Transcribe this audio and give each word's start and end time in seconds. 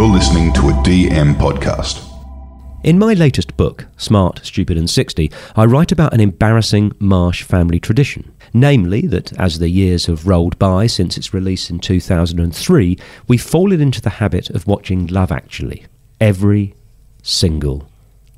You're 0.00 0.08
listening 0.08 0.50
to 0.54 0.70
a 0.70 0.72
DM 0.82 1.34
podcast. 1.34 2.02
In 2.84 2.98
my 2.98 3.12
latest 3.12 3.54
book, 3.58 3.86
Smart, 3.98 4.40
Stupid 4.42 4.78
and 4.78 4.88
60, 4.88 5.30
I 5.54 5.66
write 5.66 5.92
about 5.92 6.14
an 6.14 6.20
embarrassing 6.20 6.92
Marsh 6.98 7.42
family 7.42 7.78
tradition. 7.78 8.32
Namely, 8.54 9.02
that 9.08 9.38
as 9.38 9.58
the 9.58 9.68
years 9.68 10.06
have 10.06 10.26
rolled 10.26 10.58
by 10.58 10.86
since 10.86 11.18
its 11.18 11.34
release 11.34 11.68
in 11.68 11.80
2003, 11.80 12.98
we've 13.28 13.42
fallen 13.42 13.82
into 13.82 14.00
the 14.00 14.08
habit 14.08 14.48
of 14.48 14.66
watching 14.66 15.06
Love 15.08 15.30
Actually 15.30 15.84
every 16.18 16.74
single 17.22 17.86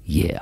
year. 0.04 0.40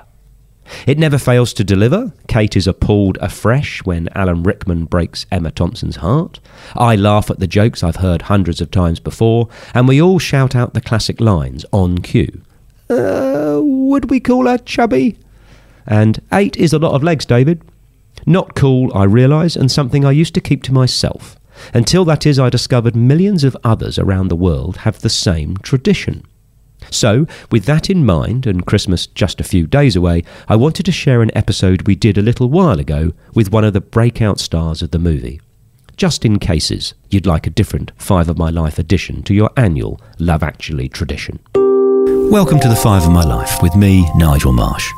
It 0.86 0.98
never 0.98 1.18
fails 1.18 1.52
to 1.54 1.64
deliver. 1.64 2.12
Kate 2.28 2.56
is 2.56 2.66
appalled 2.66 3.18
afresh 3.20 3.84
when 3.84 4.08
Alan 4.14 4.42
Rickman 4.42 4.84
breaks 4.86 5.26
Emma 5.30 5.50
Thompson's 5.50 5.96
heart. 5.96 6.40
I 6.74 6.96
laugh 6.96 7.30
at 7.30 7.38
the 7.38 7.46
jokes 7.46 7.82
I've 7.82 7.96
heard 7.96 8.22
hundreds 8.22 8.60
of 8.60 8.70
times 8.70 9.00
before, 9.00 9.48
and 9.74 9.88
we 9.88 10.00
all 10.00 10.18
shout 10.18 10.54
out 10.54 10.74
the 10.74 10.80
classic 10.80 11.20
lines 11.20 11.64
on 11.72 11.98
cue. 11.98 12.42
Uh, 12.88 13.60
would 13.62 14.10
we 14.10 14.20
call 14.20 14.46
her 14.46 14.58
chubby? 14.58 15.16
And 15.86 16.20
eight 16.32 16.56
is 16.56 16.72
a 16.72 16.78
lot 16.78 16.94
of 16.94 17.02
legs, 17.02 17.24
David. 17.24 17.62
Not 18.26 18.54
cool, 18.54 18.90
I 18.94 19.04
realise, 19.04 19.56
and 19.56 19.70
something 19.70 20.04
I 20.04 20.10
used 20.10 20.34
to 20.34 20.40
keep 20.40 20.62
to 20.64 20.72
myself. 20.72 21.36
Until 21.74 22.04
that 22.06 22.26
is, 22.26 22.38
I 22.38 22.48
discovered 22.48 22.96
millions 22.96 23.44
of 23.44 23.56
others 23.64 23.98
around 23.98 24.28
the 24.28 24.36
world 24.36 24.78
have 24.78 25.00
the 25.00 25.10
same 25.10 25.56
tradition. 25.58 26.24
So, 26.90 27.26
with 27.50 27.64
that 27.66 27.90
in 27.90 28.04
mind, 28.04 28.46
and 28.46 28.66
Christmas 28.66 29.06
just 29.06 29.40
a 29.40 29.44
few 29.44 29.66
days 29.66 29.96
away, 29.96 30.24
I 30.48 30.56
wanted 30.56 30.86
to 30.86 30.92
share 30.92 31.22
an 31.22 31.30
episode 31.34 31.86
we 31.86 31.94
did 31.94 32.16
a 32.16 32.22
little 32.22 32.48
while 32.48 32.80
ago 32.80 33.12
with 33.34 33.52
one 33.52 33.64
of 33.64 33.72
the 33.72 33.80
breakout 33.80 34.40
stars 34.40 34.82
of 34.82 34.90
the 34.90 34.98
movie. 34.98 35.40
Just 35.96 36.24
in 36.24 36.38
cases 36.38 36.94
you'd 37.10 37.26
like 37.26 37.46
a 37.46 37.50
different 37.50 37.92
Five 37.96 38.28
of 38.28 38.38
My 38.38 38.48
Life 38.48 38.78
addition 38.78 39.22
to 39.24 39.34
your 39.34 39.50
annual 39.56 40.00
Love 40.18 40.42
Actually 40.42 40.88
tradition. 40.88 41.38
Welcome 41.54 42.58
to 42.60 42.68
the 42.68 42.80
Five 42.82 43.04
of 43.04 43.10
My 43.10 43.24
Life 43.24 43.60
with 43.60 43.76
me, 43.76 44.10
Nigel 44.16 44.52
Marsh. 44.52 44.88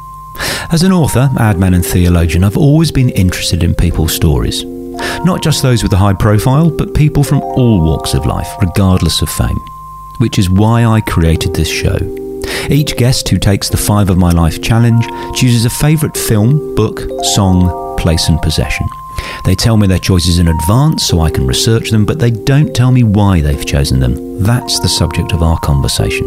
As 0.70 0.82
an 0.82 0.92
author, 0.92 1.28
adman, 1.38 1.74
and 1.74 1.84
theologian, 1.84 2.44
I've 2.44 2.56
always 2.56 2.92
been 2.92 3.10
interested 3.10 3.62
in 3.62 3.74
people's 3.74 4.14
stories. 4.14 4.64
Not 5.24 5.42
just 5.42 5.62
those 5.62 5.82
with 5.82 5.92
a 5.92 5.96
high 5.96 6.14
profile, 6.14 6.70
but 6.70 6.94
people 6.94 7.24
from 7.24 7.42
all 7.42 7.80
walks 7.80 8.14
of 8.14 8.26
life, 8.26 8.48
regardless 8.60 9.22
of 9.22 9.28
fame. 9.28 9.58
Which 10.18 10.38
is 10.38 10.50
why 10.50 10.84
I 10.84 11.00
created 11.00 11.54
this 11.54 11.70
show. 11.70 11.98
Each 12.70 12.96
guest 12.96 13.28
who 13.28 13.38
takes 13.38 13.68
the 13.68 13.76
Five 13.76 14.10
of 14.10 14.18
My 14.18 14.30
Life 14.30 14.62
challenge 14.62 15.04
chooses 15.34 15.64
a 15.64 15.70
favourite 15.70 16.16
film, 16.16 16.74
book, 16.74 17.00
song, 17.34 17.96
place, 17.98 18.28
and 18.28 18.40
possession. 18.40 18.86
They 19.44 19.54
tell 19.54 19.76
me 19.76 19.86
their 19.86 19.98
choices 19.98 20.38
in 20.38 20.48
advance 20.48 21.06
so 21.06 21.20
I 21.20 21.30
can 21.30 21.46
research 21.46 21.90
them, 21.90 22.04
but 22.04 22.18
they 22.18 22.30
don't 22.30 22.74
tell 22.74 22.92
me 22.92 23.02
why 23.02 23.40
they've 23.40 23.66
chosen 23.66 24.00
them. 24.00 24.42
That's 24.42 24.80
the 24.80 24.88
subject 24.88 25.32
of 25.32 25.42
our 25.42 25.58
conversation. 25.60 26.26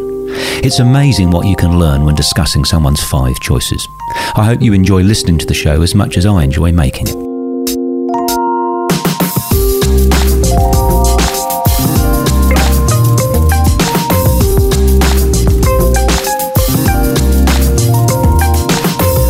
It's 0.63 0.79
amazing 0.79 1.31
what 1.31 1.47
you 1.47 1.55
can 1.55 1.79
learn 1.79 2.03
when 2.03 2.15
discussing 2.15 2.65
someone's 2.65 3.03
five 3.03 3.39
choices. 3.39 3.87
I 4.35 4.45
hope 4.45 4.61
you 4.61 4.73
enjoy 4.73 5.03
listening 5.03 5.37
to 5.39 5.45
the 5.45 5.53
show 5.53 5.81
as 5.81 5.95
much 5.95 6.17
as 6.17 6.25
I 6.25 6.43
enjoy 6.43 6.71
making 6.71 7.07
it. 7.07 7.24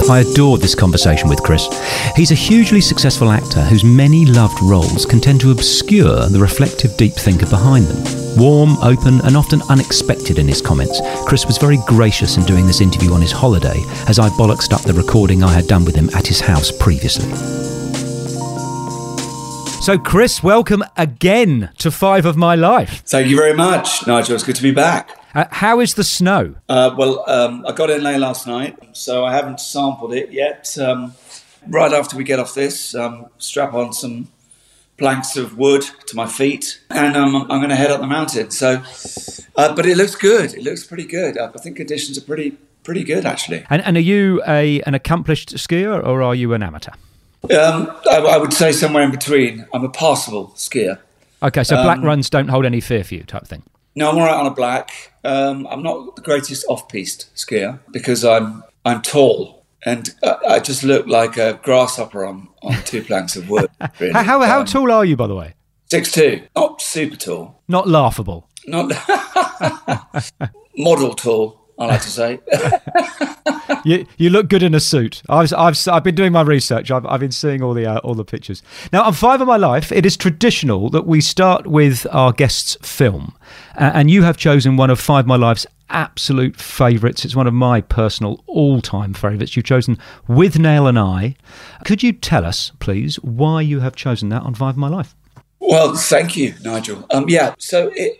I 0.09 0.19
adored 0.19 0.61
this 0.61 0.75
conversation 0.75 1.29
with 1.29 1.41
Kris. 1.41 1.67
He's 2.15 2.29
a 2.31 2.35
hugely 2.35 2.79
successful 2.79 3.31
actor 3.31 3.61
whose 3.63 3.83
many 3.83 4.25
loved 4.25 4.61
roles 4.61 5.03
can 5.03 5.19
tend 5.19 5.41
to 5.41 5.49
obscure 5.49 6.27
the 6.27 6.39
reflective 6.39 6.95
deep 6.95 7.13
thinker 7.13 7.47
behind 7.47 7.87
them. 7.87 8.37
Warm, 8.37 8.77
open, 8.83 9.19
and 9.21 9.35
often 9.35 9.63
unexpected 9.69 10.37
in 10.37 10.47
his 10.47 10.61
comments, 10.61 11.01
Kris 11.25 11.47
was 11.47 11.57
very 11.57 11.77
gracious 11.87 12.37
in 12.37 12.43
doing 12.43 12.67
this 12.67 12.81
interview 12.81 13.13
on 13.13 13.21
his 13.21 13.31
holiday 13.31 13.81
as 14.07 14.19
I 14.19 14.29
bollocksed 14.29 14.73
up 14.73 14.81
the 14.81 14.93
recording 14.93 15.43
I 15.43 15.51
had 15.51 15.65
done 15.65 15.85
with 15.85 15.95
him 15.95 16.09
at 16.13 16.27
his 16.27 16.39
house 16.39 16.71
previously. 16.71 17.29
So, 19.81 19.97
Kris, 19.97 20.43
welcome 20.43 20.83
again 20.97 21.69
to 21.79 21.89
Five 21.89 22.25
of 22.25 22.37
My 22.37 22.53
Life. 22.53 23.01
Thank 23.05 23.27
you 23.27 23.35
very 23.35 23.53
much, 23.53 24.05
Nigel. 24.05 24.35
It's 24.35 24.43
good 24.43 24.55
to 24.55 24.63
be 24.63 24.71
back. 24.71 25.24
Uh, 25.35 25.45
how 25.51 25.81
is 25.81 25.95
the 25.95 26.03
snow? 26.03 26.55
Uh, 26.69 26.95
well, 26.97 27.29
um, 27.29 27.65
I 27.67 27.73
got 27.73 27.89
in 27.89 28.01
late 28.01 28.19
last 28.19 28.47
night, 28.47 28.77
so 28.93 29.25
I 29.25 29.33
haven't 29.33 29.59
sampled 29.59 30.13
it 30.13 30.31
yet. 30.31 30.77
Um, 30.77 31.13
right 31.67 31.91
after 31.91 32.15
we 32.15 32.23
get 32.23 32.39
off 32.39 32.53
this, 32.53 32.95
um, 32.95 33.27
strap 33.37 33.73
on 33.73 33.91
some 33.91 34.29
planks 34.97 35.35
of 35.35 35.57
wood 35.57 35.83
to 36.07 36.15
my 36.15 36.25
feet, 36.25 36.81
and 36.89 37.17
um, 37.17 37.35
I'm 37.35 37.59
going 37.59 37.69
to 37.69 37.75
head 37.75 37.91
up 37.91 37.99
the 37.99 38.07
mountain. 38.07 38.49
So, 38.49 38.81
uh, 39.57 39.75
but 39.75 39.85
it 39.85 39.97
looks 39.97 40.15
good. 40.15 40.53
It 40.53 40.63
looks 40.63 40.85
pretty 40.85 41.05
good. 41.05 41.37
I 41.37 41.49
think 41.49 41.75
conditions 41.75 42.17
are 42.17 42.21
pretty 42.21 42.57
pretty 42.85 43.03
good 43.03 43.25
actually. 43.25 43.65
And, 43.69 43.81
and 43.81 43.97
are 43.97 44.01
you 44.01 44.41
a 44.47 44.79
an 44.83 44.93
accomplished 44.93 45.55
skier 45.55 46.01
or 46.05 46.21
are 46.21 46.35
you 46.35 46.53
an 46.53 46.63
amateur? 46.63 46.91
Um, 47.45 47.91
I, 48.09 48.17
I, 48.17 48.37
would 48.37 48.53
say 48.53 48.71
somewhere 48.71 49.03
in 49.03 49.11
between. 49.11 49.65
I'm 49.73 49.83
a 49.83 49.89
passable 49.89 50.49
skier. 50.55 50.99
Okay, 51.43 51.63
so 51.63 51.75
black 51.83 51.97
um, 51.97 52.05
runs 52.05 52.29
don't 52.29 52.47
hold 52.47 52.65
any 52.65 52.79
fear 52.79 53.03
for 53.03 53.15
you, 53.15 53.23
type 53.23 53.45
thing. 53.45 53.63
No, 53.95 54.09
I'm 54.09 54.17
all 54.17 54.25
right 54.25 54.35
on 54.35 54.45
a 54.47 54.51
black. 54.51 55.13
Um, 55.23 55.67
I'm 55.67 55.81
not 55.81 56.15
the 56.15 56.21
greatest 56.21 56.65
off-piste 56.67 57.33
skier 57.35 57.79
because 57.91 58.25
I'm 58.25 58.63
I'm 58.83 59.01
tall 59.01 59.65
and 59.85 60.13
I 60.23 60.59
just 60.59 60.83
look 60.83 61.07
like 61.07 61.37
a 61.37 61.59
grasshopper 61.63 62.25
on, 62.25 62.49
on 62.61 62.75
two 62.83 63.03
planks 63.03 63.35
of 63.35 63.49
wood. 63.49 63.69
Really. 63.99 64.13
how 64.13 64.41
how 64.41 64.59
um, 64.61 64.65
tall 64.65 64.91
are 64.91 65.05
you, 65.05 65.15
by 65.15 65.27
the 65.27 65.35
way? 65.35 65.53
Six 65.89 66.11
two. 66.11 66.41
Not 66.55 66.81
super 66.81 67.15
tall. 67.15 67.61
Not 67.67 67.87
laughable. 67.87 68.49
Not 68.67 68.91
model 70.77 71.13
tall. 71.13 71.64
I 71.77 71.85
like 71.87 72.01
to 72.01 72.09
say. 72.09 72.39
you 73.83 74.05
you 74.17 74.29
look 74.29 74.47
good 74.47 74.63
in 74.63 74.73
a 74.73 74.79
suit. 74.79 75.21
I've 75.27 75.53
I've 75.53 75.77
I've 75.87 76.03
been 76.03 76.15
doing 76.15 76.31
my 76.31 76.41
research. 76.41 76.89
I've 76.89 77.05
I've 77.05 77.19
been 77.19 77.31
seeing 77.31 77.61
all 77.61 77.73
the 77.73 77.85
uh, 77.85 77.97
all 77.99 78.15
the 78.15 78.23
pictures. 78.23 78.63
Now 78.93 79.03
on 79.03 79.13
Five 79.13 79.41
of 79.41 79.47
My 79.47 79.57
Life, 79.57 79.91
it 79.91 80.05
is 80.05 80.15
traditional 80.15 80.89
that 80.91 81.05
we 81.05 81.19
start 81.21 81.67
with 81.67 82.07
our 82.11 82.31
guest's 82.31 82.77
film, 82.81 83.35
uh, 83.75 83.91
and 83.93 84.09
you 84.09 84.23
have 84.23 84.37
chosen 84.37 84.77
one 84.77 84.89
of 84.89 84.99
Five 84.99 85.25
of 85.25 85.27
My 85.27 85.35
Life's 85.35 85.67
absolute 85.89 86.55
favourites. 86.55 87.25
It's 87.25 87.35
one 87.35 87.47
of 87.47 87.53
my 87.53 87.81
personal 87.81 88.43
all-time 88.47 89.13
favourites. 89.13 89.55
You've 89.55 89.65
chosen 89.65 89.97
Withnail 90.27 90.89
and 90.89 90.97
I. 90.97 91.35
Could 91.83 92.01
you 92.01 92.11
tell 92.11 92.45
us, 92.45 92.71
please, 92.79 93.17
why 93.17 93.61
you 93.61 93.81
have 93.81 93.95
chosen 93.95 94.29
that 94.29 94.41
on 94.43 94.55
Five 94.55 94.75
of 94.75 94.77
My 94.77 94.87
Life? 94.87 95.15
Well, 95.59 95.95
thank 95.95 96.35
you, 96.35 96.55
Nigel. 96.63 97.05
Um, 97.11 97.25
yeah, 97.27 97.53
so 97.59 97.91
it, 97.93 98.19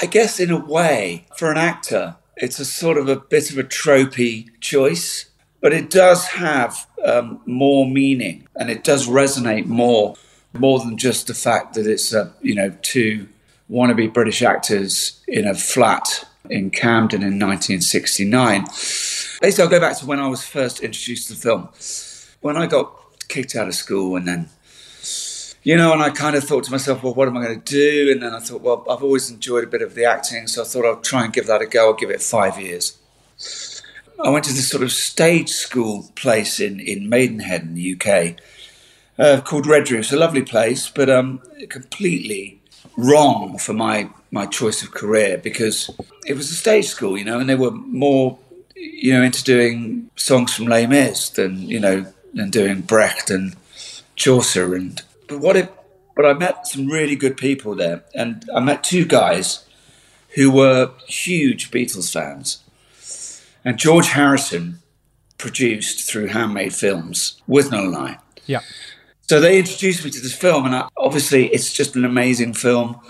I 0.00 0.06
guess 0.06 0.40
in 0.40 0.50
a 0.50 0.58
way, 0.58 1.26
for 1.36 1.50
an 1.50 1.58
actor 1.58 2.16
it's 2.36 2.58
a 2.58 2.64
sort 2.64 2.98
of 2.98 3.08
a 3.08 3.16
bit 3.16 3.50
of 3.50 3.58
a 3.58 3.64
tropey 3.64 4.48
choice, 4.60 5.26
but 5.60 5.72
it 5.72 5.90
does 5.90 6.26
have 6.26 6.86
um, 7.04 7.40
more 7.46 7.86
meaning 7.86 8.48
and 8.56 8.70
it 8.70 8.84
does 8.84 9.08
resonate 9.08 9.66
more, 9.66 10.16
more 10.52 10.78
than 10.80 10.96
just 10.96 11.26
the 11.26 11.34
fact 11.34 11.74
that 11.74 11.86
it's, 11.86 12.12
a 12.12 12.32
you 12.40 12.54
know, 12.54 12.74
two 12.82 13.28
wannabe 13.70 14.12
British 14.12 14.42
actors 14.42 15.22
in 15.28 15.46
a 15.46 15.54
flat 15.54 16.26
in 16.50 16.70
Camden 16.70 17.22
in 17.22 17.38
1969. 17.38 18.64
Basically, 19.40 19.64
I'll 19.64 19.68
go 19.70 19.80
back 19.80 19.98
to 19.98 20.06
when 20.06 20.18
I 20.18 20.28
was 20.28 20.44
first 20.44 20.80
introduced 20.80 21.28
to 21.28 21.34
the 21.34 21.40
film. 21.40 21.68
When 22.40 22.56
I 22.56 22.66
got 22.66 22.94
kicked 23.28 23.54
out 23.56 23.68
of 23.68 23.74
school 23.74 24.16
and 24.16 24.26
then 24.26 24.50
you 25.62 25.76
know, 25.76 25.92
and 25.92 26.02
I 26.02 26.10
kind 26.10 26.34
of 26.34 26.44
thought 26.44 26.64
to 26.64 26.72
myself, 26.72 27.02
well, 27.02 27.14
what 27.14 27.28
am 27.28 27.36
I 27.36 27.44
going 27.44 27.60
to 27.60 27.72
do? 27.72 28.12
And 28.12 28.22
then 28.22 28.34
I 28.34 28.40
thought, 28.40 28.62
well, 28.62 28.84
I've 28.90 29.02
always 29.02 29.30
enjoyed 29.30 29.64
a 29.64 29.68
bit 29.68 29.82
of 29.82 29.94
the 29.94 30.04
acting, 30.04 30.48
so 30.48 30.62
I 30.62 30.64
thought 30.64 30.84
I'll 30.84 31.00
try 31.00 31.24
and 31.24 31.32
give 31.32 31.46
that 31.46 31.62
a 31.62 31.66
go. 31.66 31.88
I'll 31.88 31.94
give 31.94 32.10
it 32.10 32.20
five 32.20 32.58
years. 32.60 32.98
I 34.22 34.30
went 34.30 34.44
to 34.46 34.52
this 34.52 34.68
sort 34.68 34.82
of 34.82 34.92
stage 34.92 35.50
school 35.50 36.10
place 36.16 36.60
in, 36.60 36.80
in 36.80 37.08
Maidenhead 37.08 37.62
in 37.62 37.74
the 37.74 37.94
UK 37.94 38.36
uh, 39.18 39.40
called 39.40 39.66
Redroofs, 39.66 40.12
a 40.12 40.16
lovely 40.16 40.42
place, 40.42 40.88
but 40.88 41.08
um, 41.08 41.40
completely 41.68 42.60
wrong 42.96 43.58
for 43.58 43.72
my, 43.72 44.10
my 44.30 44.46
choice 44.46 44.82
of 44.82 44.92
career 44.92 45.38
because 45.38 45.90
it 46.26 46.34
was 46.34 46.50
a 46.50 46.54
stage 46.54 46.86
school, 46.86 47.16
you 47.16 47.24
know, 47.24 47.38
and 47.38 47.48
they 47.48 47.54
were 47.54 47.70
more, 47.70 48.38
you 48.74 49.12
know, 49.12 49.22
into 49.22 49.42
doing 49.44 50.10
songs 50.16 50.54
from 50.54 50.66
Les 50.66 50.86
Mis 50.86 51.28
than, 51.30 51.68
you 51.68 51.80
know, 51.80 52.06
than 52.34 52.50
doing 52.50 52.80
Brecht 52.80 53.30
and 53.30 53.54
Chaucer 54.16 54.74
and 54.74 55.02
but 55.32 55.40
what 55.40 55.56
it, 55.56 55.72
but 56.14 56.26
I 56.26 56.34
met 56.34 56.66
some 56.66 56.88
really 56.88 57.16
good 57.16 57.36
people 57.36 57.74
there, 57.74 58.04
and 58.14 58.44
I 58.54 58.60
met 58.60 58.84
two 58.84 59.04
guys 59.04 59.64
who 60.34 60.50
were 60.50 60.92
huge 61.06 61.70
Beatles 61.70 62.12
fans, 62.12 62.62
and 63.64 63.78
George 63.78 64.08
Harrison 64.08 64.78
produced 65.38 66.08
through 66.08 66.28
Handmade 66.28 66.74
Films 66.74 67.40
Withnail 67.48 67.86
and 67.86 67.96
I. 67.96 68.18
Yeah. 68.46 68.60
So 69.22 69.40
they 69.40 69.58
introduced 69.58 70.04
me 70.04 70.10
to 70.10 70.20
this 70.20 70.34
film, 70.34 70.66
and 70.66 70.74
I, 70.74 70.88
obviously 70.96 71.46
it's 71.46 71.72
just 71.72 71.96
an 71.96 72.04
amazing 72.04 72.54
film. 72.54 73.00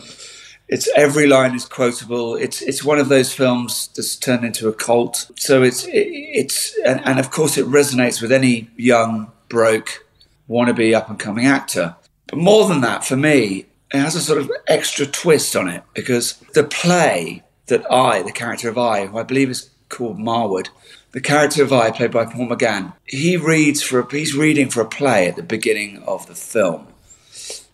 It's 0.69 0.89
every 0.97 1.27
line 1.27 1.55
is 1.55 1.65
quotable. 1.65 2.37
It's 2.37 2.63
it's 2.63 2.85
one 2.85 2.99
of 2.99 3.09
those 3.09 3.35
films 3.35 3.89
that's 3.95 4.17
turned 4.17 4.45
into 4.45 4.69
a 4.69 4.73
cult. 4.73 5.31
So 5.37 5.63
it's 5.63 5.85
it, 5.85 6.07
it's 6.41 6.79
and, 6.87 7.01
and 7.05 7.19
of 7.19 7.31
course 7.31 7.59
it 7.59 7.67
resonates 7.67 8.23
with 8.23 8.33
any 8.33 8.71
young 8.77 9.33
broke 9.49 10.07
wannabe 10.49 10.95
up 10.95 11.11
and 11.11 11.19
coming 11.19 11.47
actor. 11.47 11.97
But 12.33 12.41
more 12.41 12.67
than 12.67 12.81
that, 12.81 13.05
for 13.05 13.15
me, 13.15 13.67
it 13.93 13.99
has 13.99 14.15
a 14.15 14.23
sort 14.23 14.41
of 14.41 14.51
extra 14.67 15.05
twist 15.05 15.55
on 15.55 15.69
it 15.69 15.83
because 15.93 16.39
the 16.55 16.65
play 16.65 17.43
that 17.67 17.85
I, 17.93 18.23
the 18.23 18.33
character 18.33 18.71
of 18.71 18.79
I, 18.79 19.05
who 19.05 19.19
I 19.19 19.23
believe 19.23 19.51
is 19.51 19.69
called 19.91 20.19
Marwood, 20.19 20.69
the 21.11 21.21
character 21.21 21.63
of 21.63 21.75
I, 21.75 21.91
played 21.91 22.11
by 22.11 22.25
Paul 22.25 22.49
McGann, 22.49 22.95
he 23.05 23.37
reads 23.37 23.83
for 23.83 24.01
a, 24.01 24.11
he's 24.11 24.35
reading 24.35 24.71
for 24.71 24.81
a 24.81 24.89
play 24.89 25.29
at 25.29 25.37
the 25.37 25.43
beginning 25.43 26.03
of 26.05 26.27
the 26.27 26.35
film, 26.35 26.87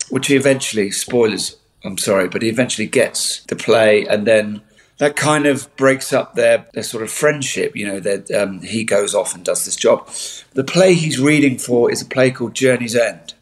which 0.09 0.27
he 0.27 0.35
eventually 0.35 0.91
spoilers. 0.91 1.55
I'm 1.85 1.97
sorry, 1.97 2.27
but 2.27 2.41
he 2.41 2.49
eventually 2.49 2.87
gets 2.87 3.45
the 3.45 3.55
play, 3.55 4.05
and 4.07 4.27
then 4.27 4.61
that 4.97 5.15
kind 5.15 5.45
of 5.45 5.73
breaks 5.77 6.11
up 6.11 6.35
their, 6.35 6.67
their 6.73 6.83
sort 6.83 7.03
of 7.03 7.09
friendship. 7.09 7.77
You 7.77 7.87
know, 7.87 7.99
that 8.01 8.29
um, 8.31 8.59
he 8.59 8.83
goes 8.83 9.15
off 9.15 9.33
and 9.33 9.45
does 9.45 9.63
this 9.63 9.77
job. 9.77 10.09
The 10.51 10.65
play 10.65 10.95
he's 10.95 11.17
reading 11.17 11.57
for 11.57 11.89
is 11.89 12.01
a 12.01 12.05
play 12.05 12.31
called 12.31 12.55
Journey's 12.55 12.97
End 12.97 13.35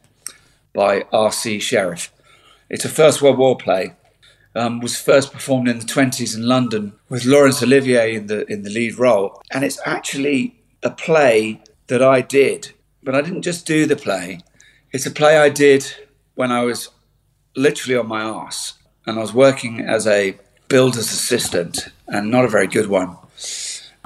by 0.78 1.04
R.C. 1.12 1.58
Sherriff. 1.58 2.14
It's 2.70 2.86
a 2.86 2.90
First 2.90 3.20
World 3.20 3.40
War 3.40 3.58
play. 3.58 3.96
Um, 4.54 4.80
was 4.80 4.96
first 4.96 5.34
performed 5.34 5.68
in 5.68 5.80
the 5.80 5.86
20s 5.86 6.36
in 6.36 6.48
London 6.48 6.94
with 7.10 7.26
Laurence 7.26 7.64
Olivier 7.64 8.14
in 8.14 8.28
the 8.28 8.46
in 8.46 8.62
the 8.62 8.70
lead 8.70 8.98
role, 8.98 9.42
and 9.52 9.64
it's 9.64 9.80
actually 9.86 10.56
a 10.84 10.92
play 10.92 11.62
that 11.88 12.04
I 12.04 12.22
did, 12.22 12.74
but 13.04 13.16
I 13.16 13.22
didn't 13.22 13.42
just 13.42 13.66
do 13.66 13.88
the 13.88 13.96
play. 13.96 14.40
It's 14.92 15.08
a 15.08 15.12
play 15.12 15.38
I 15.38 15.50
did 15.50 15.84
when 16.36 16.52
I 16.52 16.64
was 16.64 16.90
literally 17.56 17.98
on 17.98 18.08
my 18.08 18.22
arse, 18.22 18.76
and 19.06 19.18
I 19.18 19.22
was 19.22 19.34
working 19.34 19.82
as 19.82 20.06
a 20.06 20.38
builder's 20.68 21.12
assistant, 21.12 21.90
and 22.08 22.30
not 22.30 22.46
a 22.46 22.56
very 22.56 22.68
good 22.68 22.88
one. 22.88 23.18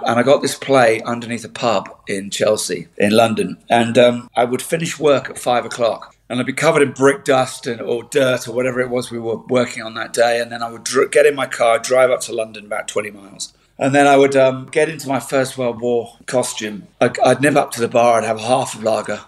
And 0.05 0.19
I 0.19 0.23
got 0.23 0.41
this 0.41 0.55
play 0.55 1.01
underneath 1.01 1.45
a 1.45 1.49
pub 1.49 1.89
in 2.07 2.29
Chelsea, 2.29 2.87
in 2.97 3.11
London. 3.11 3.57
And 3.69 3.97
um, 3.97 4.29
I 4.35 4.45
would 4.45 4.61
finish 4.61 4.97
work 4.97 5.29
at 5.29 5.37
five 5.37 5.63
o'clock 5.63 6.15
and 6.31 6.39
I'd 6.39 6.45
be 6.45 6.53
covered 6.53 6.81
in 6.81 6.93
brick 6.93 7.25
dust 7.25 7.67
and, 7.67 7.81
or 7.81 8.03
dirt 8.03 8.47
or 8.47 8.53
whatever 8.53 8.79
it 8.79 8.89
was 8.89 9.11
we 9.11 9.19
were 9.19 9.35
working 9.35 9.83
on 9.83 9.95
that 9.95 10.13
day. 10.13 10.39
And 10.39 10.49
then 10.49 10.63
I 10.63 10.71
would 10.71 10.85
dr- 10.85 11.11
get 11.11 11.25
in 11.25 11.35
my 11.35 11.45
car, 11.45 11.77
drive 11.77 12.09
up 12.09 12.21
to 12.21 12.33
London 12.33 12.65
about 12.65 12.87
20 12.87 13.11
miles. 13.11 13.53
And 13.77 13.93
then 13.93 14.07
I 14.07 14.15
would 14.15 14.37
um, 14.37 14.67
get 14.67 14.87
into 14.87 15.09
my 15.09 15.19
First 15.19 15.57
World 15.57 15.81
War 15.81 16.15
costume. 16.27 16.87
I, 17.01 17.11
I'd 17.25 17.41
nip 17.41 17.57
up 17.57 17.71
to 17.71 17.81
the 17.81 17.89
bar, 17.89 18.17
I'd 18.17 18.23
have 18.23 18.39
half 18.39 18.79
a 18.79 18.81
lager. 18.81 19.19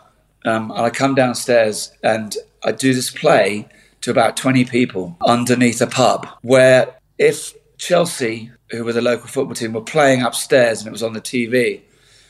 Um, 0.46 0.72
and 0.72 0.80
I'd 0.80 0.96
come 0.96 1.14
downstairs 1.14 1.92
and 2.02 2.38
I'd 2.64 2.78
do 2.78 2.94
this 2.94 3.12
play 3.12 3.68
to 4.00 4.10
about 4.10 4.38
20 4.38 4.64
people 4.64 5.18
underneath 5.28 5.82
a 5.82 5.88
pub 5.88 6.26
where 6.42 6.96
if 7.18 7.54
Chelsea, 7.78 8.50
who 8.72 8.86
were 8.86 8.94
the 8.94 9.02
local 9.02 9.28
football 9.28 9.56
team, 9.56 9.74
were 9.74 9.82
playing 9.82 10.22
upstairs 10.22 10.80
and 10.80 10.88
it 10.88 10.92
was 10.92 11.04
on 11.04 11.12
the 11.12 11.22
TV 11.22 11.82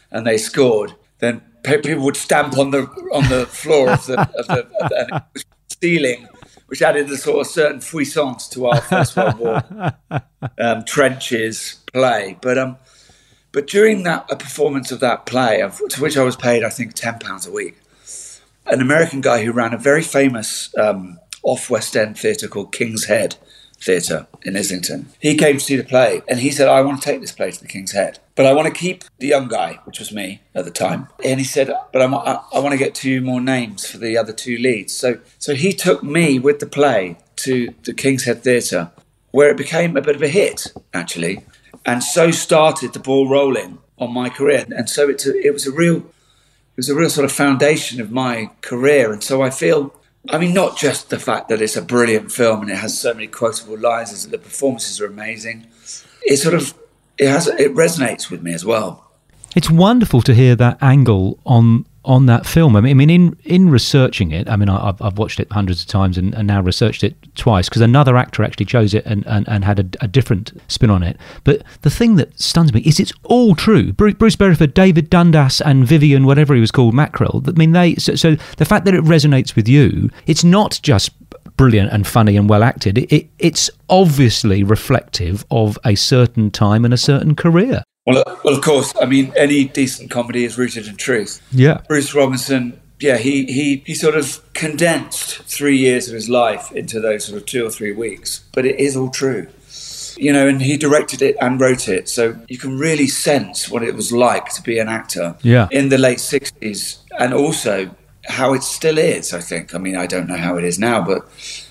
and 0.10 0.26
they 0.26 0.40
scored, 0.40 0.96
then 1.20 1.44
people 1.64 2.04
would 2.04 2.18
stamp 2.18 2.58
on 2.58 2.72
the 2.72 2.84
on 3.14 3.30
the 3.30 3.46
floor 3.46 3.92
of 3.92 4.06
the, 4.06 4.20
of 4.20 4.48
the, 4.48 4.68
of 4.80 4.90
the 4.90 5.44
ceiling, 5.82 6.28
which 6.68 6.82
added 6.82 7.10
a 7.10 7.18
sort 7.18 7.42
of 7.42 7.48
certain 7.48 7.80
frisance 7.80 8.50
to 8.52 8.68
our 8.68 8.82
First 8.82 9.16
World 9.16 9.40
War 9.40 9.94
um, 10.58 10.84
trenches 10.86 11.78
play. 11.92 12.38
But 12.42 12.58
um, 12.58 12.78
but 13.52 13.68
during 13.68 14.04
that 14.04 14.26
a 14.32 14.36
performance 14.36 14.92
of 14.92 15.00
that 15.00 15.26
play, 15.26 15.68
to 15.90 16.02
which 16.02 16.18
I 16.18 16.24
was 16.24 16.36
paid, 16.36 16.64
I 16.64 16.70
think, 16.70 16.94
ten 16.94 17.20
pounds 17.20 17.48
a 17.48 17.52
week, 17.52 17.80
an 18.66 18.82
American 18.82 19.22
guy 19.22 19.44
who 19.44 19.52
ran 19.52 19.74
a 19.74 19.78
very 19.78 20.04
famous 20.04 20.74
um, 20.78 21.20
off 21.44 21.70
West 21.70 21.96
End 21.96 22.18
theatre 22.18 22.48
called 22.48 22.72
King's 22.72 23.06
Head 23.06 23.36
Theatre 23.84 24.28
in 24.44 24.56
Islington. 24.56 25.10
He 25.20 25.36
came 25.36 25.58
to 25.58 25.64
see 25.64 25.76
the 25.76 25.84
play 25.84 26.22
and 26.28 26.40
he 26.40 26.52
said, 26.52 26.68
I 26.68 26.82
want 26.82 27.02
to 27.02 27.06
take 27.06 27.22
this 27.22 27.32
play 27.32 27.52
to 27.52 27.62
the 27.62 27.68
King's 27.68 27.92
Head, 27.92 28.20
but 28.36 28.46
I 28.46 28.54
want 28.54 28.68
to 28.68 28.74
keep 28.74 29.04
the 29.20 29.28
young 29.28 29.48
guy, 29.48 29.80
which 29.84 30.00
was 30.00 30.12
me 30.12 30.42
at 30.56 30.66
the 30.66 30.72
time. 30.72 31.08
And 31.24 31.40
he 31.40 31.46
said, 31.46 31.72
but 31.92 32.02
I'm, 32.02 32.14
I, 32.14 32.42
I 32.54 32.60
want 32.60 32.72
to 32.72 32.78
get 32.78 32.96
two 32.96 33.22
more 33.22 33.42
names 33.42 33.86
for 33.86 33.98
the 33.98 34.18
other 34.18 34.34
two 34.34 34.58
leads. 34.58 34.94
So, 34.94 35.20
so 35.38 35.54
he 35.54 35.74
took 35.74 36.04
me 36.04 36.40
with 36.40 36.60
the 36.60 36.66
play 36.66 37.18
to 37.38 37.74
the 37.84 37.94
King's 37.94 38.24
Head 38.24 38.44
Theatre, 38.44 38.92
where 39.32 39.50
it 39.50 39.58
became 39.58 39.98
a 39.98 40.02
bit 40.02 40.16
of 40.16 40.22
a 40.22 40.28
hit, 40.28 40.74
actually. 40.94 41.44
And 41.86 42.04
so 42.04 42.32
started 42.32 42.94
the 42.94 43.00
ball 43.00 43.30
rolling 43.30 43.80
on 43.98 44.14
my 44.14 44.30
career. 44.30 44.66
And 44.70 44.90
so 44.90 45.10
it, 45.10 45.26
it 45.26 45.52
was 45.52 45.68
a 45.68 45.72
real, 45.72 45.98
it 45.98 46.78
was 46.78 46.90
a 46.90 46.96
real 46.96 47.10
sort 47.10 47.26
of 47.26 47.32
foundation 47.32 48.00
of 48.00 48.12
my 48.12 48.50
career. 48.62 49.12
And 49.12 49.24
so 49.24 49.42
I 49.42 49.50
feel 49.50 49.94
I 50.30 50.38
mean, 50.38 50.54
not 50.54 50.78
just 50.78 51.10
the 51.10 51.20
fact 51.20 51.50
that 51.50 51.62
it's 51.62 51.76
a 51.76 51.82
brilliant 51.82 52.32
film 52.32 52.62
and 52.62 52.70
it 52.70 52.78
has 52.78 52.98
so 52.98 53.14
many 53.14 53.28
quotable 53.28 53.78
lines, 53.78 54.12
is 54.12 54.28
the 54.28 54.38
performances 54.38 55.02
are 55.02 55.06
amazing. 55.06 55.68
It 56.24 56.38
sort 56.38 56.56
of 56.56 56.74
it 57.18 57.28
has 57.28 57.48
it 57.48 57.74
resonates 57.76 58.30
with 58.30 58.42
me 58.42 58.54
as 58.54 58.64
well. 58.64 59.12
It's 59.56 59.70
wonderful 59.70 60.22
to 60.24 60.34
hear 60.34 60.56
that 60.56 60.78
angle 60.82 61.40
on 61.46 61.86
on 62.06 62.26
that 62.26 62.46
film. 62.46 62.76
I 62.76 62.82
mean, 62.82 63.10
I 63.10 63.14
in 63.14 63.38
in 63.44 63.70
researching 63.70 64.32
it, 64.32 64.50
I 64.50 64.56
mean, 64.56 64.70
I've, 64.70 65.02
I've 65.02 65.18
watched 65.18 65.40
it 65.40 65.52
hundreds 65.52 65.82
of 65.82 65.88
times 65.88 66.18
and, 66.18 66.34
and 66.34 66.48
now 66.48 66.62
researched 66.62 67.04
it 67.04 67.16
twice 67.36 67.70
because 67.70 67.82
another 67.82 68.18
actor 68.18 68.44
actually 68.44 68.66
chose 68.66 68.94
it 68.94 69.06
and, 69.06 69.26
and, 69.26 69.48
and 69.48 69.64
had 69.64 69.80
a, 69.80 70.04
a, 70.04 70.08
different 70.08 70.52
spin 70.68 70.90
on 70.90 71.02
it. 71.02 71.18
But 71.44 71.64
the 71.82 71.90
thing 71.90 72.16
that 72.18 72.40
stuns 72.40 72.74
me 72.74 72.82
is 72.82 73.00
it's 73.00 73.14
all 73.24 73.56
true. 73.56 73.94
Bruce, 73.94 74.16
Bruce 74.16 74.36
David 74.36 75.10
Dundas, 75.10 75.62
and 75.62 75.88
Vivian, 75.88 76.26
whatever 76.26 76.54
he 76.54 76.62
was 76.62 76.72
called, 76.72 76.94
MacKerrell. 76.94 77.48
I 77.48 77.52
mean, 77.54 77.72
they. 77.72 77.96
So, 77.96 78.16
so 78.16 78.36
the 78.58 78.66
fact 78.66 78.86
that 78.86 78.94
it 78.94 79.04
resonates 79.04 79.56
with 79.56 79.68
you, 79.68 80.10
it's 80.26 80.44
not 80.44 80.80
just 80.84 81.12
brilliant 81.58 81.92
and 81.92 82.06
funny 82.06 82.38
and 82.38 82.50
well 82.50 82.64
acted. 82.64 82.98
It, 82.98 83.12
it, 83.12 83.30
it's 83.40 83.70
obviously 83.90 84.64
reflective 84.64 85.46
of 85.52 85.78
a 85.86 85.96
certain 85.96 86.52
time 86.52 86.86
and 86.86 86.94
a 86.94 86.98
certain 86.98 87.36
career. 87.36 87.84
Well, 88.06 88.24
well, 88.44 88.56
of 88.56 88.62
course. 88.62 88.94
I 89.02 89.06
mean, 89.06 89.32
any 89.36 89.66
decent 89.66 90.12
comedy 90.12 90.44
is 90.44 90.58
rooted 90.58 90.88
in 90.88 90.98
truth. 90.98 91.42
Yeah. 91.52 91.82
Bruce 91.88 92.14
Robinson, 92.14 92.80
yeah, 93.00 93.18
he, 93.18 93.46
he, 93.46 93.84
he 93.86 93.94
sort 93.94 94.16
of 94.16 94.42
condensed 94.54 95.44
three 95.44 95.78
years 95.78 96.08
of 96.08 96.14
his 96.14 96.30
life 96.30 96.72
into 96.72 97.00
those 97.00 97.26
sort 97.26 97.38
of 97.38 97.46
two 97.46 97.66
or 97.66 97.70
three 97.70 97.92
weeks, 97.92 98.44
but 98.54 98.66
it 98.66 98.80
is 98.80 98.96
all 98.98 99.10
true. 99.10 99.48
You 100.16 100.32
know, 100.32 100.48
and 100.48 100.62
he 100.62 100.78
directed 100.78 101.24
it 101.24 101.36
and 101.42 101.60
wrote 101.60 101.90
it, 101.90 102.08
so 102.08 102.36
you 102.48 102.60
can 102.60 102.78
really 102.78 103.08
sense 103.08 103.68
what 103.68 103.82
it 103.82 103.96
was 103.96 104.12
like 104.12 104.50
to 104.54 104.62
be 104.62 104.78
an 104.78 104.88
actor 104.88 105.36
yeah. 105.42 105.68
in 105.72 105.90
the 105.90 105.98
late 105.98 106.20
60s 106.20 107.00
and 107.18 107.34
also 107.34 107.90
how 108.26 108.54
it 108.54 108.62
still 108.62 109.00
is, 109.00 109.34
I 109.34 109.42
think. 109.42 109.74
I 109.74 109.80
mean, 109.80 109.96
I 109.96 110.06
don't 110.06 110.28
know 110.28 110.38
how 110.38 110.58
it 110.58 110.66
is 110.66 110.78
now, 110.78 111.04
but 111.04 111.28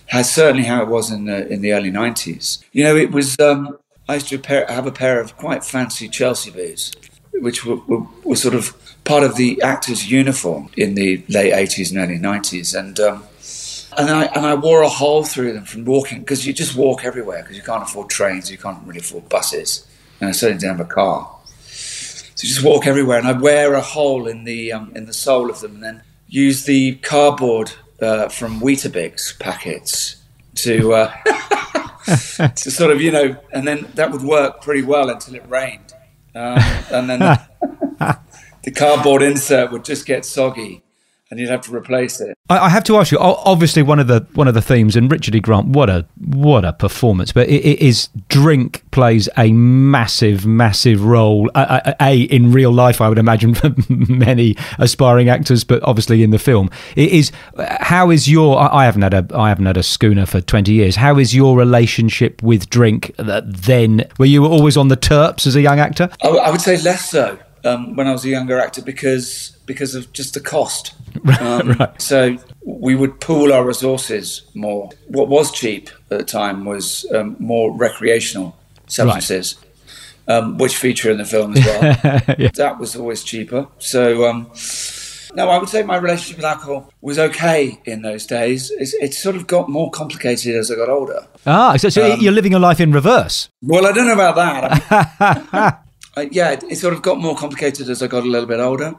has 0.06 0.32
certainly 0.32 0.64
how 0.64 0.82
it 0.82 0.88
was 0.88 1.10
in 1.10 1.24
the 1.26 1.46
in 1.48 1.62
the 1.62 1.72
early 1.72 1.90
90s. 1.90 2.62
You 2.72 2.84
know, 2.84 2.96
it 2.96 3.12
was 3.12 3.38
um, 3.38 3.78
I 4.12 4.16
used 4.16 4.28
to 4.28 4.38
pair, 4.38 4.66
have 4.68 4.86
a 4.86 4.92
pair 4.92 5.20
of 5.20 5.38
quite 5.38 5.64
fancy 5.64 6.06
Chelsea 6.06 6.50
boots, 6.50 6.92
which 7.32 7.64
were, 7.64 7.76
were, 7.76 8.06
were, 8.24 8.36
sort 8.36 8.54
of 8.54 8.76
part 9.04 9.24
of 9.24 9.36
the 9.36 9.60
actor's 9.62 10.10
uniform 10.10 10.68
in 10.76 10.94
the 10.94 11.24
late 11.30 11.54
80s 11.54 11.90
and 11.90 11.98
early 11.98 12.18
90s. 12.18 12.78
And, 12.78 13.00
um, 13.00 13.24
and, 13.96 14.10
I, 14.10 14.24
and 14.26 14.44
I 14.44 14.54
wore 14.54 14.82
a 14.82 14.88
hole 14.90 15.24
through 15.24 15.54
them 15.54 15.64
from 15.64 15.86
walking, 15.86 16.20
because 16.20 16.46
you 16.46 16.52
just 16.52 16.76
walk 16.76 17.06
everywhere, 17.06 17.40
because 17.40 17.56
you 17.56 17.62
can't 17.62 17.82
afford 17.82 18.10
trains, 18.10 18.50
you 18.50 18.58
can't 18.58 18.86
really 18.86 19.00
afford 19.00 19.30
buses, 19.30 19.86
and 20.20 20.28
I 20.28 20.32
certainly 20.32 20.60
didn't 20.60 20.76
have 20.76 20.86
a 20.86 20.90
car. 20.90 21.34
So 21.64 22.46
you 22.46 22.54
just 22.54 22.62
walk 22.62 22.86
everywhere, 22.86 23.18
and 23.18 23.26
I'd 23.26 23.40
wear 23.40 23.72
a 23.72 23.80
hole 23.80 24.26
in 24.26 24.44
the, 24.44 24.74
um, 24.74 24.92
in 24.94 25.06
the 25.06 25.14
sole 25.14 25.48
of 25.48 25.60
them, 25.60 25.76
and 25.76 25.84
then 25.84 26.02
use 26.28 26.66
the 26.66 26.96
cardboard 26.96 27.72
uh, 28.02 28.28
from 28.28 28.60
Weetabix 28.60 29.38
packets 29.38 30.16
to. 30.56 30.92
Uh, 30.92 31.14
to 32.54 32.70
sort 32.70 32.90
of, 32.90 33.00
you 33.00 33.10
know, 33.10 33.36
and 33.52 33.66
then 33.66 33.88
that 33.94 34.10
would 34.10 34.22
work 34.22 34.60
pretty 34.60 34.82
well 34.82 35.10
until 35.10 35.34
it 35.34 35.48
rained. 35.48 35.92
Um, 36.34 36.58
and 36.90 37.10
then 37.10 37.18
the, 37.18 38.18
the 38.64 38.70
cardboard 38.70 39.22
insert 39.22 39.70
would 39.72 39.84
just 39.84 40.06
get 40.06 40.24
soggy 40.24 40.82
and 41.32 41.40
you'd 41.40 41.48
have 41.48 41.62
to 41.62 41.74
replace 41.74 42.20
it. 42.20 42.36
I, 42.50 42.68
have 42.68 42.84
to 42.84 42.98
ask 42.98 43.10
you. 43.10 43.18
Obviously, 43.18 43.82
one 43.82 43.98
of 43.98 44.06
the 44.06 44.26
one 44.34 44.48
of 44.48 44.54
the 44.54 44.60
themes, 44.60 44.96
and 44.96 45.10
Richard 45.10 45.34
E. 45.34 45.40
Grant, 45.40 45.68
what 45.68 45.88
a 45.88 46.04
what 46.18 46.62
a 46.66 46.74
performance! 46.74 47.32
But 47.32 47.48
it, 47.48 47.64
it 47.64 47.80
is 47.80 48.10
drink 48.28 48.84
plays 48.90 49.30
a 49.38 49.50
massive, 49.50 50.44
massive 50.44 51.02
role. 51.02 51.50
A, 51.54 51.96
a, 51.98 52.20
in 52.24 52.52
real 52.52 52.70
life, 52.70 53.00
I 53.00 53.08
would 53.08 53.16
imagine 53.16 53.54
for 53.54 53.74
many 53.88 54.56
aspiring 54.78 55.30
actors, 55.30 55.64
but 55.64 55.82
obviously 55.84 56.22
in 56.22 56.32
the 56.32 56.38
film, 56.38 56.68
it 56.96 57.10
is. 57.10 57.32
How 57.80 58.10
is 58.10 58.28
your? 58.28 58.60
I 58.60 58.84
haven't 58.84 59.02
had 59.02 59.14
a 59.14 59.26
I 59.34 59.48
haven't 59.48 59.64
had 59.64 59.78
a 59.78 59.82
schooner 59.82 60.26
for 60.26 60.42
twenty 60.42 60.74
years. 60.74 60.96
How 60.96 61.16
is 61.16 61.34
your 61.34 61.56
relationship 61.56 62.42
with 62.42 62.68
drink? 62.68 63.10
Uh, 63.18 63.40
then, 63.42 64.06
were 64.18 64.26
you 64.26 64.44
always 64.44 64.76
on 64.76 64.88
the 64.88 64.98
terps 64.98 65.46
as 65.46 65.56
a 65.56 65.62
young 65.62 65.80
actor? 65.80 66.10
I, 66.22 66.28
I 66.28 66.50
would 66.50 66.60
say 66.60 66.76
less 66.82 67.08
so 67.08 67.38
um, 67.64 67.96
when 67.96 68.06
I 68.06 68.12
was 68.12 68.24
a 68.24 68.28
younger 68.28 68.58
actor 68.58 68.82
because 68.82 69.56
because 69.66 69.94
of 69.94 70.12
just 70.12 70.34
the 70.34 70.40
cost. 70.40 70.94
Um, 71.40 71.72
right. 71.72 72.00
So 72.00 72.38
we 72.64 72.94
would 72.94 73.20
pool 73.20 73.52
our 73.52 73.64
resources 73.64 74.42
more. 74.54 74.88
What 75.08 75.28
was 75.28 75.52
cheap 75.52 75.90
at 76.10 76.18
the 76.18 76.24
time 76.24 76.64
was 76.64 77.04
um, 77.14 77.36
more 77.38 77.76
recreational 77.76 78.56
substances, 78.86 79.56
right. 80.26 80.36
um, 80.36 80.56
which 80.56 80.76
feature 80.76 81.10
in 81.10 81.18
the 81.18 81.26
film 81.26 81.56
as 81.56 81.64
well. 81.64 81.82
yeah. 82.38 82.50
That 82.54 82.78
was 82.78 82.96
always 82.96 83.22
cheaper. 83.22 83.68
So. 83.78 84.26
Um, 84.26 84.50
no, 85.34 85.48
I 85.48 85.58
would 85.58 85.68
say 85.68 85.82
my 85.82 85.96
relationship 85.96 86.36
with 86.36 86.44
alcohol 86.44 86.92
was 87.00 87.18
okay 87.18 87.80
in 87.86 88.02
those 88.02 88.26
days. 88.26 88.70
It's, 88.78 88.92
it 88.94 89.14
sort 89.14 89.36
of 89.36 89.46
got 89.46 89.68
more 89.68 89.90
complicated 89.90 90.56
as 90.56 90.70
I 90.70 90.74
got 90.74 90.90
older. 90.90 91.26
Ah, 91.46 91.76
so, 91.76 91.88
so 91.88 92.12
um, 92.12 92.20
you're 92.20 92.32
living 92.32 92.52
your 92.52 92.60
life 92.60 92.80
in 92.80 92.92
reverse. 92.92 93.48
Well, 93.62 93.86
I 93.86 93.92
don't 93.92 94.06
know 94.06 94.12
about 94.12 94.36
that. 94.36 95.84
I, 96.16 96.28
yeah, 96.30 96.50
it, 96.50 96.64
it, 96.64 96.76
sort 96.76 96.94
of 96.94 97.02
got 97.02 97.18
more 97.18 97.36
complicated 97.36 97.88
as 97.88 98.02
I 98.02 98.06
got 98.06 98.24
a 98.24 98.28
little 98.28 98.48
bit 98.48 98.60
older, 98.60 98.94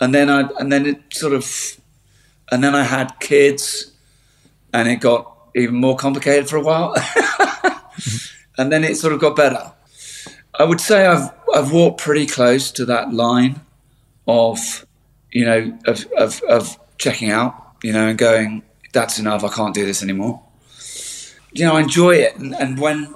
and 0.00 0.14
then 0.14 0.30
I 0.30 0.48
and 0.58 0.70
then 0.70 0.86
it 0.86 1.02
sort 1.12 1.32
of, 1.32 1.46
and 2.52 2.62
then 2.62 2.74
I 2.74 2.84
had 2.84 3.18
kids, 3.18 3.92
and 4.72 4.88
it 4.88 5.00
got 5.00 5.36
even 5.56 5.74
more 5.74 5.96
complicated 5.96 6.48
for 6.48 6.56
a 6.56 6.62
while. 6.62 6.94
and 8.58 8.70
then 8.70 8.84
it 8.84 8.96
sort 8.96 9.12
of 9.12 9.20
got 9.20 9.34
better. 9.34 9.72
I 10.58 10.64
would 10.64 10.80
say 10.80 11.06
I've 11.06 11.30
I've 11.54 11.72
walked 11.72 12.00
pretty 12.00 12.26
close 12.26 12.70
to 12.72 12.84
that 12.86 13.12
line 13.12 13.60
of 14.28 14.86
you 15.32 15.44
know 15.44 15.78
of 15.86 16.06
of, 16.16 16.40
of 16.42 16.78
checking 16.98 17.30
out, 17.30 17.76
you 17.82 17.92
know, 17.92 18.06
and 18.06 18.18
going 18.18 18.62
that's 18.92 19.18
enough. 19.18 19.42
I 19.44 19.48
can't 19.48 19.74
do 19.74 19.84
this 19.84 20.02
anymore. 20.02 20.42
You 21.52 21.64
know, 21.64 21.76
I 21.76 21.80
enjoy 21.80 22.16
it, 22.16 22.36
and, 22.36 22.54
and 22.54 22.78
when 22.78 23.14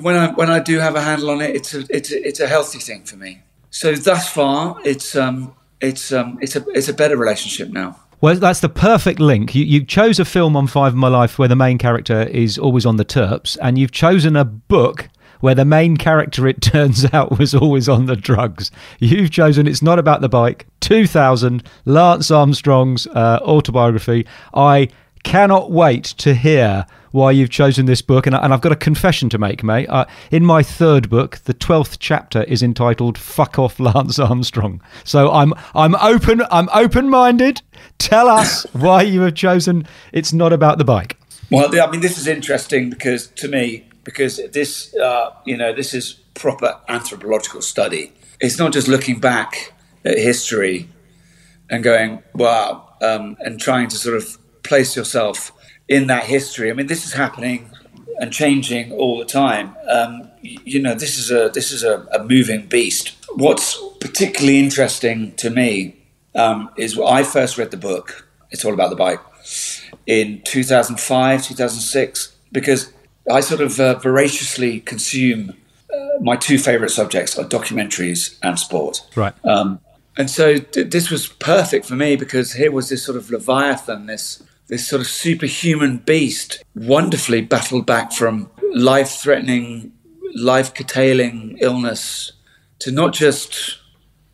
when 0.00 0.16
I 0.16 0.32
when 0.32 0.50
I 0.50 0.58
do 0.58 0.78
have 0.78 0.94
a 0.94 1.02
handle 1.02 1.30
on 1.30 1.40
it, 1.40 1.54
it's 1.54 1.74
a 1.74 1.84
it's 1.90 2.10
a, 2.10 2.26
it's 2.26 2.40
a 2.40 2.46
healthy 2.46 2.78
thing 2.78 3.04
for 3.04 3.16
me. 3.16 3.42
So 3.70 3.94
thus 3.94 4.28
far, 4.28 4.78
it's 4.84 5.14
um 5.14 5.54
it's 5.80 6.12
um 6.12 6.38
it's 6.40 6.56
a 6.56 6.64
it's 6.70 6.88
a 6.88 6.94
better 6.94 7.16
relationship 7.16 7.70
now. 7.70 7.98
Well, 8.20 8.36
that's 8.36 8.60
the 8.60 8.68
perfect 8.68 9.18
link. 9.18 9.52
You, 9.52 9.64
you 9.64 9.84
chose 9.84 10.20
a 10.20 10.24
film 10.24 10.56
on 10.56 10.68
Five 10.68 10.92
of 10.92 10.96
My 10.96 11.08
Life 11.08 11.40
where 11.40 11.48
the 11.48 11.56
main 11.56 11.76
character 11.76 12.22
is 12.22 12.56
always 12.56 12.86
on 12.86 12.96
the 12.96 13.04
terps, 13.04 13.58
and 13.60 13.76
you've 13.76 13.90
chosen 13.90 14.36
a 14.36 14.44
book 14.44 15.08
where 15.40 15.56
the 15.56 15.64
main 15.64 15.96
character, 15.96 16.46
it 16.46 16.62
turns 16.62 17.04
out, 17.12 17.36
was 17.36 17.52
always 17.52 17.88
on 17.88 18.06
the 18.06 18.14
drugs. 18.14 18.70
You've 19.00 19.32
chosen 19.32 19.66
It's 19.66 19.82
Not 19.82 19.98
About 19.98 20.20
the 20.20 20.28
Bike, 20.28 20.68
2000, 20.80 21.64
Lance 21.84 22.30
Armstrong's 22.30 23.08
uh, 23.08 23.40
autobiography. 23.42 24.24
I 24.54 24.88
cannot 25.24 25.72
wait 25.72 26.04
to 26.04 26.34
hear 26.34 26.86
why 27.12 27.30
you've 27.30 27.50
chosen 27.50 27.86
this 27.86 28.02
book. 28.02 28.26
And, 28.26 28.34
I, 28.34 28.44
and 28.44 28.52
I've 28.52 28.60
got 28.60 28.72
a 28.72 28.76
confession 28.76 29.28
to 29.30 29.38
make, 29.38 29.62
mate. 29.62 29.88
Uh, 29.88 30.06
in 30.30 30.44
my 30.44 30.62
third 30.62 31.08
book, 31.08 31.38
the 31.44 31.54
12th 31.54 31.96
chapter 32.00 32.42
is 32.44 32.62
entitled 32.62 33.16
Fuck 33.16 33.58
Off 33.58 33.78
Lance 33.78 34.18
Armstrong. 34.18 34.82
So 35.04 35.30
I'm, 35.30 35.54
I'm 35.74 35.94
open, 35.96 36.42
I'm 36.50 36.68
open 36.74 37.08
minded. 37.08 37.62
Tell 37.98 38.28
us 38.28 38.64
why 38.72 39.02
you 39.02 39.20
have 39.22 39.34
chosen 39.34 39.86
It's 40.12 40.32
Not 40.32 40.52
About 40.52 40.78
the 40.78 40.84
Bike. 40.84 41.18
Well, 41.50 41.70
I 41.80 41.90
mean, 41.90 42.00
this 42.00 42.18
is 42.18 42.26
interesting 42.26 42.90
because 42.90 43.28
to 43.28 43.48
me, 43.48 43.86
because 44.04 44.40
this, 44.52 44.94
uh, 44.96 45.30
you 45.44 45.56
know, 45.56 45.72
this 45.72 45.94
is 45.94 46.14
proper 46.34 46.78
anthropological 46.88 47.62
study. 47.62 48.12
It's 48.40 48.58
not 48.58 48.72
just 48.72 48.88
looking 48.88 49.20
back 49.20 49.72
at 50.04 50.18
history 50.18 50.88
and 51.70 51.84
going, 51.84 52.22
wow, 52.34 52.88
um, 53.00 53.36
and 53.40 53.60
trying 53.60 53.88
to 53.88 53.96
sort 53.96 54.16
of 54.16 54.38
place 54.62 54.96
yourself 54.96 55.52
in 55.92 56.06
that 56.06 56.24
history. 56.24 56.70
I 56.70 56.72
mean, 56.72 56.86
this 56.86 57.04
is 57.04 57.12
happening 57.12 57.70
and 58.18 58.32
changing 58.32 58.92
all 58.92 59.18
the 59.18 59.24
time. 59.24 59.76
Um, 59.88 60.30
you 60.40 60.80
know, 60.80 60.94
this 60.94 61.18
is 61.18 61.30
a 61.30 61.50
this 61.52 61.70
is 61.70 61.82
a, 61.84 62.06
a, 62.12 62.24
moving 62.24 62.66
beast. 62.66 63.16
What's 63.34 63.80
particularly 64.00 64.58
interesting 64.58 65.34
to 65.36 65.50
me 65.50 65.96
um, 66.34 66.70
is 66.76 66.96
when 66.96 67.08
I 67.08 67.22
first 67.22 67.58
read 67.58 67.70
the 67.70 67.76
book. 67.76 68.28
It's 68.50 68.64
all 68.64 68.74
about 68.74 68.90
the 68.90 68.96
bike 68.96 69.20
in 70.06 70.42
2005, 70.42 71.42
2006, 71.42 72.36
because 72.50 72.92
I 73.30 73.40
sort 73.40 73.60
of 73.60 73.78
uh, 73.80 73.98
voraciously 73.98 74.80
consume 74.80 75.54
uh, 75.92 75.96
my 76.20 76.36
two 76.36 76.58
favorite 76.58 76.90
subjects 76.90 77.38
are 77.38 77.44
documentaries 77.44 78.38
and 78.42 78.58
sport. 78.58 79.06
Right. 79.14 79.34
Um, 79.44 79.80
and 80.16 80.28
so 80.28 80.58
th- 80.58 80.90
this 80.90 81.10
was 81.10 81.28
perfect 81.28 81.86
for 81.86 81.94
me 81.94 82.16
because 82.16 82.52
here 82.52 82.70
was 82.70 82.88
this 82.88 83.04
sort 83.04 83.16
of 83.16 83.30
leviathan, 83.30 84.06
this 84.06 84.42
this 84.72 84.88
sort 84.88 85.02
of 85.02 85.06
superhuman 85.06 85.98
beast, 85.98 86.64
wonderfully 86.74 87.42
battled 87.42 87.84
back 87.84 88.10
from 88.10 88.48
life-threatening, 88.72 89.92
life-curtailing 90.34 91.58
illness 91.60 92.32
to 92.78 92.90
not 92.90 93.12
just 93.12 93.80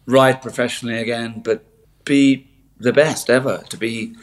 ride 0.06 0.40
professionally 0.40 0.96
again, 0.96 1.42
but 1.44 1.64
be 2.04 2.46
the 2.78 2.92
best 2.92 3.28
ever, 3.28 3.64
to 3.68 3.76
be 3.76 4.14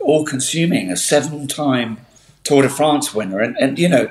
all-consuming, 0.00 0.90
a 0.90 0.96
seven-time 0.96 1.98
Tour 2.42 2.62
de 2.62 2.68
France 2.68 3.14
winner. 3.14 3.38
And, 3.38 3.56
and 3.58 3.78
you 3.78 3.88
know, 3.88 4.10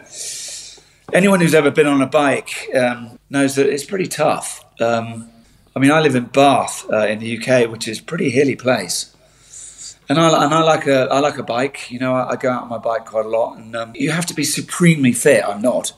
anyone 1.12 1.42
who's 1.42 1.54
ever 1.54 1.72
been 1.72 1.88
on 1.88 2.02
a 2.02 2.08
bike 2.08 2.70
um, 2.74 3.20
knows 3.30 3.56
that 3.56 3.68
it's 3.68 3.84
pretty 3.84 4.08
tough. 4.08 4.64
Um, 4.80 5.30
I 5.76 5.80
mean, 5.80 5.92
I 5.92 6.00
live 6.00 6.16
in 6.16 6.28
Bath 6.28 6.90
uh, 6.90 7.06
in 7.06 7.20
the 7.20 7.38
UK, 7.38 7.70
which 7.70 7.86
is 7.86 8.00
a 8.00 8.04
pretty 8.04 8.30
hilly 8.30 8.56
place. 8.56 9.14
And 10.10 10.20
I, 10.20 10.46
and 10.46 10.54
I 10.54 10.62
like 10.64 10.88
a 10.88 11.08
I 11.12 11.20
like 11.20 11.38
a 11.38 11.44
bike. 11.44 11.92
You 11.92 12.00
know, 12.00 12.14
I, 12.14 12.32
I 12.32 12.36
go 12.36 12.50
out 12.50 12.64
on 12.64 12.70
my 12.70 12.78
bike 12.78 13.06
quite 13.06 13.26
a 13.26 13.30
lot, 13.30 13.58
and 13.58 13.76
um, 13.76 13.92
you 13.94 14.12
have 14.12 14.26
to 14.28 14.34
be 14.34 14.44
supremely 14.44 15.12
fit. 15.12 15.44
I'm 15.44 15.62
not, 15.62 15.92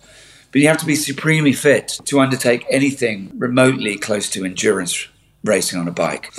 but 0.51 0.61
you 0.61 0.67
have 0.67 0.77
to 0.77 0.85
be 0.85 0.95
supremely 0.95 1.53
fit 1.53 1.99
to 2.05 2.19
undertake 2.19 2.65
anything 2.69 3.31
remotely 3.37 3.97
close 3.97 4.29
to 4.31 4.45
endurance 4.45 5.07
racing 5.43 5.79
on 5.79 5.87
a 5.87 5.91
bike. 5.91 6.33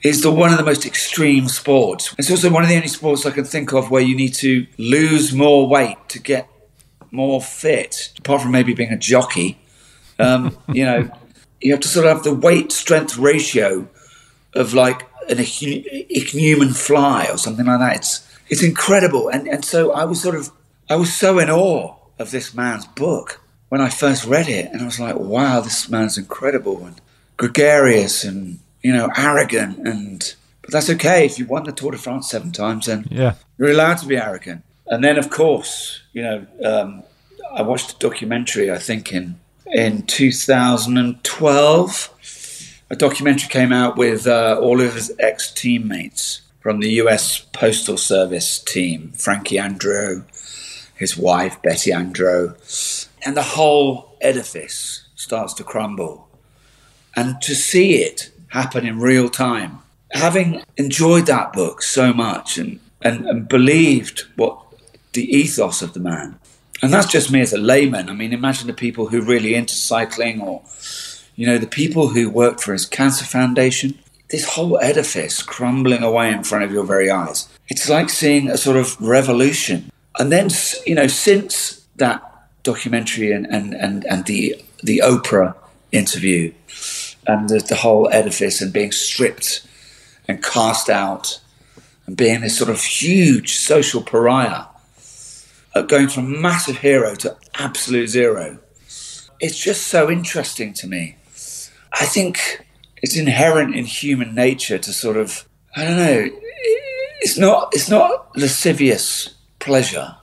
It's 0.00 0.22
the 0.22 0.30
one 0.30 0.52
of 0.52 0.58
the 0.58 0.64
most 0.64 0.86
extreme 0.86 1.48
sports. 1.48 2.14
It's 2.18 2.30
also 2.30 2.50
one 2.50 2.62
of 2.62 2.68
the 2.68 2.76
only 2.76 2.88
sports 2.88 3.26
I 3.26 3.30
can 3.30 3.44
think 3.44 3.72
of 3.72 3.90
where 3.90 4.02
you 4.02 4.16
need 4.16 4.34
to 4.34 4.66
lose 4.78 5.32
more 5.32 5.68
weight 5.68 5.96
to 6.10 6.20
get 6.20 6.48
more 7.10 7.42
fit. 7.42 8.12
Apart 8.18 8.42
from 8.42 8.52
maybe 8.52 8.74
being 8.74 8.92
a 8.92 8.96
jockey, 8.96 9.58
um, 10.20 10.56
you 10.72 10.84
know, 10.84 11.10
you 11.60 11.72
have 11.72 11.80
to 11.80 11.88
sort 11.88 12.06
of 12.06 12.12
have 12.12 12.24
the 12.24 12.34
weight 12.34 12.70
strength 12.70 13.16
ratio 13.18 13.88
of 14.54 14.72
like 14.72 15.02
an 15.28 15.38
ichneumon 15.38 16.76
fly 16.76 17.28
or 17.30 17.38
something 17.38 17.66
like 17.66 17.80
that. 17.80 17.96
It's 17.96 18.28
it's 18.48 18.62
incredible, 18.62 19.28
and 19.28 19.48
and 19.48 19.64
so 19.64 19.92
I 19.92 20.04
was 20.04 20.20
sort 20.20 20.34
of 20.34 20.50
I 20.88 20.96
was 20.96 21.14
so 21.14 21.38
in 21.38 21.50
awe 21.50 21.94
of 22.18 22.30
this 22.30 22.54
man's 22.54 22.86
book 22.86 23.40
when 23.68 23.80
I 23.80 23.88
first 23.88 24.24
read 24.24 24.48
it, 24.48 24.70
and 24.72 24.82
I 24.82 24.84
was 24.84 24.98
like, 24.98 25.16
wow, 25.16 25.60
this 25.60 25.88
man's 25.88 26.18
incredible 26.18 26.84
and 26.84 27.00
gregarious 27.36 28.24
and 28.24 28.58
you 28.82 28.92
know 28.92 29.10
arrogant 29.16 29.86
and. 29.86 30.34
But 30.62 30.72
that's 30.72 30.90
okay 30.90 31.24
if 31.24 31.38
you 31.38 31.46
won 31.46 31.64
the 31.64 31.72
Tour 31.72 31.92
de 31.92 31.96
France 31.96 32.28
seven 32.28 32.52
times, 32.52 32.84
then 32.84 33.08
yeah. 33.10 33.36
you're 33.56 33.70
allowed 33.70 33.96
to 33.98 34.06
be 34.06 34.18
arrogant. 34.18 34.64
And 34.86 35.02
then, 35.02 35.16
of 35.16 35.30
course, 35.30 36.02
you 36.12 36.20
know, 36.20 36.46
um, 36.62 37.04
I 37.50 37.62
watched 37.62 37.92
a 37.92 37.98
documentary. 37.98 38.70
I 38.70 38.76
think 38.76 39.10
in 39.12 39.40
in 39.66 40.02
2012 40.02 42.14
a 42.90 42.96
documentary 42.96 43.48
came 43.48 43.72
out 43.72 43.96
with 43.96 44.26
uh, 44.26 44.58
all 44.60 44.80
of 44.80 44.94
his 44.94 45.12
ex 45.18 45.52
teammates 45.52 46.42
from 46.60 46.80
the 46.80 46.90
US 47.02 47.40
Postal 47.52 47.96
Service 47.96 48.58
team 48.58 49.12
Frankie 49.12 49.56
Andreu, 49.56 50.24
his 50.94 51.16
wife, 51.16 51.60
Betty 51.62 51.90
Andreu, 51.90 52.56
and 53.24 53.36
the 53.36 53.42
whole 53.42 54.16
edifice 54.20 55.06
starts 55.14 55.54
to 55.54 55.64
crumble. 55.64 56.28
And 57.14 57.40
to 57.42 57.54
see 57.54 57.96
it 57.96 58.30
happen 58.48 58.86
in 58.86 59.00
real 59.00 59.28
time, 59.28 59.80
having 60.12 60.62
enjoyed 60.76 61.26
that 61.26 61.52
book 61.52 61.82
so 61.82 62.12
much 62.12 62.58
and, 62.58 62.80
and, 63.02 63.26
and 63.26 63.48
believed 63.48 64.26
what 64.36 64.58
the 65.12 65.24
ethos 65.24 65.82
of 65.82 65.94
the 65.94 66.00
man, 66.00 66.38
and 66.80 66.92
that's 66.92 67.10
just 67.10 67.32
me 67.32 67.40
as 67.40 67.52
a 67.52 67.58
layman. 67.58 68.08
I 68.08 68.12
mean, 68.12 68.32
imagine 68.32 68.68
the 68.68 68.72
people 68.72 69.08
who're 69.08 69.24
really 69.24 69.54
into 69.54 69.74
cycling 69.74 70.40
or 70.40 70.62
you 71.38 71.46
know, 71.46 71.56
the 71.56 71.68
people 71.68 72.08
who 72.08 72.28
worked 72.28 72.60
for 72.60 72.72
his 72.72 72.84
cancer 72.84 73.24
foundation, 73.24 73.96
this 74.28 74.44
whole 74.44 74.76
edifice 74.80 75.40
crumbling 75.40 76.02
away 76.02 76.32
in 76.32 76.42
front 76.42 76.64
of 76.64 76.72
your 76.72 76.82
very 76.82 77.08
eyes. 77.12 77.48
It's 77.68 77.88
like 77.88 78.10
seeing 78.10 78.50
a 78.50 78.56
sort 78.56 78.76
of 78.76 79.00
revolution. 79.00 79.92
And 80.18 80.32
then, 80.32 80.48
you 80.84 80.96
know, 80.96 81.06
since 81.06 81.86
that 81.94 82.20
documentary 82.64 83.30
and, 83.30 83.46
and, 83.46 83.72
and, 83.72 84.04
and 84.06 84.26
the, 84.26 84.60
the 84.82 85.00
Oprah 85.04 85.54
interview 85.92 86.52
and 87.28 87.48
the, 87.48 87.60
the 87.60 87.76
whole 87.76 88.08
edifice 88.10 88.60
and 88.60 88.72
being 88.72 88.90
stripped 88.90 89.64
and 90.26 90.42
cast 90.42 90.90
out 90.90 91.40
and 92.06 92.16
being 92.16 92.40
this 92.40 92.58
sort 92.58 92.68
of 92.68 92.82
huge 92.82 93.58
social 93.58 94.02
pariah, 94.02 94.64
uh, 95.76 95.82
going 95.82 96.08
from 96.08 96.42
massive 96.42 96.78
hero 96.78 97.14
to 97.14 97.36
absolute 97.54 98.08
zero. 98.08 98.58
It's 99.38 99.56
just 99.56 99.86
so 99.86 100.10
interesting 100.10 100.72
to 100.74 100.88
me 100.88 101.14
I 102.00 102.06
think 102.06 102.64
it's 103.02 103.16
inherent 103.16 103.74
in 103.74 103.84
human 103.84 104.34
nature 104.34 104.78
to 104.78 104.92
sort 104.92 105.16
of 105.16 105.48
I 105.76 105.84
don't 105.84 105.96
know. 105.96 106.30
It's 107.20 107.38
not 107.38 107.70
it's 107.72 107.90
not 107.90 108.36
lascivious 108.36 109.34
pleasure, 109.58 110.16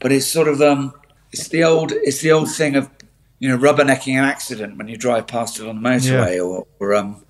but 0.00 0.12
it's 0.12 0.26
sort 0.26 0.48
of 0.48 0.60
um 0.60 0.94
it's 1.32 1.48
the 1.48 1.64
old 1.64 1.92
it's 1.92 2.20
the 2.20 2.32
old 2.32 2.50
thing 2.50 2.76
of 2.76 2.90
you 3.38 3.48
know 3.48 3.58
rubbernecking 3.58 4.14
an 4.14 4.24
accident 4.24 4.76
when 4.78 4.88
you 4.88 4.96
drive 4.96 5.26
past 5.26 5.60
it 5.60 5.68
on 5.68 5.82
the 5.82 5.88
motorway 5.88 6.36
yeah. 6.36 6.42
or, 6.42 6.66
or 6.80 6.94
um 6.94 7.24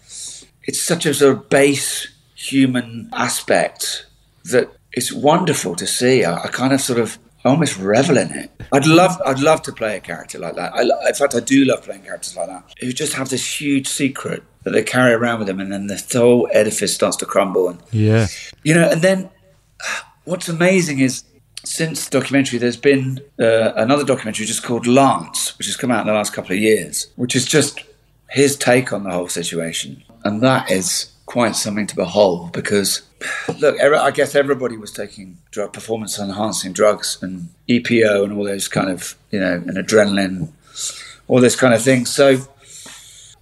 it's 0.63 0.81
such 0.81 1.07
a 1.07 1.15
sort 1.15 1.37
of 1.37 1.49
base 1.49 2.09
human 2.35 3.09
aspect 3.13 4.07
that 4.45 4.71
it's 4.93 5.13
wonderful 5.13 5.75
to 5.77 5.87
see. 5.87 6.25
I, 6.25 6.45
I 6.45 6.49
kind 6.49 6.73
of 6.73 6.81
sort 6.81 6.99
of 6.99 7.19
I 7.49 7.51
almost 7.53 7.79
revel 7.79 8.19
in 8.19 8.31
it. 8.31 8.51
I'd 8.73 8.87
love, 8.87 9.19
I'd 9.25 9.41
love 9.41 9.63
to 9.63 9.73
play 9.73 9.97
a 9.97 10.01
character 10.01 10.39
like 10.39 10.55
that. 10.57 10.75
I, 10.75 10.83
in 10.83 11.15
fact, 11.15 11.35
I 11.35 11.41
do 11.41 11.65
love 11.65 11.83
playing 11.83 12.03
characters 12.03 12.37
like 12.37 12.49
that 12.49 12.75
who 12.79 12.93
just 12.93 13.15
have 13.15 13.31
this 13.31 13.59
huge 13.59 13.89
secret 13.89 14.43
that 14.65 14.73
they 14.73 14.83
carry 14.83 15.15
around 15.15 15.39
with 15.39 15.49
them, 15.49 15.59
and 15.59 15.73
then 15.73 15.87
the 15.87 16.05
whole 16.13 16.47
edifice 16.53 16.95
starts 16.95 17.17
to 17.17 17.25
crumble. 17.25 17.71
And 17.71 17.81
yeah, 17.91 18.27
you 18.65 18.75
know, 18.75 18.87
and 18.87 19.01
then 19.01 19.31
what's 20.25 20.47
amazing 20.51 20.99
is 20.99 21.25
since 21.65 22.07
the 22.07 22.19
documentary, 22.19 22.59
there's 22.59 22.77
been 22.77 23.21
uh, 23.41 23.73
another 23.77 24.05
documentary 24.05 24.45
just 24.45 24.63
called 24.63 24.87
Lance, 24.87 25.57
which 25.57 25.69
has 25.69 25.77
come 25.77 25.91
out 25.91 26.03
in 26.03 26.07
the 26.09 26.13
last 26.13 26.35
couple 26.35 26.53
of 26.53 26.59
years, 26.59 27.07
which 27.17 27.35
is 27.35 27.47
just 27.47 27.83
his 28.29 28.57
take 28.57 28.93
on 28.93 29.05
the 29.05 29.11
whole 29.11 29.29
situation, 29.29 30.05
and 30.23 30.43
that 30.43 30.71
is 30.71 31.13
quite 31.29 31.55
something 31.55 31.87
to 31.87 31.95
behold 31.95 32.53
because, 32.53 33.03
look, 33.61 33.79
I 33.81 34.11
guess 34.11 34.35
everybody 34.35 34.79
was 34.79 34.91
taking 34.91 35.37
drug 35.51 35.75
performance 35.75 36.19
enhancing 36.19 36.73
drugs 36.73 37.19
and 37.21 37.51
EPO 37.69 38.25
and 38.25 38.33
all 38.33 38.45
those 38.45 38.67
kind 38.67 38.89
of, 38.89 39.15
you 39.31 39.39
know, 39.39 39.53
and 39.53 39.77
adrenaline, 39.77 40.49
all 41.29 41.41
this 41.41 41.55
kind 41.55 41.75
of 41.75 41.83
thing. 41.83 42.07
So 42.07 42.39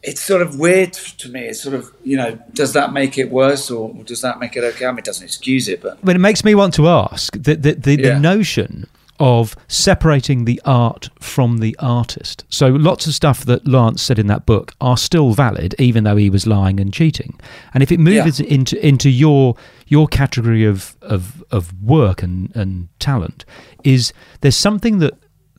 it's 0.02 0.20
sort 0.20 0.42
of 0.42 0.58
weird 0.58 0.94
to 0.94 1.28
me. 1.28 1.42
It's 1.42 1.62
sort 1.62 1.76
of, 1.76 1.92
you 2.04 2.16
know, 2.16 2.36
does 2.54 2.72
that 2.72 2.92
make 2.92 3.18
it 3.18 3.30
worse 3.30 3.70
or 3.70 3.94
does 4.04 4.20
that 4.20 4.40
make 4.40 4.56
it 4.56 4.64
okay? 4.64 4.86
I 4.86 4.90
mean, 4.90 4.98
it 4.98 5.04
doesn't 5.04 5.24
excuse 5.24 5.68
it, 5.68 5.80
but 5.80 5.98
But 6.04 6.16
it 6.16 6.20
makes 6.20 6.42
me 6.44 6.54
want 6.56 6.74
to 6.74 6.88
ask 6.88 7.32
the 7.34 7.54
the, 7.54 7.72
the, 7.74 7.94
Yeah. 8.00 8.14
the 8.14 8.20
notion 8.20 8.88
of 9.18 9.56
separating 9.68 10.44
the 10.44 10.60
art 10.64 11.08
from 11.20 11.58
the 11.58 11.76
artist. 11.78 12.44
So 12.48 12.68
lots 12.68 13.06
of 13.06 13.14
stuff 13.14 13.44
that 13.44 13.66
Lance 13.66 14.02
said 14.02 14.18
in 14.18 14.26
that 14.28 14.46
book 14.46 14.72
are 14.80 14.96
still 14.96 15.32
valid, 15.32 15.74
even 15.78 16.04
though 16.04 16.16
he 16.16 16.30
was 16.30 16.46
lying 16.46 16.80
and 16.80 16.92
cheating. 16.92 17.38
And 17.74 17.82
if 17.82 17.90
it 17.92 17.98
moves 17.98 18.40
into 18.40 18.84
into 18.86 19.10
your 19.10 19.56
your 19.86 20.06
category 20.06 20.64
of 20.64 20.96
of, 21.02 21.44
of 21.50 21.72
work 21.82 22.22
and, 22.22 22.54
and 22.56 22.88
talent, 22.98 23.44
is 23.84 24.12
there's 24.40 24.56
something 24.56 24.98
that 24.98 25.14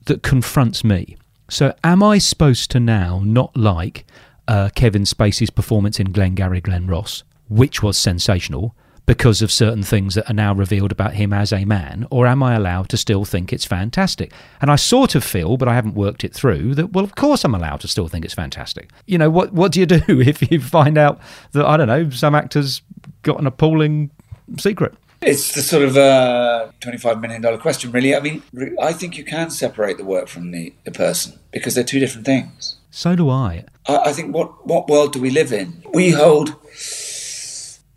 that 0.05 0.23
confronts 0.23 0.83
me. 0.83 1.17
So 1.49 1.73
am 1.83 2.03
I 2.03 2.17
supposed 2.17 2.71
to 2.71 2.79
now 2.79 3.21
not 3.23 3.55
like 3.55 4.05
uh, 4.47 4.69
Kevin 4.75 5.03
Spacey's 5.03 5.49
performance 5.49 5.99
in 5.99 6.11
Glengarry 6.11 6.61
Glen 6.61 6.87
Ross, 6.87 7.23
which 7.47 7.81
was 7.81 7.97
sensational? 7.97 8.75
Because 9.07 9.41
of 9.41 9.51
certain 9.51 9.81
things 9.81 10.15
that 10.15 10.29
are 10.29 10.33
now 10.33 10.53
revealed 10.53 10.91
about 10.91 11.13
him 11.13 11.31
as 11.31 11.53
a 11.53 11.65
man, 11.65 12.05
or 12.11 12.27
am 12.27 12.43
I 12.43 12.55
allowed 12.55 12.89
to 12.89 12.97
still 12.97 13.25
think 13.25 13.51
it's 13.51 13.65
fantastic? 13.65 14.31
And 14.61 14.69
I 14.69 14.75
sort 14.75 15.15
of 15.15 15.23
feel, 15.23 15.55
but 15.55 15.67
I 15.67 15.73
haven't 15.73 15.95
worked 15.95 16.25
it 16.25 16.33
through, 16.33 16.75
that 16.75 16.91
well, 16.91 17.05
of 17.05 17.15
course 17.15 17.43
I'm 17.43 17.55
allowed 17.55 17.79
to 17.79 17.87
still 17.87 18.09
think 18.09 18.25
it's 18.25 18.33
fantastic. 18.33 18.89
You 19.05 19.17
know, 19.17 19.29
what 19.29 19.53
what 19.53 19.71
do 19.71 19.79
you 19.79 19.85
do 19.85 20.01
if 20.07 20.51
you 20.51 20.59
find 20.59 20.97
out 20.97 21.19
that 21.53 21.65
I 21.65 21.77
don't 21.77 21.87
know 21.87 22.09
some 22.09 22.35
actors 22.35 22.81
got 23.23 23.39
an 23.39 23.47
appalling 23.47 24.11
secret? 24.59 24.93
It's 25.21 25.55
the 25.55 25.61
sort 25.61 25.83
of 25.83 25.97
uh, 25.97 26.71
$25 26.81 27.19
million 27.19 27.59
question, 27.59 27.91
really. 27.91 28.15
I 28.15 28.19
mean, 28.19 28.43
I 28.79 28.93
think 28.93 29.17
you 29.17 29.23
can 29.23 29.49
separate 29.49 29.97
the 29.97 30.05
work 30.05 30.27
from 30.27 30.51
the, 30.51 30.73
the 30.83 30.91
person 30.91 31.39
because 31.51 31.73
they're 31.73 31.83
two 31.83 31.99
different 31.99 32.27
things. 32.27 32.75
So 32.91 33.15
do 33.15 33.27
I. 33.27 33.65
I, 33.87 33.97
I 33.97 34.13
think 34.13 34.35
what, 34.35 34.67
what 34.67 34.87
world 34.87 35.13
do 35.13 35.19
we 35.19 35.31
live 35.31 35.51
in? 35.51 35.83
We 35.91 36.11
hold 36.11 36.55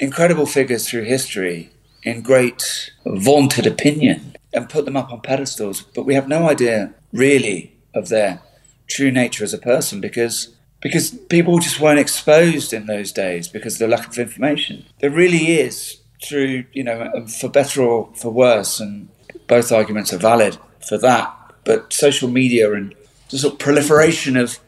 incredible 0.00 0.46
figures 0.46 0.88
through 0.88 1.04
history 1.04 1.70
in 2.02 2.22
great 2.22 2.90
vaunted 3.04 3.66
opinion 3.66 4.34
and 4.52 4.68
put 4.68 4.84
them 4.84 4.96
up 4.96 5.12
on 5.12 5.20
pedestals, 5.20 5.82
but 5.94 6.04
we 6.04 6.14
have 6.14 6.26
no 6.26 6.48
idea 6.48 6.92
really 7.12 7.76
of 7.94 8.08
their 8.08 8.40
true 8.88 9.10
nature 9.10 9.44
as 9.44 9.54
a 9.54 9.58
person 9.58 10.00
because 10.00 10.56
because 10.80 11.10
people 11.10 11.58
just 11.58 11.78
weren't 11.78 12.00
exposed 12.00 12.72
in 12.72 12.86
those 12.86 13.12
days 13.12 13.48
because 13.48 13.74
of 13.74 13.80
the 13.80 13.96
lack 13.96 14.08
of 14.08 14.18
information. 14.18 14.86
There 15.00 15.10
really 15.10 15.58
is 15.58 15.98
through 16.24 16.64
you 16.72 16.82
know 16.82 17.10
um, 17.14 17.26
for 17.26 17.48
better 17.48 17.82
or 17.82 18.08
for 18.14 18.30
worse, 18.30 18.80
and 18.80 19.08
both 19.46 19.70
arguments 19.70 20.12
are 20.12 20.18
valid 20.18 20.58
for 20.80 20.98
that. 20.98 21.36
But 21.64 21.92
social 21.92 22.28
media 22.28 22.72
and 22.72 22.94
the 23.30 23.38
sort 23.38 23.54
of 23.54 23.58
proliferation 23.58 24.36
of 24.36 24.58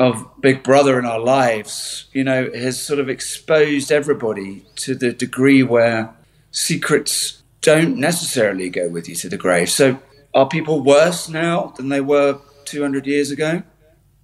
of 0.00 0.26
Big 0.40 0.62
Brother 0.62 0.98
in 0.98 1.04
our 1.04 1.20
lives, 1.20 2.06
you 2.12 2.24
know, 2.24 2.50
has 2.54 2.82
sort 2.82 2.98
of 2.98 3.10
exposed 3.10 3.92
everybody 3.92 4.64
to 4.76 4.94
the 4.94 5.12
degree 5.12 5.62
where 5.62 6.14
secrets 6.50 7.42
don't 7.60 7.98
necessarily 7.98 8.70
go 8.70 8.88
with 8.88 9.10
you 9.10 9.14
to 9.16 9.28
the 9.28 9.36
grave. 9.36 9.68
So, 9.68 10.00
are 10.32 10.48
people 10.48 10.80
worse 10.80 11.28
now 11.28 11.74
than 11.76 11.90
they 11.90 12.00
were 12.00 12.38
200 12.64 13.06
years 13.06 13.30
ago? 13.30 13.62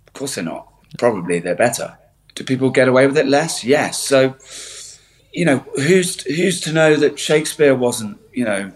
Of 0.06 0.12
course 0.14 0.36
they're 0.36 0.44
not. 0.44 0.66
Probably 0.96 1.40
they're 1.40 1.54
better. 1.54 1.98
Do 2.34 2.42
people 2.42 2.70
get 2.70 2.88
away 2.88 3.06
with 3.06 3.18
it 3.18 3.26
less? 3.26 3.62
Yes. 3.62 4.02
So, 4.02 4.34
you 5.34 5.44
know, 5.44 5.58
who's 5.74 6.22
who's 6.22 6.62
to 6.62 6.72
know 6.72 6.96
that 6.96 7.18
Shakespeare 7.18 7.74
wasn't, 7.74 8.18
you 8.32 8.46
know, 8.46 8.72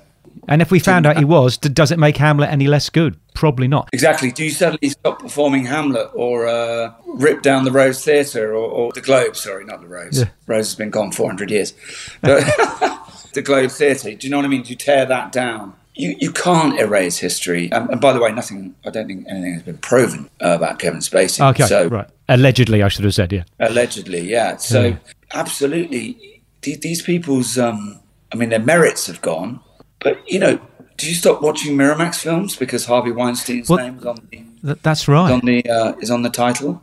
And 0.49 0.63
if 0.63 0.71
we 0.71 0.79
found 0.79 1.07
out 1.07 1.17
he 1.19 1.25
was, 1.25 1.57
does 1.59 1.91
it 1.91 1.99
make 1.99 2.17
Hamlet 2.17 2.51
any 2.51 2.67
less 2.67 2.91
good? 2.91 3.17
Probably 3.35 3.69
not. 3.69 3.89
Exactly. 3.93 4.33
Do 4.33 4.45
you 4.45 4.51
suddenly 4.51 4.89
stop 4.91 5.21
performing 5.21 5.65
Hamlet 5.67 6.11
or 6.15 6.47
uh, 6.49 6.93
rip 7.07 7.43
down 7.43 7.65
the 7.65 7.71
Rose 7.73 8.05
Theatre 8.05 8.53
or, 8.53 8.69
or 8.71 8.93
the 8.93 9.01
Globe? 9.01 9.37
Sorry, 9.37 9.65
not 9.65 9.81
the 9.81 9.87
Rose. 9.87 10.19
Yeah. 10.21 10.29
Rose 10.47 10.67
has 10.69 10.75
been 10.75 10.91
gone 10.91 11.13
400 11.13 11.51
years. 11.51 11.73
But 12.21 12.41
the 13.35 13.43
Globe 13.43 13.71
Theatre. 13.71 14.15
Do 14.15 14.27
you 14.27 14.31
know 14.31 14.39
what 14.39 14.45
I 14.47 14.49
mean? 14.49 14.63
Do 14.63 14.71
you 14.71 14.77
tear 14.77 15.07
that 15.07 15.33
down? 15.33 15.75
You, 15.95 16.17
you 16.19 16.33
can't 16.33 16.79
erase 16.81 17.19
history. 17.19 17.71
Um, 17.73 17.91
and 17.91 18.01
by 18.01 18.13
the 18.13 18.21
way, 18.21 18.33
nothing. 18.33 18.75
I 18.87 18.91
don't 18.91 19.07
think 19.07 19.27
anything 19.29 19.55
has 19.55 19.63
been 19.63 19.79
proven 19.79 20.31
uh, 20.43 20.51
about 20.51 20.79
Kevin 20.79 21.01
Spacey. 21.01 21.47
Okay, 21.51 21.67
So 21.67 21.89
right. 21.89 22.09
Allegedly, 22.29 22.83
I 22.83 22.89
should 22.89 23.05
have 23.05 23.15
said, 23.15 23.33
yeah. 23.33 23.43
allegedly, 23.59 24.21
yeah. 24.31 24.57
So 24.57 24.83
Yeah. 24.85 24.97
absolutely, 25.35 26.43
th- 26.63 26.81
these 26.81 27.03
people's. 27.03 27.59
Um, 27.59 28.01
I 28.33 28.37
mean, 28.37 28.51
their 28.51 28.61
merits 28.61 29.09
have 29.09 29.21
gone. 29.21 29.61
But 30.01 30.21
you 30.31 30.39
know, 30.39 30.59
do 30.97 31.09
you 31.09 31.15
stop 31.15 31.43
watching 31.43 31.77
Miramax 31.77 32.17
films 32.17 32.57
because 32.57 32.85
Harvey 32.87 33.11
Weinstein's 33.13 33.69
Well- 33.69 33.79
name 33.79 33.99
is 33.99 34.07
on 34.07 34.17
the 34.31 34.37
Th- 34.65 34.79
that's 34.83 35.09
right. 35.09 35.33
on 35.33 35.41
the 35.41 35.65
uh, 35.69 35.93
is 36.01 36.11
on 36.11 36.23
the 36.23 36.31
title? 36.31 36.83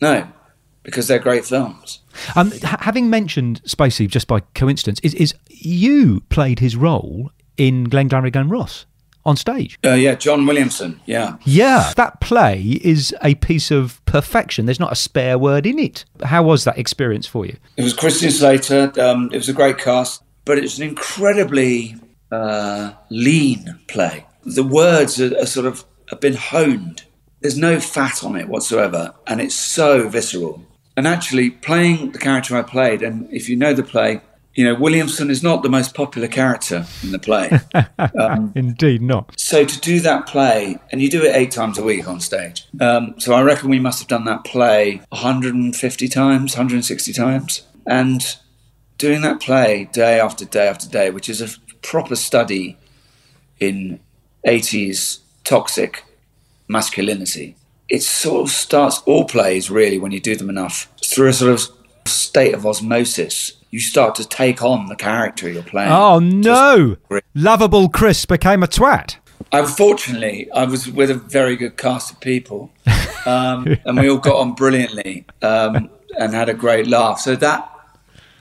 No, 0.00 0.26
because 0.82 1.06
they're 1.08 1.18
great 1.20 1.44
films. 1.44 2.00
Um, 2.34 2.50
having 2.62 3.08
mentioned 3.08 3.62
Spacey 3.64 4.08
just 4.08 4.26
by 4.26 4.40
coincidence, 4.54 4.98
is, 5.04 5.14
is 5.14 5.34
you 5.48 6.20
played 6.28 6.58
his 6.58 6.74
role 6.76 7.30
in 7.56 7.84
Glengarry 7.84 8.30
Glen 8.32 8.48
Ross 8.48 8.84
on 9.24 9.36
stage? 9.36 9.78
Uh, 9.84 9.90
yeah, 9.94 10.16
John 10.16 10.44
Williamson. 10.44 11.00
Yeah, 11.06 11.36
Yeah, 11.44 11.92
that 11.96 12.20
play 12.20 12.80
is 12.82 13.14
a 13.22 13.36
piece 13.36 13.70
of 13.70 14.04
perfection. 14.04 14.66
There's 14.66 14.80
not 14.80 14.90
a 14.90 14.96
spare 14.96 15.38
word 15.38 15.64
in 15.64 15.78
it. 15.78 16.04
How 16.24 16.42
was 16.42 16.64
that 16.64 16.76
experience 16.76 17.26
for 17.28 17.46
you? 17.46 17.56
it 17.76 17.84
was 17.84 17.94
Christian 17.94 18.32
Slater. 18.32 18.92
Um, 19.00 19.30
it 19.32 19.36
was 19.36 19.48
a 19.48 19.52
great 19.52 19.78
cast, 19.78 20.22
but 20.44 20.58
it's 20.58 20.76
an 20.78 20.82
incredibly 20.88 21.94
uh, 22.32 22.94
lean 23.10 23.78
play. 23.86 24.26
The 24.44 24.64
words 24.64 25.20
are, 25.20 25.38
are 25.38 25.46
sort 25.46 25.66
of 25.66 25.84
have 26.10 26.20
been 26.20 26.34
honed. 26.34 27.04
There's 27.40 27.58
no 27.58 27.78
fat 27.78 28.24
on 28.24 28.36
it 28.36 28.48
whatsoever, 28.48 29.14
and 29.26 29.40
it's 29.40 29.54
so 29.54 30.08
visceral. 30.08 30.64
And 30.96 31.06
actually, 31.06 31.50
playing 31.50 32.12
the 32.12 32.18
character 32.18 32.56
I 32.56 32.62
played, 32.62 33.02
and 33.02 33.32
if 33.32 33.48
you 33.48 33.56
know 33.56 33.74
the 33.74 33.82
play, 33.82 34.20
you 34.54 34.64
know 34.64 34.74
Williamson 34.74 35.30
is 35.30 35.42
not 35.42 35.62
the 35.62 35.68
most 35.68 35.94
popular 35.94 36.28
character 36.28 36.86
in 37.02 37.12
the 37.12 37.18
play. 37.18 37.50
Indeed 38.54 39.02
not. 39.02 39.38
So 39.38 39.64
to 39.64 39.80
do 39.80 40.00
that 40.00 40.26
play, 40.26 40.78
and 40.90 41.00
you 41.00 41.10
do 41.10 41.22
it 41.22 41.34
eight 41.34 41.50
times 41.50 41.78
a 41.78 41.82
week 41.82 42.08
on 42.08 42.20
stage. 42.20 42.66
Um, 42.80 43.14
so 43.18 43.34
I 43.34 43.42
reckon 43.42 43.70
we 43.70 43.80
must 43.80 44.00
have 44.00 44.08
done 44.08 44.24
that 44.26 44.44
play 44.44 45.00
150 45.10 46.08
times, 46.08 46.54
160 46.54 47.12
times, 47.12 47.66
and 47.86 48.36
doing 48.98 49.22
that 49.22 49.40
play 49.40 49.88
day 49.92 50.20
after 50.20 50.44
day 50.44 50.68
after 50.68 50.88
day, 50.88 51.10
which 51.10 51.28
is 51.28 51.40
a 51.40 51.48
proper 51.82 52.16
study 52.16 52.76
in 53.60 54.00
80s 54.46 55.20
toxic 55.44 56.04
masculinity. 56.68 57.56
It 57.88 58.02
sort 58.02 58.42
of 58.42 58.50
starts 58.50 59.02
all 59.04 59.24
plays 59.24 59.70
really 59.70 59.98
when 59.98 60.12
you 60.12 60.20
do 60.20 60.34
them 60.34 60.48
enough 60.48 60.88
through 61.04 61.28
a 61.28 61.32
sort 61.32 61.52
of 61.52 61.60
state 62.06 62.54
of 62.54 62.66
osmosis. 62.66 63.52
You 63.70 63.80
start 63.80 64.14
to 64.16 64.26
take 64.26 64.62
on 64.62 64.86
the 64.86 64.96
character 64.96 65.48
you're 65.50 65.62
playing. 65.62 65.92
Oh 65.92 66.18
no! 66.18 66.96
great. 67.08 67.24
Lovable 67.34 67.88
Kris 67.88 68.26
became 68.26 68.62
a 68.62 68.66
twat. 68.66 69.16
Unfortunately, 69.50 70.50
I 70.52 70.64
was 70.64 70.88
with 70.88 71.10
a 71.10 71.14
very 71.14 71.56
good 71.56 71.76
cast 71.76 72.12
of 72.12 72.20
people, 72.20 72.70
um, 73.26 73.66
and 73.84 73.98
we 73.98 74.08
all 74.08 74.18
got 74.18 74.36
on 74.36 74.54
brilliantly 74.54 75.26
um, 75.42 75.90
and 76.18 76.34
had 76.34 76.48
a 76.48 76.54
great 76.54 76.86
laugh. 76.86 77.18
So 77.20 77.36
that 77.36 77.71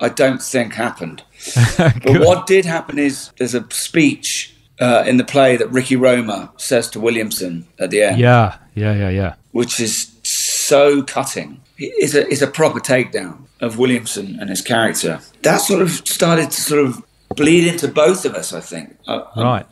I 0.02 0.10
don't 0.10 0.42
think 0.42 0.74
happened. 0.74 1.24
But 1.78 2.20
what 2.22 2.48
did 2.48 2.66
happen 2.66 2.98
is 3.00 3.32
there's 3.38 3.56
a 3.56 3.66
speech 3.72 4.54
uh, 4.80 5.04
in 5.08 5.18
the 5.18 5.24
play 5.24 5.58
that 5.58 5.72
Ricky 5.72 5.96
Roma 5.96 6.52
says 6.58 6.90
to 6.92 7.00
Williamson 7.00 7.66
at 7.80 7.92
the 7.92 8.02
end, 8.04 8.18
Yeah, 8.20 8.58
yeah, 8.76 8.94
yeah, 8.96 9.10
yeah. 9.10 9.34
which 9.52 9.80
is 9.80 10.12
so 10.24 11.04
cutting. 11.04 11.62
It's 11.78 12.14
a, 12.16 12.28
it's 12.32 12.42
a 12.42 12.48
proper 12.48 12.80
takedown 12.80 13.46
of 13.60 13.78
Williamson 13.78 14.38
and 14.40 14.50
his 14.50 14.62
character. 14.62 15.20
That 15.44 15.58
sort 15.62 15.82
of 15.82 15.90
started 15.92 16.50
to 16.52 16.62
sort 16.62 16.84
of 16.86 17.04
bleed 17.36 17.68
into 17.68 17.88
both 17.88 18.26
of 18.26 18.34
us, 18.36 18.54
I 18.54 18.60
think. 18.62 18.98
Uh, 19.08 19.24
um, 19.36 19.44
Right. 19.46 19.66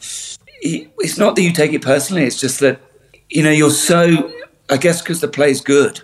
it's 0.61 1.17
not 1.17 1.35
that 1.35 1.41
you 1.41 1.51
take 1.53 1.73
it 1.73 1.81
personally. 1.81 2.23
It's 2.23 2.39
just 2.39 2.59
that 2.59 2.79
you 3.29 3.43
know 3.43 3.51
you're 3.51 3.71
so. 3.71 4.31
I 4.69 4.77
guess 4.77 5.01
because 5.01 5.19
the 5.21 5.27
play's 5.27 5.61
good, 5.61 6.01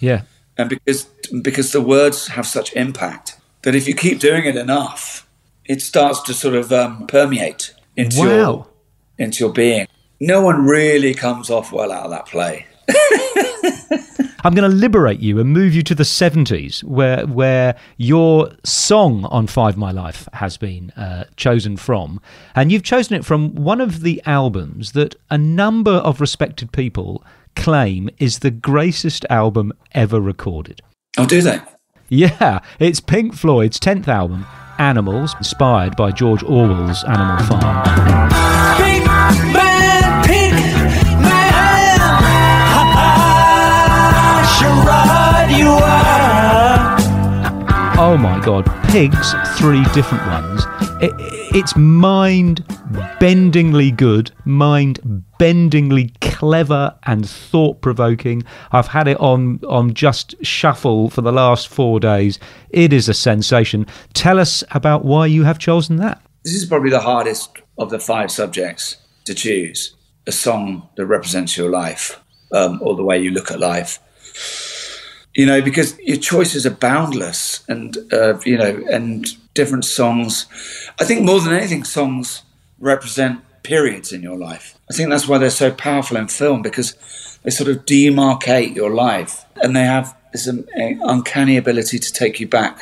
Yeah. 0.00 0.22
and 0.56 0.68
because 0.70 1.04
because 1.42 1.72
the 1.72 1.80
words 1.82 2.28
have 2.28 2.46
such 2.46 2.72
impact 2.74 3.36
that 3.68 3.74
if 3.74 3.86
you 3.86 3.92
keep 3.92 4.18
doing 4.18 4.46
it 4.46 4.56
enough, 4.56 5.28
it 5.66 5.82
starts 5.82 6.22
to 6.22 6.32
sort 6.32 6.54
of 6.54 6.72
um, 6.72 7.06
permeate 7.06 7.74
into 7.96 8.16
your 8.22 8.66
into 9.18 9.44
your 9.44 9.52
being. 9.52 9.86
No 10.20 10.40
one 10.40 10.64
really 10.64 11.12
comes 11.12 11.50
off 11.50 11.70
well 11.70 11.92
out 11.92 12.06
of 12.06 12.10
that 12.12 12.24
play. 12.24 12.66
I'm 14.42 14.54
going 14.54 14.70
to 14.70 14.74
liberate 14.74 15.20
you 15.20 15.38
and 15.38 15.50
move 15.50 15.74
you 15.74 15.82
to 15.82 15.94
the 15.94 16.04
70s, 16.04 16.82
where 16.82 17.26
where 17.26 17.76
your 17.98 18.52
song 18.64 19.26
on 19.26 19.46
Five 19.46 19.76
My 19.76 19.90
Life 19.90 20.26
has 20.32 20.56
been 20.56 20.88
uh, 20.92 21.24
chosen 21.36 21.76
from, 21.76 22.22
and 22.54 22.72
you've 22.72 22.84
chosen 22.84 23.16
it 23.16 23.24
from 23.26 23.54
one 23.54 23.82
of 23.82 24.00
the 24.00 24.22
albums 24.24 24.92
that 24.92 25.14
a 25.28 25.36
number 25.36 25.90
of 25.92 26.22
respected 26.22 26.72
people 26.72 27.22
claim 27.54 28.08
is 28.16 28.38
the 28.38 28.50
greatest 28.50 29.26
album 29.28 29.74
ever 29.92 30.22
recorded. 30.22 30.80
Oh, 31.18 31.26
do 31.26 31.42
they? 31.42 31.60
Yeah, 32.10 32.60
it's 32.78 33.00
Pink 33.00 33.34
Floyd's 33.34 33.78
10th 33.78 34.08
album, 34.08 34.46
Animals, 34.78 35.34
inspired 35.36 35.94
by 35.94 36.10
George 36.10 36.42
Orwell's 36.42 37.04
Animal 37.04 37.36
Farm. 37.44 37.84
Pink 38.78 39.04
man, 39.52 40.24
pink 40.24 40.54
man, 41.20 42.00
I 42.96 44.40
sure 44.56 45.58
you 45.58 45.68
are. 45.68 46.96
Oh 48.00 48.16
my 48.16 48.40
god, 48.42 48.64
Pigs, 48.90 49.34
three 49.58 49.84
different 49.92 50.26
ones. 50.28 50.64
It, 51.00 51.12
it's 51.54 51.76
mind 51.76 52.64
bendingly 53.20 53.96
good, 53.96 54.32
mind 54.44 54.98
bendingly 55.38 56.12
clever 56.20 56.92
and 57.04 57.28
thought 57.28 57.80
provoking. 57.82 58.42
I've 58.72 58.88
had 58.88 59.06
it 59.06 59.16
on, 59.20 59.60
on 59.68 59.94
just 59.94 60.34
shuffle 60.44 61.08
for 61.08 61.20
the 61.20 61.30
last 61.30 61.68
four 61.68 62.00
days. 62.00 62.40
It 62.70 62.92
is 62.92 63.08
a 63.08 63.14
sensation. 63.14 63.86
Tell 64.12 64.40
us 64.40 64.64
about 64.72 65.04
why 65.04 65.26
you 65.26 65.44
have 65.44 65.60
chosen 65.60 65.96
that. 65.96 66.20
This 66.42 66.54
is 66.54 66.66
probably 66.66 66.90
the 66.90 66.98
hardest 66.98 67.58
of 67.78 67.90
the 67.90 68.00
five 68.00 68.32
subjects 68.32 68.96
to 69.26 69.34
choose 69.34 69.94
a 70.26 70.32
song 70.32 70.88
that 70.96 71.06
represents 71.06 71.56
your 71.56 71.70
life 71.70 72.20
um, 72.52 72.80
or 72.82 72.96
the 72.96 73.04
way 73.04 73.20
you 73.20 73.30
look 73.30 73.52
at 73.52 73.60
life. 73.60 74.00
You 75.36 75.46
know, 75.46 75.62
because 75.62 75.96
your 76.00 76.16
choices 76.16 76.66
are 76.66 76.70
boundless 76.70 77.64
and, 77.68 77.96
uh, 78.12 78.40
you 78.40 78.58
know, 78.58 78.82
and 78.90 79.24
different 79.58 79.84
songs. 79.84 80.46
I 81.00 81.04
think 81.04 81.22
more 81.22 81.40
than 81.40 81.52
anything, 81.52 81.82
songs 81.82 82.42
represent 82.78 83.40
periods 83.64 84.12
in 84.12 84.22
your 84.22 84.38
life. 84.38 84.78
I 84.88 84.94
think 84.94 85.10
that's 85.10 85.26
why 85.26 85.38
they're 85.38 85.50
so 85.50 85.72
powerful 85.72 86.16
in 86.16 86.28
film 86.28 86.62
because 86.62 86.94
they 87.42 87.50
sort 87.50 87.68
of 87.68 87.84
demarcate 87.84 88.76
your 88.76 88.94
life 88.94 89.44
and 89.60 89.74
they 89.74 89.82
have 89.82 90.16
this 90.32 90.46
uncanny 90.46 91.56
ability 91.56 91.98
to 91.98 92.12
take 92.12 92.38
you 92.38 92.46
back 92.46 92.74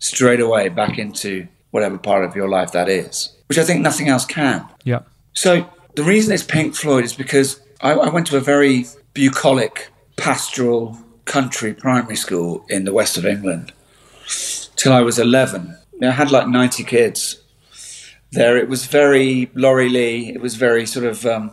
straight 0.00 0.40
away 0.40 0.68
back 0.68 0.98
into 0.98 1.46
whatever 1.70 1.96
part 1.96 2.24
of 2.24 2.34
your 2.34 2.48
life 2.48 2.72
that 2.72 2.88
is, 2.88 3.32
which 3.46 3.58
I 3.58 3.62
think 3.62 3.80
nothing 3.80 4.08
else 4.08 4.24
can. 4.24 4.66
Yeah. 4.82 5.02
So 5.32 5.70
the 5.94 6.02
reason 6.02 6.34
it's 6.34 6.42
Pink 6.42 6.74
Floyd 6.74 7.04
is 7.04 7.14
because 7.14 7.60
I, 7.80 7.92
I 7.92 8.08
went 8.08 8.26
to 8.28 8.36
a 8.36 8.40
very 8.40 8.86
bucolic, 9.14 9.92
pastoral 10.16 10.98
country 11.24 11.72
primary 11.72 12.16
school 12.16 12.64
in 12.68 12.84
the 12.84 12.92
west 12.92 13.16
of 13.16 13.24
England 13.24 13.72
till 14.74 14.92
I 14.92 15.02
was 15.02 15.18
11. 15.18 15.76
I 16.08 16.12
had 16.12 16.30
like 16.30 16.48
90 16.48 16.84
kids 16.84 17.42
there. 18.32 18.56
It 18.56 18.68
was 18.68 18.86
very 18.86 19.50
Laurie 19.54 19.88
Lee. 19.88 20.30
It 20.30 20.40
was 20.40 20.54
very 20.54 20.86
sort 20.86 21.06
of 21.06 21.26
um, 21.26 21.52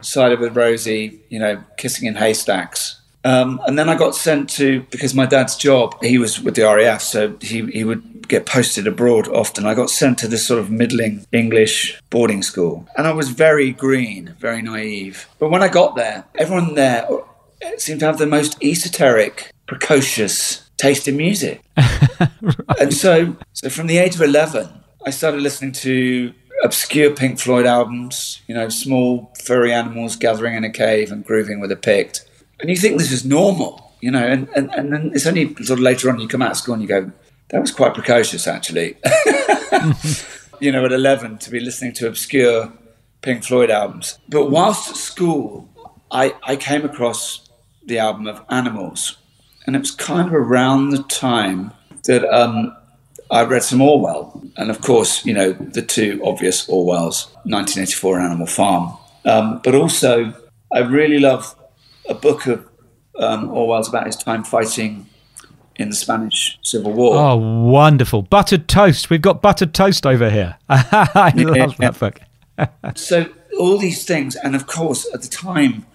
Cider 0.00 0.36
with 0.36 0.56
Rosie, 0.56 1.20
you 1.28 1.38
know, 1.38 1.62
kissing 1.76 2.06
in 2.06 2.14
haystacks. 2.14 3.00
Um, 3.22 3.60
and 3.66 3.78
then 3.78 3.88
I 3.88 3.96
got 3.96 4.14
sent 4.14 4.48
to 4.50 4.82
because 4.90 5.14
my 5.14 5.26
dad's 5.26 5.56
job 5.56 6.02
he 6.02 6.16
was 6.16 6.40
with 6.40 6.54
the 6.54 6.62
RAF, 6.62 7.02
so 7.02 7.36
he 7.40 7.66
he 7.66 7.84
would 7.84 8.28
get 8.28 8.46
posted 8.46 8.86
abroad 8.86 9.28
often. 9.28 9.66
I 9.66 9.74
got 9.74 9.90
sent 9.90 10.18
to 10.18 10.28
this 10.28 10.46
sort 10.46 10.58
of 10.58 10.70
middling 10.70 11.26
English 11.30 12.00
boarding 12.08 12.42
school, 12.42 12.88
and 12.96 13.06
I 13.06 13.12
was 13.12 13.28
very 13.28 13.72
green, 13.72 14.34
very 14.38 14.62
naive. 14.62 15.28
But 15.38 15.50
when 15.50 15.62
I 15.62 15.68
got 15.68 15.96
there, 15.96 16.24
everyone 16.36 16.74
there 16.74 17.06
seemed 17.76 18.00
to 18.00 18.06
have 18.06 18.16
the 18.16 18.26
most 18.26 18.62
esoteric, 18.62 19.52
precocious 19.66 20.69
taste 20.80 21.08
in 21.08 21.16
music. 21.16 21.62
And 22.78 22.94
so, 22.94 23.36
so 23.52 23.68
from 23.68 23.86
the 23.86 23.98
age 23.98 24.14
of 24.14 24.22
eleven, 24.22 24.68
I 25.04 25.10
started 25.10 25.42
listening 25.42 25.72
to 25.72 26.32
obscure 26.62 27.14
Pink 27.14 27.38
Floyd 27.38 27.66
albums, 27.66 28.40
you 28.46 28.54
know, 28.54 28.68
small 28.68 29.32
furry 29.42 29.72
animals 29.72 30.16
gathering 30.16 30.54
in 30.54 30.64
a 30.64 30.70
cave 30.70 31.12
and 31.12 31.24
grooving 31.24 31.60
with 31.60 31.72
a 31.72 31.76
pict. 31.76 32.24
And 32.58 32.70
you 32.70 32.76
think 32.76 32.98
this 32.98 33.12
is 33.12 33.24
normal, 33.24 33.92
you 34.00 34.10
know, 34.10 34.24
and, 34.24 34.48
and, 34.56 34.70
and 34.74 34.92
then 34.92 35.10
it's 35.14 35.26
only 35.26 35.54
sort 35.56 35.78
of 35.78 35.80
later 35.80 36.10
on 36.10 36.20
you 36.20 36.28
come 36.28 36.42
out 36.42 36.52
of 36.52 36.56
school 36.56 36.74
and 36.74 36.82
you 36.82 36.88
go, 36.88 37.10
that 37.48 37.60
was 37.60 37.70
quite 37.70 37.94
precocious 37.94 38.46
actually. 38.46 38.96
you 40.60 40.72
know, 40.72 40.84
at 40.84 40.92
11 40.92 41.38
to 41.38 41.50
be 41.50 41.60
listening 41.60 41.92
to 41.94 42.06
obscure 42.06 42.72
Pink 43.22 43.44
Floyd 43.44 43.70
albums. 43.70 44.18
But 44.28 44.50
whilst 44.50 44.90
at 44.90 44.96
school, 44.96 45.68
I, 46.10 46.34
I 46.42 46.56
came 46.56 46.84
across 46.84 47.48
the 47.84 47.98
album 47.98 48.26
of 48.26 48.42
Animals. 48.48 49.16
And 49.70 49.76
it 49.76 49.78
was 49.82 49.92
kind 49.92 50.26
of 50.26 50.34
around 50.34 50.90
the 50.90 51.04
time 51.04 51.70
that 52.02 52.24
um, 52.28 52.76
I 53.30 53.44
read 53.44 53.62
some 53.62 53.80
Orwell, 53.80 54.42
and 54.56 54.68
of 54.68 54.80
course, 54.80 55.24
you 55.24 55.32
know 55.32 55.52
the 55.52 55.80
two 55.80 56.20
obvious 56.24 56.66
Orwells, 56.66 57.26
1984 57.44 58.16
and 58.18 58.26
Animal 58.26 58.46
Farm. 58.48 58.98
Um, 59.24 59.60
but 59.62 59.76
also, 59.76 60.34
I 60.74 60.80
really 60.80 61.20
love 61.20 61.54
a 62.08 62.14
book 62.14 62.48
of 62.48 62.68
um, 63.16 63.48
Orwell's 63.50 63.88
about 63.88 64.06
his 64.06 64.16
time 64.16 64.42
fighting 64.42 65.06
in 65.76 65.90
the 65.90 65.94
Spanish 65.94 66.58
Civil 66.62 66.92
War. 66.92 67.14
Oh, 67.14 67.36
wonderful. 67.36 68.22
Buttered 68.22 68.66
toast. 68.66 69.08
We've 69.08 69.22
got 69.22 69.40
buttered 69.40 69.72
toast 69.72 70.04
over 70.04 70.30
here. 70.30 70.58
I 70.68 71.32
love 71.36 71.76
that 71.76 71.96
book. 71.96 72.18
so 72.96 73.28
all 73.56 73.78
these 73.78 74.04
things, 74.04 74.34
and 74.34 74.56
of 74.56 74.66
course, 74.66 75.08
at 75.14 75.22
the 75.22 75.28
time, 75.28 75.86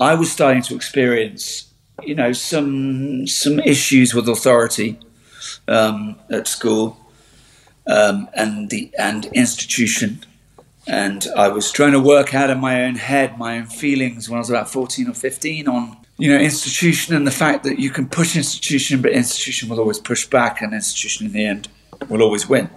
I 0.00 0.14
was 0.14 0.32
starting 0.32 0.62
to 0.62 0.74
experience, 0.74 1.73
you 2.02 2.14
know, 2.14 2.32
some 2.32 3.26
some 3.26 3.58
issues 3.60 4.14
with 4.14 4.28
authority 4.28 4.98
um, 5.68 6.16
at 6.30 6.48
school 6.48 6.98
um, 7.86 8.28
and 8.34 8.70
the 8.70 8.90
and 8.98 9.26
institution. 9.26 10.24
And 10.86 11.26
I 11.36 11.48
was 11.48 11.72
trying 11.72 11.92
to 11.92 12.00
work 12.00 12.34
out 12.34 12.50
in 12.50 12.60
my 12.60 12.84
own 12.84 12.96
head 12.96 13.38
my 13.38 13.58
own 13.58 13.66
feelings 13.66 14.28
when 14.28 14.36
I 14.36 14.40
was 14.40 14.50
about 14.50 14.68
fourteen 14.68 15.08
or 15.08 15.14
fifteen 15.14 15.68
on 15.68 15.96
you 16.18 16.30
know 16.30 16.38
institution 16.38 17.14
and 17.14 17.26
the 17.26 17.30
fact 17.32 17.64
that 17.64 17.78
you 17.78 17.90
can 17.90 18.08
push 18.08 18.36
institution, 18.36 19.00
but 19.00 19.12
institution 19.12 19.68
will 19.68 19.80
always 19.80 19.98
push 19.98 20.26
back, 20.26 20.60
and 20.60 20.74
institution 20.74 21.26
in 21.26 21.32
the 21.32 21.46
end 21.46 21.68
will 22.08 22.22
always 22.22 22.48
win. 22.48 22.68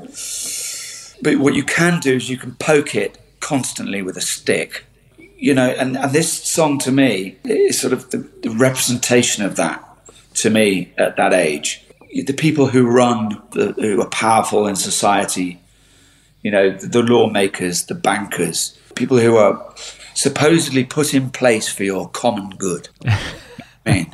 But 1.21 1.37
what 1.37 1.55
you 1.55 1.63
can 1.63 1.99
do 1.99 2.15
is 2.15 2.29
you 2.29 2.37
can 2.37 2.55
poke 2.55 2.95
it 2.95 3.17
constantly 3.39 4.01
with 4.01 4.17
a 4.17 4.21
stick. 4.21 4.85
You 5.37 5.53
know, 5.53 5.69
and, 5.69 5.95
and 5.95 6.11
this 6.11 6.31
song 6.31 6.79
to 6.79 6.91
me 6.91 7.37
is 7.43 7.79
sort 7.79 7.93
of 7.93 8.09
the, 8.09 8.17
the 8.41 8.49
representation 8.49 9.45
of 9.45 9.55
that 9.57 9.83
to 10.35 10.49
me 10.49 10.93
at 10.97 11.15
that 11.17 11.33
age 11.33 11.87
the 12.25 12.33
people 12.33 12.67
who 12.67 12.87
run, 12.87 13.41
the, 13.51 13.73
who 13.73 14.01
are 14.01 14.09
powerful 14.09 14.67
in 14.67 14.75
society, 14.75 15.59
you 16.41 16.51
know, 16.51 16.69
the, 16.71 16.87
the 16.87 17.03
lawmakers, 17.03 17.85
the 17.85 17.95
bankers, 17.95 18.77
people 18.95 19.17
who 19.17 19.37
are 19.37 19.73
supposedly 20.13 20.83
put 20.83 21.13
in 21.13 21.29
place 21.29 21.67
for 21.67 21.83
your 21.83 22.09
common 22.09 22.49
good. 22.51 22.89
I 23.05 24.07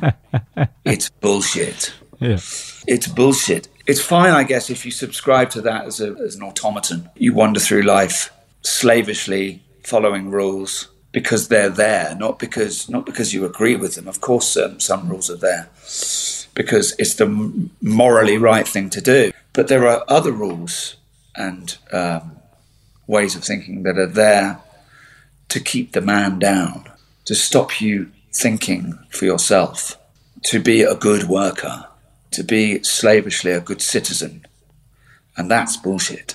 mean, 0.52 0.68
it's 0.84 1.10
bullshit. 1.10 1.94
Yeah. 2.20 2.38
It's 2.86 3.08
bullshit. 3.08 3.68
It's 3.86 4.00
fine, 4.00 4.32
I 4.32 4.44
guess, 4.44 4.70
if 4.70 4.84
you 4.84 4.92
subscribe 4.92 5.50
to 5.50 5.60
that 5.62 5.86
as, 5.86 6.00
a, 6.00 6.14
as 6.24 6.36
an 6.36 6.42
automaton. 6.42 7.10
You 7.16 7.34
wander 7.34 7.60
through 7.60 7.82
life 7.82 8.32
slavishly 8.62 9.62
following 9.82 10.30
rules 10.30 10.88
because 11.14 11.46
they're 11.46 11.70
there, 11.70 12.16
not 12.16 12.40
because 12.40 12.90
not 12.90 13.06
because 13.06 13.32
you 13.32 13.46
agree 13.46 13.76
with 13.76 13.94
them. 13.94 14.08
Of 14.08 14.20
course, 14.20 14.56
um, 14.56 14.80
some 14.80 15.08
rules 15.08 15.30
are 15.30 15.36
there 15.36 15.70
because 16.54 16.94
it's 16.98 17.14
the 17.14 17.70
morally 17.80 18.36
right 18.36 18.66
thing 18.66 18.90
to 18.90 19.00
do. 19.00 19.32
But 19.52 19.68
there 19.68 19.86
are 19.86 20.04
other 20.08 20.32
rules 20.32 20.96
and 21.36 21.78
um, 21.92 22.36
ways 23.06 23.36
of 23.36 23.44
thinking 23.44 23.84
that 23.84 23.96
are 23.96 24.06
there 24.06 24.58
to 25.48 25.60
keep 25.60 25.92
the 25.92 26.00
man 26.00 26.40
down, 26.40 26.90
to 27.26 27.34
stop 27.34 27.80
you 27.80 28.10
thinking 28.32 28.98
for 29.10 29.24
yourself, 29.24 29.96
to 30.46 30.58
be 30.58 30.82
a 30.82 30.96
good 30.96 31.24
worker, 31.24 31.86
to 32.32 32.42
be 32.42 32.82
slavishly 32.82 33.52
a 33.52 33.60
good 33.60 33.80
citizen. 33.80 34.44
And 35.36 35.48
that's 35.48 35.76
bullshit. 35.76 36.34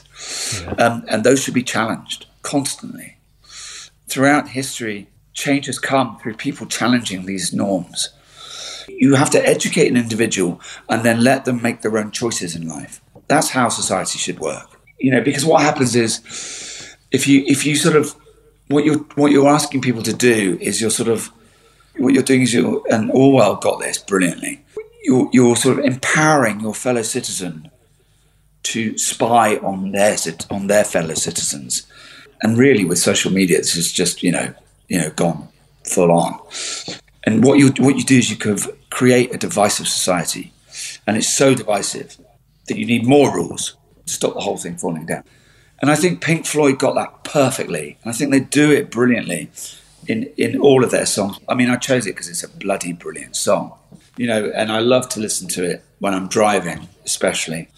Yeah. 0.54 0.72
Um, 0.76 1.06
and 1.10 1.24
those 1.26 1.44
should 1.44 1.54
be 1.54 1.64
challenged 1.64 2.28
constantly. 2.44 3.19
Throughout 4.10 4.50
history, 4.50 5.08
change 5.34 5.68
has 5.68 5.80
come 5.80 6.20
through 6.20 6.36
people 6.36 6.66
challenging 6.66 7.26
these 7.26 7.54
norms 7.54 8.10
you 9.00 9.16
have 9.16 9.30
to 9.32 9.48
educate 9.48 9.88
an 9.88 9.98
individual 9.98 10.60
and 10.90 11.04
then 11.04 11.24
let 11.24 11.46
them 11.46 11.62
make 11.62 11.82
their 11.82 11.98
own 11.98 12.12
choices 12.12 12.56
in 12.56 12.68
life. 12.68 13.02
That's 13.28 13.50
how 13.50 13.70
society 13.70 14.20
should 14.20 14.40
work. 14.40 14.70
You 15.00 15.12
know, 15.12 15.22
because 15.22 15.46
what 15.46 15.62
happens 15.62 15.96
is 15.96 16.96
if 17.12 17.28
you 17.28 17.44
if 17.48 17.66
you 17.66 17.76
sort 17.76 17.96
of 17.96 18.16
what 18.68 18.84
you're 18.84 19.00
what 19.16 19.32
you're 19.32 19.48
asking 19.48 19.82
people 19.82 20.04
to 20.04 20.14
do 20.14 20.58
is 20.60 20.82
you're 20.82 20.90
sort 20.90 21.10
of 21.10 21.32
what 21.98 22.14
you're 22.14 22.24
doing 22.24 22.42
is 22.42 22.54
you're 22.54 22.84
and 22.92 23.10
Orwell 23.12 23.56
got 23.56 23.80
this 23.80 23.98
brilliantly. 23.98 24.66
You're 25.04 25.30
you're 25.32 25.56
sort 25.56 25.80
of 25.80 25.86
empowering 25.86 26.60
your 26.60 26.74
fellow 26.74 27.04
citizen 27.04 27.72
to 28.64 28.98
spy 28.98 29.56
on 29.58 29.92
their 29.92 30.18
on 30.50 30.68
their 30.68 30.84
fellow 30.84 31.14
citizens. 31.14 31.88
And 32.42 32.58
really 32.58 32.86
with 32.86 33.00
social 33.00 33.32
media 33.32 33.58
this 33.58 33.76
is 33.76 33.92
just, 33.92 34.24
you 34.24 34.32
know, 34.32 34.54
you 34.88 35.00
know, 35.00 35.10
gone 35.12 35.48
full 35.84 36.12
on. 36.12 36.40
And 37.24 37.44
what 37.44 37.60
you 37.60 37.68
what 37.80 37.98
you 37.98 38.04
do 38.04 38.18
is 38.18 38.30
you 38.30 38.38
can 38.38 38.58
create 38.90 39.34
a 39.34 39.38
divisive 39.38 39.88
society, 39.88 40.54
and 41.06 41.18
it's 41.18 41.36
so 41.36 41.54
divisive 41.54 42.18
that 42.68 42.78
you 42.78 42.86
need 42.86 43.06
more 43.06 43.34
rules 43.34 43.76
to 44.06 44.14
stop 44.14 44.34
the 44.34 44.40
whole 44.40 44.58
thing 44.58 44.78
falling 44.78 45.06
down. 45.06 45.24
And 45.82 45.90
I 45.90 45.96
think 45.96 46.22
Pink 46.22 46.46
Floyd 46.46 46.78
got 46.78 46.96
that 46.96 47.24
perfectly. 47.24 47.98
And 48.04 48.12
I 48.12 48.16
think 48.16 48.32
they 48.32 48.40
do 48.40 48.72
it 48.72 48.92
brilliantly 48.92 49.50
in 50.08 50.24
in 50.38 50.60
all 50.60 50.84
of 50.84 50.92
their 50.92 51.06
songs. 51.06 51.38
I 51.48 51.56
mean, 51.56 51.70
I 51.70 51.76
chose 51.76 52.06
it 52.06 52.12
because 52.12 52.30
it's 52.30 52.44
a 52.44 52.50
bloody 52.50 52.94
brilliant 52.94 53.36
song. 53.36 53.74
You 54.20 54.28
know, 54.28 54.52
and 54.54 54.70
I 54.70 54.80
love 54.80 55.08
to 55.10 55.22
listen 55.22 55.48
to 55.48 55.64
it 55.64 55.82
when 56.00 56.14
I'm 56.14 56.28
driving, 56.28 56.90
especially. 57.06 57.70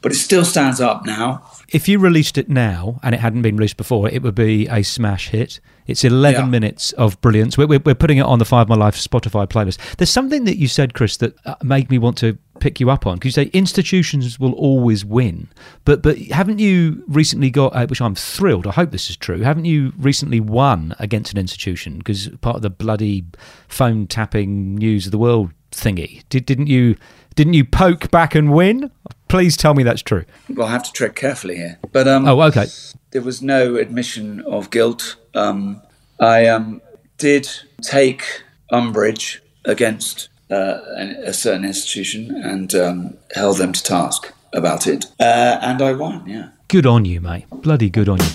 But 0.00 0.12
it 0.12 0.14
still 0.14 0.46
stands 0.46 0.80
up 0.80 1.04
now. 1.04 1.44
If 1.68 1.88
you 1.88 1.98
released 1.98 2.38
it 2.38 2.48
now 2.48 3.00
and 3.02 3.14
it 3.14 3.18
hadn't 3.18 3.42
been 3.42 3.58
released 3.58 3.76
before, 3.76 4.08
it 4.08 4.22
would 4.22 4.34
be 4.34 4.66
a 4.68 4.82
smash 4.82 5.28
hit. 5.28 5.60
It's 5.86 6.02
11 6.02 6.40
Yeah. 6.40 6.46
minutes 6.46 6.92
of 6.92 7.20
brilliance. 7.20 7.58
We're, 7.58 7.66
we're, 7.66 7.94
putting 7.94 8.16
it 8.16 8.22
on 8.22 8.38
the 8.38 8.46
Five 8.46 8.66
My 8.66 8.76
Life 8.76 8.96
Spotify 8.96 9.46
playlist. 9.46 9.96
There's 9.96 10.08
something 10.08 10.44
that 10.44 10.56
you 10.56 10.68
said, 10.68 10.94
Kris, 10.94 11.18
that 11.18 11.34
uh, 11.44 11.56
made 11.62 11.90
me 11.90 11.98
want 11.98 12.16
to 12.18 12.38
pick 12.60 12.80
you 12.80 12.88
up 12.88 13.06
on 13.06 13.16
because 13.16 13.36
you 13.36 13.44
say 13.44 13.50
institutions 13.52 14.40
will 14.40 14.54
always 14.54 15.04
win. 15.04 15.48
But 15.84 16.00
but 16.02 16.16
haven't 16.18 16.60
you 16.60 17.04
recently 17.08 17.50
got, 17.50 17.76
uh, 17.76 17.86
which 17.88 18.00
I'm 18.00 18.14
thrilled, 18.14 18.66
I 18.66 18.72
hope 18.72 18.90
this 18.90 19.10
is 19.10 19.18
true, 19.18 19.40
haven't 19.40 19.66
you 19.66 19.92
recently 19.98 20.40
won 20.40 20.94
against 20.98 21.32
an 21.32 21.38
institution 21.38 21.98
because 21.98 22.28
part 22.40 22.56
of 22.56 22.62
the 22.62 22.70
bloody 22.70 23.26
phone 23.68 24.06
tapping 24.06 24.76
news 24.76 25.04
of 25.06 25.12
the 25.12 25.18
world 25.18 25.50
thingy? 25.70 26.22
Did, 26.28 26.46
didn't 26.46 26.66
you 26.68 26.96
didn't 27.36 27.54
you 27.54 27.64
poke 27.64 28.10
back 28.10 28.34
and 28.34 28.52
win? 28.52 28.90
Please 29.28 29.56
tell 29.56 29.74
me 29.74 29.82
that's 29.82 30.02
true. 30.02 30.24
Well, 30.48 30.66
I 30.66 30.72
have 30.72 30.82
to 30.84 30.92
tread 30.92 31.14
carefully 31.14 31.56
here. 31.56 31.78
But 31.92 32.08
um, 32.08 32.26
Oh, 32.26 32.40
okay. 32.42 32.66
there 33.12 33.22
was 33.22 33.40
no 33.40 33.76
admission 33.76 34.40
of 34.42 34.70
guilt. 34.70 35.16
Um, 35.34 35.80
I 36.18 36.46
um, 36.46 36.82
did 37.18 37.48
take 37.82 38.42
umbrage 38.72 39.40
against 39.64 40.28
uh, 40.50 40.80
an- 40.96 41.16
a 41.24 41.32
certain 41.32 41.64
institution 41.64 42.34
and 42.42 42.74
um, 42.74 43.16
held 43.34 43.58
them 43.58 43.72
to 43.72 43.82
task 43.82 44.32
about 44.52 44.88
it. 44.88 45.06
Uh, 45.20 45.58
and 45.62 45.80
I 45.80 45.92
won, 45.92 46.28
yeah. 46.28 46.48
Good 46.66 46.86
on 46.86 47.04
you, 47.04 47.20
mate. 47.20 47.46
Bloody 47.50 47.88
good 47.90 48.08
on 48.08 48.18
you. 48.18 48.26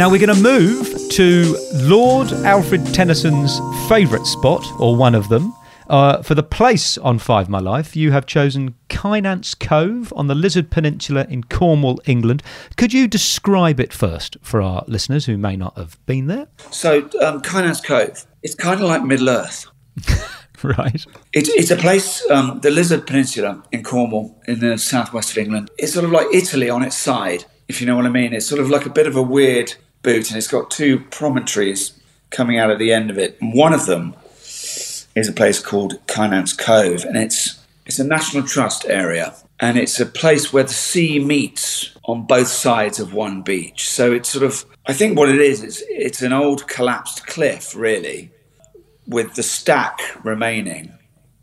Now 0.00 0.08
we're 0.08 0.18
going 0.18 0.34
to 0.34 0.42
move 0.42 1.10
to 1.10 1.58
Lord 1.74 2.32
Alfred 2.32 2.86
Tennyson's 2.94 3.60
favourite 3.86 4.24
spot, 4.24 4.64
or 4.80 4.96
one 4.96 5.14
of 5.14 5.28
them. 5.28 5.52
Uh, 5.90 6.22
for 6.22 6.34
the 6.34 6.42
place 6.42 6.96
on 6.96 7.18
Five 7.18 7.50
My 7.50 7.58
Life, 7.58 7.94
you 7.94 8.10
have 8.10 8.24
chosen 8.24 8.76
Kynance 8.88 9.54
Cove 9.60 10.10
on 10.16 10.26
the 10.26 10.34
Lizard 10.34 10.70
Peninsula 10.70 11.26
in 11.28 11.44
Cornwall, 11.44 12.00
England. 12.06 12.42
Could 12.78 12.94
you 12.94 13.08
describe 13.08 13.78
it 13.78 13.92
first 13.92 14.38
for 14.40 14.62
our 14.62 14.84
listeners 14.86 15.26
who 15.26 15.36
may 15.36 15.54
not 15.54 15.76
have 15.76 15.98
been 16.06 16.28
there? 16.28 16.48
So, 16.70 17.00
um, 17.20 17.42
Kynance 17.42 17.84
Cove, 17.84 18.24
it's 18.42 18.54
kind 18.54 18.80
of 18.80 18.88
like 18.88 19.04
Middle 19.04 19.28
Earth. 19.28 19.66
Right. 20.62 21.06
It's, 21.32 21.48
it's 21.48 21.70
a 21.70 21.76
place, 21.76 22.22
um, 22.30 22.60
the 22.60 22.70
Lizard 22.70 23.06
Peninsula 23.06 23.62
in 23.72 23.82
Cornwall, 23.82 24.38
in 24.46 24.60
the 24.60 24.76
southwest 24.76 25.30
of 25.30 25.38
England. 25.38 25.70
It's 25.78 25.94
sort 25.94 26.04
of 26.04 26.10
like 26.10 26.26
Italy 26.34 26.68
on 26.68 26.82
its 26.82 26.96
side, 26.96 27.46
if 27.66 27.80
you 27.80 27.86
know 27.86 27.96
what 27.96 28.04
I 28.04 28.10
mean. 28.10 28.34
It's 28.34 28.44
sort 28.44 28.60
of 28.60 28.68
like 28.68 28.84
a 28.84 28.90
bit 28.90 29.06
of 29.06 29.16
a 29.16 29.22
weird 29.22 29.74
boot, 30.02 30.28
and 30.30 30.36
it's 30.36 30.48
got 30.48 30.70
two 30.70 31.00
promontories 31.10 31.92
coming 32.30 32.58
out 32.58 32.70
at 32.70 32.78
the 32.78 32.92
end 32.92 33.10
of 33.10 33.18
it. 33.18 33.36
And 33.40 33.54
one 33.54 33.72
of 33.72 33.86
them 33.86 34.14
is 35.14 35.28
a 35.28 35.32
place 35.32 35.60
called 35.60 36.04
Kynance 36.06 36.56
Cove, 36.56 37.04
and 37.04 37.16
it's 37.16 37.58
it's 37.86 37.98
a 37.98 38.04
National 38.04 38.46
Trust 38.46 38.84
area, 38.86 39.34
and 39.58 39.76
it's 39.76 39.98
a 39.98 40.06
place 40.06 40.52
where 40.52 40.62
the 40.62 40.72
sea 40.72 41.18
meets 41.18 41.90
on 42.04 42.26
both 42.26 42.48
sides 42.48 43.00
of 43.00 43.12
one 43.12 43.42
beach. 43.42 43.88
So 43.88 44.12
it's 44.12 44.28
sort 44.28 44.44
of, 44.44 44.64
I 44.86 44.92
think 44.92 45.18
what 45.18 45.28
it 45.28 45.40
is, 45.40 45.62
it's 45.62 45.82
it's 45.88 46.22
an 46.22 46.32
old 46.32 46.66
collapsed 46.68 47.26
cliff, 47.26 47.74
really, 47.74 48.30
with 49.06 49.34
the 49.34 49.42
stack 49.42 50.00
remaining 50.24 50.92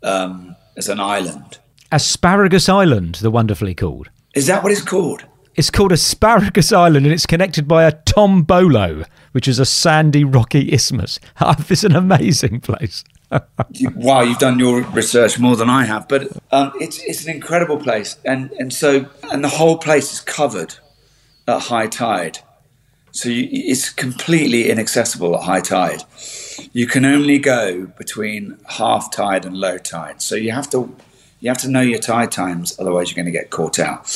um, 0.02 0.56
as 0.76 0.88
an 0.88 1.00
island. 1.00 1.58
Asparagus 1.90 2.68
Island, 2.68 3.16
the 3.16 3.30
wonderfully 3.30 3.74
called. 3.74 4.10
Is 4.34 4.46
that 4.46 4.62
what 4.62 4.72
it's 4.72 4.82
called? 4.82 5.24
It's 5.58 5.70
called 5.70 5.90
Asparagus 5.90 6.72
Island 6.72 7.04
and 7.04 7.12
it's 7.12 7.26
connected 7.26 7.66
by 7.66 7.82
a 7.82 7.90
tombolo, 7.90 9.04
which 9.32 9.48
is 9.48 9.58
a 9.58 9.66
sandy, 9.66 10.22
rocky 10.22 10.72
isthmus. 10.72 11.18
It's 11.68 11.82
an 11.82 11.96
amazing 11.96 12.60
place. 12.60 13.02
Wow, 13.96 14.22
you've 14.22 14.38
done 14.38 14.60
your 14.60 14.82
research 14.82 15.40
more 15.40 15.56
than 15.56 15.68
I 15.68 15.84
have, 15.84 16.08
but 16.08 16.28
um, 16.52 16.72
it's 16.80 17.02
it's 17.02 17.26
an 17.26 17.34
incredible 17.34 17.76
place, 17.76 18.16
and 18.24 18.50
and 18.52 18.72
so 18.72 19.06
and 19.30 19.44
the 19.44 19.50
whole 19.50 19.76
place 19.76 20.12
is 20.14 20.20
covered 20.20 20.76
at 21.46 21.62
high 21.62 21.88
tide, 21.88 22.38
so 23.10 23.28
you, 23.28 23.46
it's 23.50 23.90
completely 23.90 24.70
inaccessible 24.70 25.36
at 25.36 25.42
high 25.42 25.60
tide. 25.60 26.04
You 26.72 26.86
can 26.86 27.04
only 27.04 27.38
go 27.38 27.86
between 27.98 28.56
half 28.78 29.12
tide 29.12 29.44
and 29.44 29.54
low 29.54 29.76
tide, 29.76 30.22
so 30.22 30.34
you 30.34 30.52
have 30.52 30.70
to 30.70 30.96
you 31.40 31.50
have 31.50 31.58
to 31.58 31.68
know 31.68 31.82
your 31.82 31.98
tide 31.98 32.32
times, 32.32 32.74
otherwise 32.78 33.10
you're 33.10 33.22
going 33.22 33.32
to 33.32 33.38
get 33.38 33.50
caught 33.50 33.78
out. 33.78 34.08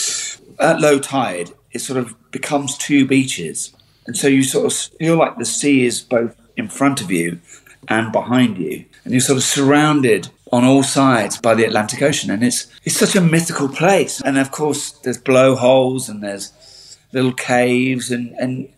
At 0.59 0.81
low 0.81 0.99
tide, 0.99 1.51
it 1.73 1.81
sort 1.81 1.99
of 1.99 2.15
becomes 2.31 2.77
two 2.77 3.07
beaches, 3.07 3.73
and 4.07 4.17
so 4.17 4.29
you 4.29 4.43
sort 4.43 4.67
of 4.67 4.73
feel 4.99 5.17
like 5.17 5.39
the 5.39 5.45
sea 5.45 5.87
is 5.87 6.01
both 6.01 6.37
in 6.57 6.69
front 6.69 7.01
of 7.01 7.11
you 7.11 7.41
and 7.89 8.13
behind 8.13 8.59
you, 8.59 8.85
and 9.05 9.13
you're 9.13 9.21
sort 9.21 9.39
of 9.39 9.45
surrounded 9.45 10.29
on 10.53 10.65
all 10.65 10.83
sides 10.83 11.39
by 11.39 11.55
the 11.55 11.65
Atlantic 11.65 12.03
Ocean, 12.03 12.31
and 12.31 12.45
it's 12.45 12.67
it's 12.85 12.97
such 12.97 13.17
a 13.17 13.21
mythical 13.21 13.69
place. 13.69 14.21
And 14.21 14.39
of 14.39 14.51
course, 14.51 14.93
there's 14.93 15.19
blowholes 15.19 16.09
and 16.09 16.23
there's 16.23 16.99
little 17.13 17.33
caves, 17.33 18.11
and 18.11 18.35
and 18.39 18.69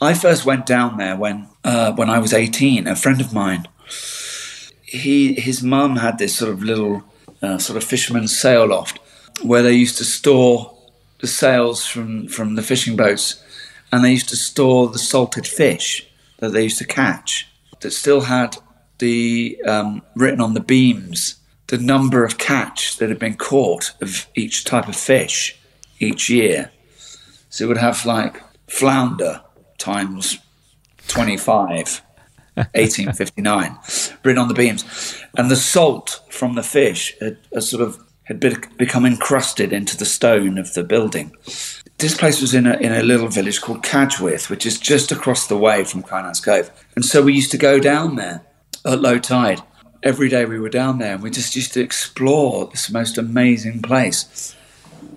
I 0.00 0.14
first 0.14 0.44
went 0.44 0.66
down 0.66 0.98
there 0.98 1.16
when 1.16 1.48
uh, 1.64 1.92
when 1.92 2.10
I 2.10 2.18
was 2.18 2.32
18. 2.32 2.86
A 2.86 2.94
friend 2.94 3.20
of 3.20 3.32
mine, 3.32 3.66
he 4.82 5.34
his 5.34 5.62
mum 5.62 5.96
had 5.96 6.18
this 6.18 6.36
sort 6.36 6.52
of 6.52 6.62
little 6.62 7.02
uh, 7.40 7.58
sort 7.58 7.76
of 7.76 7.84
fisherman's 7.84 8.38
sail 8.38 8.66
loft 8.66 8.98
where 9.42 9.62
they 9.62 9.72
used 9.72 9.98
to 9.98 10.04
store 10.04 10.76
sails 11.26 11.86
from 11.86 12.28
from 12.28 12.54
the 12.54 12.62
fishing 12.62 12.96
boats, 12.96 13.42
and 13.90 14.04
they 14.04 14.10
used 14.10 14.28
to 14.30 14.36
store 14.36 14.88
the 14.88 14.98
salted 14.98 15.46
fish 15.46 16.06
that 16.38 16.52
they 16.52 16.64
used 16.64 16.78
to 16.78 16.86
catch 16.86 17.48
that 17.80 17.90
still 17.90 18.22
had 18.22 18.56
the 18.98 19.60
um, 19.66 20.02
written 20.14 20.40
on 20.40 20.54
the 20.54 20.60
beams 20.60 21.36
the 21.72 21.78
number 21.78 22.22
of 22.22 22.36
catch 22.36 22.98
that 22.98 23.08
had 23.08 23.18
been 23.18 23.34
caught 23.34 23.94
of 24.02 24.26
each 24.34 24.62
type 24.62 24.88
of 24.88 24.94
fish 24.94 25.58
each 26.00 26.28
year. 26.28 26.70
So 27.48 27.64
it 27.64 27.68
would 27.68 27.78
have 27.78 28.04
like 28.04 28.42
flounder 28.68 29.40
times 29.78 30.38
25, 31.08 32.02
1859, 32.54 33.78
written 34.22 34.38
on 34.38 34.48
the 34.48 34.54
beams. 34.54 35.18
And 35.34 35.50
the 35.50 35.56
salt 35.56 36.20
from 36.28 36.56
the 36.56 36.62
fish 36.62 37.16
had, 37.20 37.38
had 37.54 37.62
sort 37.62 37.82
of 37.82 37.98
had 38.24 38.40
be- 38.40 38.56
become 38.78 39.04
encrusted 39.04 39.72
into 39.72 39.96
the 39.96 40.04
stone 40.04 40.58
of 40.58 40.74
the 40.74 40.84
building. 40.84 41.34
This 41.98 42.16
place 42.16 42.40
was 42.40 42.54
in 42.54 42.66
a, 42.66 42.74
in 42.78 42.92
a 42.92 43.02
little 43.02 43.28
village 43.28 43.60
called 43.60 43.82
Cadgwith, 43.82 44.48
which 44.48 44.66
is 44.66 44.78
just 44.78 45.12
across 45.12 45.46
the 45.46 45.56
way 45.56 45.84
from 45.84 46.02
Kynance 46.02 46.42
Cove. 46.42 46.70
And 46.94 47.04
so 47.04 47.22
we 47.22 47.34
used 47.34 47.50
to 47.52 47.58
go 47.58 47.78
down 47.78 48.16
there 48.16 48.44
at 48.84 49.00
low 49.00 49.18
tide. 49.18 49.60
Every 50.02 50.28
day 50.28 50.44
we 50.44 50.58
were 50.58 50.68
down 50.68 50.98
there 50.98 51.14
and 51.14 51.22
we 51.22 51.30
just 51.30 51.54
used 51.54 51.74
to 51.74 51.80
explore 51.80 52.66
this 52.66 52.90
most 52.90 53.18
amazing 53.18 53.82
place. 53.82 54.56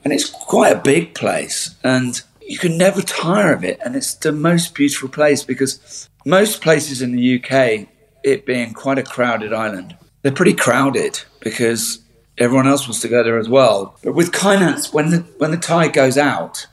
And 0.04 0.14
it's 0.14 0.30
quite 0.30 0.76
a 0.76 0.82
big 0.82 1.16
place 1.16 1.76
and 1.84 2.22
you 2.42 2.60
can 2.60 2.78
never 2.78 3.02
tire 3.02 3.54
of 3.54 3.64
it. 3.64 3.80
And 3.84 3.96
it's 3.96 4.14
the 4.14 4.32
most 4.32 4.76
beautiful 4.76 5.10
place 5.10 5.44
because 5.44 6.08
most 6.24 6.62
places 6.62 7.02
in 7.02 7.14
the 7.16 7.44
UK, 7.44 7.88
it 8.24 8.46
being 8.46 8.74
quite 8.74 9.00
a 9.00 9.04
crowded 9.04 9.54
island, 9.54 9.98
they're 10.22 10.32
pretty 10.32 10.54
crowded 10.54 11.22
because 11.40 12.05
everyone 12.38 12.68
else 12.68 12.88
wants 12.88 13.02
to 13.02 13.08
go 13.08 13.24
there 13.24 13.38
as 13.38 13.50
well. 13.50 13.98
But 14.04 14.14
with 14.14 14.32
Kynance, 14.32 14.94
when 14.94 15.10
the, 15.12 15.18
when 15.38 15.52
the 15.52 15.58
tide 15.58 15.94
goes 15.94 16.18
out, 16.18 16.68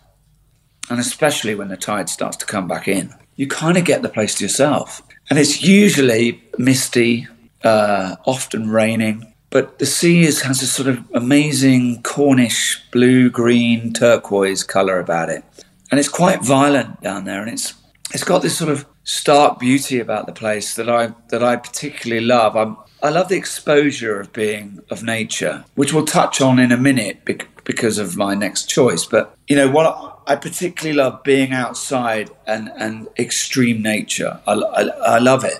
and 0.90 0.98
especially 0.98 1.54
when 1.54 1.68
the 1.68 1.76
tide 1.76 2.08
starts 2.08 2.36
to 2.38 2.46
come 2.46 2.66
back 2.68 2.88
in, 2.88 3.14
you 3.36 3.46
kind 3.46 3.78
of 3.78 3.84
get 3.84 4.02
the 4.02 4.08
place 4.08 4.34
to 4.36 4.44
yourself. 4.44 5.02
And 5.30 5.38
it's 5.38 5.62
usually 5.62 6.42
misty, 6.58 7.26
uh, 7.64 8.16
often 8.26 8.68
raining, 8.70 9.32
but 9.50 9.78
the 9.78 9.86
sea 9.86 10.22
is, 10.22 10.42
has 10.42 10.62
a 10.62 10.66
sort 10.66 10.88
of 10.88 11.04
amazing 11.12 12.02
Cornish 12.02 12.82
blue, 12.90 13.30
green, 13.30 13.92
turquoise 13.92 14.64
colour 14.64 14.98
about 14.98 15.28
it. 15.28 15.44
And 15.90 16.00
it's 16.00 16.08
quite 16.08 16.42
violent 16.42 17.02
down 17.02 17.26
there, 17.26 17.42
and 17.42 17.50
it's 17.50 17.74
it's 18.14 18.24
got 18.24 18.40
this 18.40 18.56
sort 18.56 18.70
of 18.70 18.86
stark 19.04 19.58
beauty 19.58 19.98
about 19.98 20.26
the 20.26 20.32
place 20.32 20.74
that 20.76 20.88
I 20.88 21.14
that 21.28 21.42
I 21.42 21.56
particularly 21.56 22.24
love. 22.24 22.56
I'm, 22.56 22.76
I 23.02 23.10
love 23.10 23.28
the 23.28 23.36
exposure 23.36 24.20
of 24.20 24.32
being 24.32 24.80
of 24.90 25.02
nature, 25.02 25.64
which 25.74 25.92
we'll 25.92 26.04
touch 26.04 26.40
on 26.40 26.58
in 26.58 26.72
a 26.72 26.76
minute 26.76 27.24
bec- 27.24 27.64
because 27.64 27.98
of 27.98 28.16
my 28.16 28.34
next 28.34 28.68
choice. 28.68 29.04
But 29.04 29.36
you 29.48 29.56
know 29.56 29.70
what 29.70 30.20
I 30.26 30.36
particularly 30.36 30.96
love 30.96 31.22
being 31.22 31.52
outside 31.52 32.30
and 32.46 32.70
and 32.76 33.08
extreme 33.18 33.82
nature. 33.82 34.40
I, 34.46 34.52
I, 34.52 34.82
I 34.82 35.18
love 35.18 35.44
it. 35.44 35.58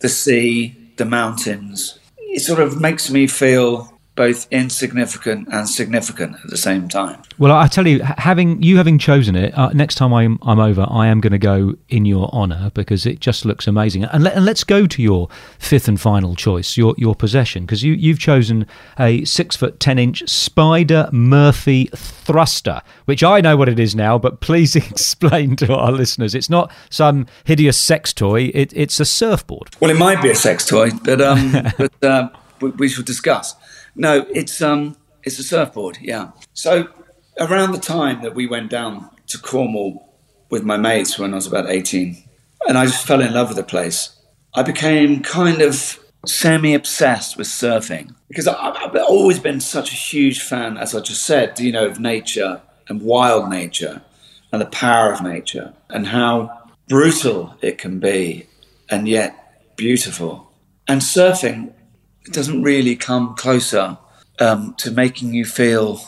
The 0.00 0.08
sea, 0.08 0.92
the 0.96 1.04
mountains. 1.04 1.98
It 2.18 2.40
sort 2.40 2.60
of 2.60 2.80
makes 2.80 3.10
me 3.10 3.26
feel 3.26 3.95
both 4.16 4.46
insignificant 4.50 5.46
and 5.52 5.68
significant 5.68 6.34
at 6.42 6.50
the 6.50 6.56
same 6.56 6.88
time. 6.88 7.22
Well, 7.38 7.52
I 7.52 7.68
tell 7.68 7.86
you, 7.86 8.02
having 8.02 8.62
you 8.62 8.78
having 8.78 8.98
chosen 8.98 9.36
it, 9.36 9.56
uh, 9.56 9.68
next 9.68 9.96
time 9.96 10.12
I'm 10.12 10.38
I'm 10.42 10.58
over, 10.58 10.86
I 10.90 11.06
am 11.06 11.20
going 11.20 11.32
to 11.32 11.38
go 11.38 11.74
in 11.88 12.06
your 12.06 12.28
honour 12.30 12.70
because 12.74 13.06
it 13.06 13.20
just 13.20 13.44
looks 13.44 13.66
amazing. 13.66 14.04
And, 14.04 14.24
let, 14.24 14.34
and 14.34 14.44
let's 14.44 14.64
go 14.64 14.86
to 14.86 15.02
your 15.02 15.28
fifth 15.58 15.86
and 15.86 16.00
final 16.00 16.34
choice, 16.34 16.76
your 16.76 16.94
your 16.96 17.14
possession, 17.14 17.64
because 17.66 17.82
you 17.82 17.92
you've 17.92 18.18
chosen 18.18 18.66
a 18.98 19.24
six 19.24 19.54
foot 19.54 19.78
ten 19.78 19.98
inch 19.98 20.26
Spider 20.28 21.08
Murphy 21.12 21.90
thruster, 21.94 22.80
which 23.04 23.22
I 23.22 23.40
know 23.42 23.56
what 23.56 23.68
it 23.68 23.78
is 23.78 23.94
now, 23.94 24.18
but 24.18 24.40
please 24.40 24.74
explain 24.76 25.56
to 25.56 25.74
our 25.74 25.92
listeners. 25.92 26.34
It's 26.34 26.50
not 26.50 26.72
some 26.88 27.26
hideous 27.44 27.76
sex 27.76 28.12
toy. 28.12 28.50
It, 28.54 28.72
it's 28.74 28.98
a 28.98 29.04
surfboard. 29.04 29.76
Well, 29.78 29.90
it 29.90 29.98
might 29.98 30.22
be 30.22 30.30
a 30.30 30.34
sex 30.34 30.64
toy, 30.64 30.90
but 31.04 31.20
um, 31.20 31.52
but 31.78 32.04
uh, 32.04 32.30
we, 32.60 32.70
we 32.70 32.88
shall 32.88 33.04
discuss. 33.04 33.54
No, 33.96 34.26
it's 34.34 34.60
um, 34.62 34.96
it's 35.24 35.38
a 35.38 35.42
surfboard. 35.42 35.98
Yeah. 36.00 36.30
So 36.52 36.88
around 37.40 37.72
the 37.72 37.80
time 37.80 38.22
that 38.22 38.34
we 38.34 38.46
went 38.46 38.70
down 38.70 39.10
to 39.28 39.38
Cornwall 39.38 40.14
with 40.50 40.62
my 40.62 40.76
mates 40.76 41.18
when 41.18 41.32
I 41.32 41.36
was 41.36 41.46
about 41.46 41.68
eighteen, 41.68 42.22
and 42.68 42.78
I 42.78 42.86
just 42.86 43.06
fell 43.06 43.20
in 43.20 43.32
love 43.32 43.48
with 43.48 43.56
the 43.56 43.64
place. 43.64 44.14
I 44.54 44.62
became 44.62 45.22
kind 45.22 45.60
of 45.60 45.98
semi-obsessed 46.24 47.36
with 47.36 47.46
surfing 47.46 48.14
because 48.28 48.48
I've 48.48 48.96
always 48.96 49.38
been 49.38 49.60
such 49.60 49.92
a 49.92 49.94
huge 49.94 50.42
fan, 50.42 50.76
as 50.76 50.94
I 50.94 51.00
just 51.00 51.24
said, 51.24 51.58
you 51.60 51.72
know, 51.72 51.86
of 51.86 52.00
nature 52.00 52.60
and 52.88 53.02
wild 53.02 53.48
nature 53.48 54.02
and 54.52 54.60
the 54.60 54.66
power 54.66 55.12
of 55.12 55.22
nature 55.22 55.74
and 55.88 56.06
how 56.06 56.70
brutal 56.88 57.56
it 57.60 57.78
can 57.78 57.98
be 57.98 58.46
and 58.88 59.06
yet 59.06 59.76
beautiful. 59.76 60.50
And 60.88 61.00
surfing 61.00 61.72
doesn't 62.32 62.62
really 62.62 62.96
come 62.96 63.34
closer 63.34 63.98
um, 64.38 64.74
to 64.78 64.90
making 64.90 65.34
you 65.34 65.44
feel 65.44 66.00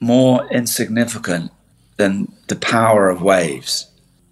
more 0.00 0.46
insignificant 0.50 1.50
than 1.96 2.32
the 2.48 2.56
power 2.56 3.08
of 3.08 3.22
waves. 3.22 3.90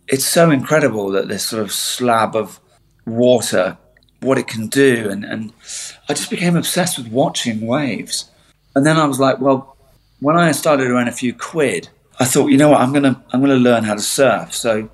It's 0.08 0.26
so 0.26 0.50
incredible 0.50 1.10
that 1.12 1.28
this 1.28 1.46
sort 1.46 1.62
of 1.62 1.72
slab 1.72 2.36
of 2.36 2.60
water, 3.06 3.78
what 4.20 4.38
it 4.38 4.46
can 4.46 4.66
do. 4.66 5.08
And, 5.10 5.24
and 5.24 5.52
I 6.08 6.14
just 6.14 6.30
became 6.30 6.56
obsessed 6.56 6.98
with 6.98 7.08
watching 7.08 7.66
waves. 7.66 8.30
And 8.74 8.84
then 8.84 8.96
I 8.96 9.06
was 9.06 9.20
like, 9.20 9.40
well, 9.40 9.76
when 10.20 10.36
I 10.36 10.52
started 10.52 10.84
to 10.84 10.90
earn 10.90 11.08
a 11.08 11.12
few 11.12 11.32
quid, 11.32 11.88
I 12.18 12.24
thought, 12.24 12.48
you 12.48 12.58
know 12.58 12.70
what, 12.70 12.80
I'm 12.80 12.92
gonna 12.92 13.22
I'm 13.32 13.40
gonna 13.40 13.56
learn 13.56 13.84
how 13.84 13.94
to 13.94 14.00
surf. 14.00 14.54
So 14.54 14.88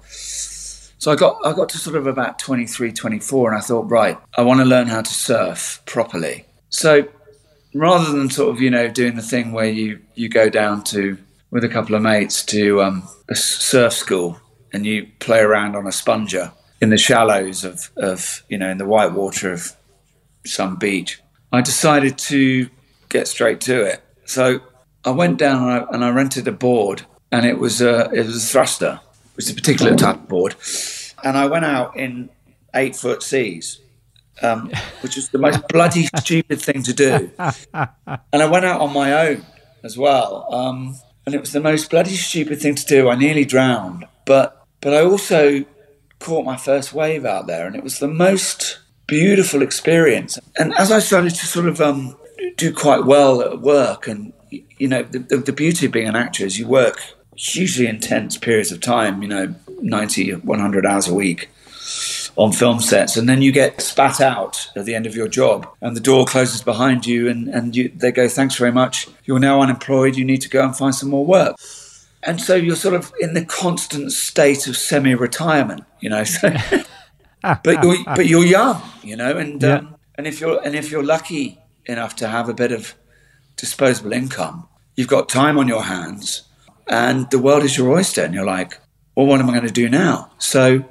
so 0.98 1.12
I 1.12 1.16
got 1.16 1.38
I 1.44 1.52
got 1.52 1.68
to 1.70 1.78
sort 1.78 1.96
of 1.96 2.06
about 2.06 2.38
23, 2.38 2.92
24, 2.92 3.50
and 3.50 3.58
I 3.58 3.60
thought, 3.60 3.90
right, 3.90 4.18
I 4.36 4.42
want 4.42 4.60
to 4.60 4.66
learn 4.66 4.88
how 4.88 5.02
to 5.02 5.12
surf 5.12 5.82
properly. 5.86 6.44
So 6.70 7.08
rather 7.74 8.12
than 8.12 8.30
sort 8.30 8.54
of 8.54 8.60
you 8.60 8.70
know 8.70 8.88
doing 8.88 9.16
the 9.16 9.22
thing 9.22 9.52
where 9.52 9.70
you 9.70 10.00
you 10.14 10.28
go 10.28 10.48
down 10.48 10.82
to 10.82 11.18
with 11.50 11.64
a 11.64 11.68
couple 11.68 11.94
of 11.94 12.02
mates 12.02 12.44
to 12.44 12.82
um, 12.82 13.08
a 13.28 13.34
surf 13.34 13.92
school 13.92 14.40
and 14.72 14.84
you 14.84 15.06
play 15.18 15.40
around 15.40 15.74
on 15.76 15.86
a 15.86 15.92
sponger 15.92 16.52
in 16.80 16.90
the 16.90 16.98
shallows 16.98 17.64
of 17.64 17.90
of 17.96 18.42
you 18.48 18.58
know 18.58 18.68
in 18.68 18.78
the 18.78 18.86
white 18.86 19.12
water 19.12 19.52
of 19.52 19.74
some 20.46 20.76
beach, 20.76 21.20
I 21.52 21.60
decided 21.60 22.18
to 22.18 22.68
get 23.08 23.28
straight 23.28 23.60
to 23.62 23.82
it. 23.82 24.02
So 24.24 24.60
I 25.04 25.10
went 25.10 25.38
down 25.38 25.62
and 25.62 25.72
I, 25.72 25.86
and 25.92 26.04
I 26.04 26.10
rented 26.10 26.48
a 26.48 26.52
board, 26.52 27.02
and 27.32 27.46
it 27.46 27.58
was 27.58 27.80
a 27.80 28.10
it 28.12 28.26
was 28.26 28.44
a 28.44 28.46
thruster, 28.46 29.00
which 29.38 29.46
is 29.46 29.52
a 29.52 29.54
particular 29.54 29.94
type 29.94 30.16
of 30.16 30.28
board, 30.28 30.56
and 31.22 31.38
I 31.38 31.46
went 31.46 31.64
out 31.64 31.96
in 31.96 32.28
eight 32.74 32.96
foot 32.96 33.22
seas, 33.22 33.80
um, 34.42 34.72
which 35.00 35.16
is 35.16 35.28
the 35.28 35.38
most 35.38 35.68
bloody 35.68 36.06
stupid 36.16 36.60
thing 36.60 36.82
to 36.82 36.92
do, 36.92 37.30
and 37.38 38.42
I 38.42 38.46
went 38.46 38.64
out 38.64 38.80
on 38.80 38.92
my 38.92 39.28
own 39.28 39.46
as 39.84 39.96
well, 39.96 40.52
um, 40.52 40.96
and 41.24 41.36
it 41.36 41.40
was 41.40 41.52
the 41.52 41.60
most 41.60 41.88
bloody 41.88 42.16
stupid 42.16 42.60
thing 42.60 42.74
to 42.74 42.84
do. 42.84 43.08
I 43.08 43.14
nearly 43.14 43.44
drowned, 43.44 44.06
but 44.26 44.66
but 44.80 44.92
I 44.92 45.02
also 45.02 45.64
caught 46.18 46.44
my 46.44 46.56
first 46.56 46.92
wave 46.92 47.24
out 47.24 47.46
there, 47.46 47.64
and 47.68 47.76
it 47.76 47.84
was 47.84 48.00
the 48.00 48.08
most 48.08 48.80
beautiful 49.06 49.62
experience. 49.62 50.36
And 50.58 50.74
as 50.74 50.90
I 50.90 50.98
started 50.98 51.30
to 51.36 51.46
sort 51.46 51.66
of 51.66 51.80
um, 51.80 52.16
do 52.56 52.74
quite 52.74 53.04
well 53.04 53.40
at 53.40 53.60
work, 53.60 54.08
and 54.08 54.32
you 54.50 54.88
know, 54.88 55.04
the, 55.04 55.20
the, 55.20 55.36
the 55.36 55.52
beauty 55.52 55.86
of 55.86 55.92
being 55.92 56.08
an 56.08 56.16
actor 56.16 56.44
is 56.44 56.58
you 56.58 56.66
work 56.66 57.00
hugely 57.38 57.86
intense 57.86 58.36
periods 58.36 58.72
of 58.72 58.80
time, 58.80 59.22
you 59.22 59.28
know, 59.28 59.54
90, 59.80 60.32
100 60.32 60.84
hours 60.86 61.06
a 61.08 61.14
week 61.14 61.48
on 62.36 62.52
film 62.52 62.80
sets, 62.80 63.16
and 63.16 63.28
then 63.28 63.42
you 63.42 63.50
get 63.52 63.80
spat 63.80 64.20
out 64.20 64.70
at 64.76 64.84
the 64.84 64.94
end 64.94 65.06
of 65.06 65.14
your 65.16 65.28
job, 65.28 65.66
and 65.80 65.96
the 65.96 66.00
door 66.00 66.24
closes 66.26 66.62
behind 66.62 67.06
you, 67.06 67.28
and, 67.28 67.48
and 67.48 67.74
you, 67.74 67.90
they 67.94 68.12
go, 68.12 68.28
Thanks 68.28 68.56
very 68.56 68.72
much. 68.72 69.08
You're 69.24 69.38
now 69.40 69.60
unemployed. 69.62 70.16
You 70.16 70.24
need 70.24 70.42
to 70.42 70.48
go 70.48 70.64
and 70.64 70.76
find 70.76 70.94
some 70.94 71.08
more 71.10 71.24
work. 71.26 71.56
And 72.22 72.40
so 72.40 72.54
you're 72.56 72.76
sort 72.76 72.94
of 72.94 73.12
in 73.20 73.34
the 73.34 73.44
constant 73.44 74.12
state 74.12 74.66
of 74.66 74.76
semi 74.76 75.14
retirement, 75.14 75.84
you 76.00 76.10
know. 76.10 76.24
So, 76.24 76.50
but 77.42 77.82
you're 77.84 77.96
but 78.04 78.26
you're 78.26 78.44
young, 78.44 78.82
you 79.02 79.16
know, 79.16 79.36
and 79.36 79.62
Yeah. 79.62 79.76
um, 79.76 79.96
and 80.16 80.26
if 80.26 80.40
you're 80.40 80.60
and 80.64 80.74
if 80.74 80.90
you're 80.90 81.04
lucky 81.04 81.58
enough 81.86 82.16
to 82.16 82.28
have 82.28 82.48
a 82.48 82.54
bit 82.54 82.72
of 82.72 82.94
disposable 83.56 84.12
income, 84.12 84.68
you've 84.96 85.08
got 85.08 85.28
time 85.28 85.58
on 85.58 85.68
your 85.68 85.84
hands, 85.84 86.42
and 86.88 87.30
the 87.30 87.38
world 87.38 87.64
is 87.64 87.76
your 87.76 87.90
oyster, 87.90 88.22
and 88.22 88.34
you're 88.34 88.44
like, 88.44 88.78
well, 89.14 89.26
what 89.26 89.40
am 89.40 89.48
I 89.50 89.52
going 89.52 89.66
to 89.66 89.72
do 89.72 89.88
now? 89.88 90.30
So, 90.38 90.84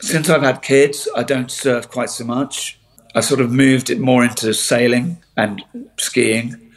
since 0.00 0.28
I've 0.28 0.42
had 0.42 0.62
kids, 0.62 1.08
I 1.16 1.22
don't 1.22 1.50
surf 1.50 1.90
quite 1.90 2.10
so 2.10 2.24
much. 2.24 2.78
I 3.14 3.20
sort 3.20 3.40
of 3.40 3.50
moved 3.50 3.88
it 3.88 3.98
more 3.98 4.24
into 4.24 4.52
sailing 4.52 5.22
and 5.36 5.62
skiing. 5.98 6.72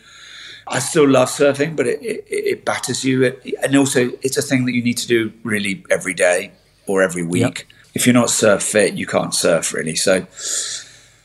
I 0.67 0.79
still 0.79 1.07
love 1.07 1.29
surfing, 1.29 1.75
but 1.75 1.87
it, 1.87 2.01
it, 2.01 2.25
it 2.29 2.65
batters 2.65 3.03
you. 3.03 3.23
It, 3.23 3.55
and 3.63 3.75
also, 3.75 4.11
it's 4.21 4.37
a 4.37 4.41
thing 4.41 4.65
that 4.65 4.73
you 4.73 4.83
need 4.83 4.97
to 4.99 5.07
do 5.07 5.33
really 5.43 5.83
every 5.89 6.13
day 6.13 6.51
or 6.85 7.01
every 7.01 7.23
week. 7.23 7.67
If 7.93 8.05
you're 8.05 8.13
not 8.13 8.29
surf 8.29 8.63
fit, 8.63 8.93
you 8.93 9.07
can't 9.07 9.33
surf 9.33 9.73
really. 9.73 9.95
So, 9.95 10.27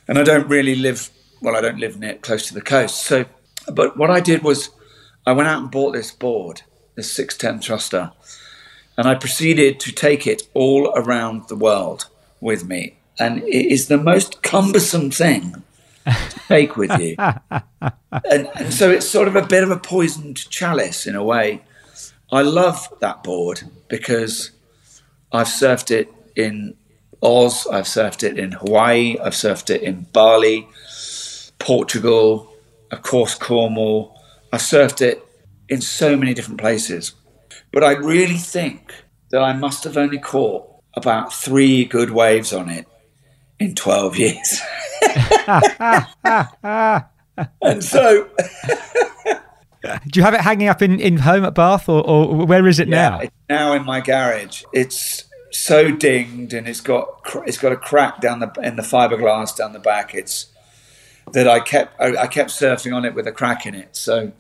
and 0.09 0.19
I 0.19 0.23
don't 0.23 0.49
really 0.49 0.75
live, 0.75 1.11
well, 1.41 1.57
I 1.57 1.61
don't 1.61 1.79
live 1.79 1.99
near 1.99 2.15
close 2.15 2.49
to 2.49 2.55
the 2.55 2.63
coast. 2.63 3.03
So, 3.03 3.27
but 3.73 3.97
what 3.97 4.11
I 4.11 4.21
did 4.21 4.43
was 4.43 4.71
I 5.27 5.33
went 5.33 5.49
out 5.49 5.63
and 5.63 5.71
bought 5.71 5.93
this 5.93 6.11
board, 6.11 6.63
this 6.95 7.13
610 7.13 7.63
thruster, 7.63 8.13
and 8.97 9.09
I 9.09 9.15
proceeded 9.15 9.81
to 9.81 9.93
take 9.93 10.27
it 10.27 10.43
all 10.55 10.93
around 10.95 11.49
the 11.49 11.57
world 11.57 12.07
with 12.41 12.67
me. 12.67 12.97
And 13.19 13.43
it 13.43 13.73
is 13.73 13.89
the 13.89 13.99
most 13.99 14.43
cumbersome 14.43 15.11
thing 15.11 15.63
to 16.05 16.41
take 16.49 16.77
with 16.77 16.91
you. 17.01 17.17
and, 17.19 18.49
and 18.55 18.73
so 18.73 18.91
it's 18.91 19.09
sort 19.09 19.29
of 19.29 19.37
a 19.37 19.47
bit 19.47 19.63
of 19.63 19.71
a 19.71 19.79
poisoned 19.79 20.49
chalice 20.51 21.07
in 21.07 21.15
a 21.15 21.25
way. 21.25 21.63
I 22.31 22.43
love 22.43 22.89
that 23.01 23.23
board 23.23 23.63
because 23.89 24.51
I've 25.33 25.47
surfed 25.47 25.91
it 25.91 26.13
in 26.37 26.77
Oz, 27.23 27.67
I've 27.67 27.85
surfed 27.85 28.23
it 28.23 28.39
in 28.39 28.53
Hawaii, 28.53 29.17
I've 29.23 29.33
surfed 29.33 29.71
it 29.71 29.83
in 29.83 30.07
Bali, 30.13 30.69
Portugal, 31.59 32.53
of 32.91 33.03
course, 33.03 33.35
Cornwall. 33.35 34.21
I've 34.53 34.61
surfed 34.61 35.01
it 35.01 35.25
in 35.69 35.81
so 35.81 36.17
many 36.17 36.35
different 36.35 36.61
places. 36.61 37.13
But 37.73 37.85
I 37.85 37.93
really 37.93 38.37
think 38.37 39.05
that 39.31 39.43
I 39.43 39.53
must 39.53 39.85
have 39.85 39.97
only 39.97 40.19
caught 40.19 40.69
about 40.95 41.33
three 41.33 41.85
good 41.85 42.11
waves 42.11 42.53
on 42.53 42.69
it 42.69 42.87
in 43.59 43.75
12 43.75 44.17
years. 44.17 44.61
and 47.63 47.83
so 47.83 48.29
Do 50.09 50.19
you 50.19 50.25
have 50.25 50.35
it 50.35 50.41
hanging 50.41 50.69
up 50.69 50.83
in, 50.83 50.99
in 50.99 51.19
home 51.19 51.45
at 51.45 51.55
Bath, 51.55 51.89
or, 51.89 52.07
or 52.07 52.47
where 52.47 52.67
is 52.67 52.81
it 52.81 52.89
now? 52.89 53.21
It's 53.21 53.35
now 53.49 53.75
in 53.75 53.85
my 53.85 54.01
garage. 54.01 54.65
It's 54.73 55.25
so 55.51 55.91
dinged, 55.91 56.55
and 56.55 56.67
it's 56.67 56.81
got 56.81 57.09
it's 57.47 57.59
got 57.59 57.73
a 57.73 57.77
crack 57.77 58.21
down 58.21 58.41
the 58.41 58.51
in 58.63 58.77
the 58.77 58.83
fiberglass 58.83 59.57
down 59.57 59.73
the 59.73 59.79
back. 59.79 60.15
It's 60.15 60.47
that 61.33 61.47
I 61.47 61.61
kept 61.61 62.01
I, 62.01 62.17
I 62.17 62.27
kept 62.27 62.51
surfing 62.51 62.97
on 62.97 63.05
it 63.05 63.15
with 63.15 63.27
a 63.27 63.33
crack 63.33 63.67
in 63.67 63.75
it, 63.75 63.95
so 63.95 64.33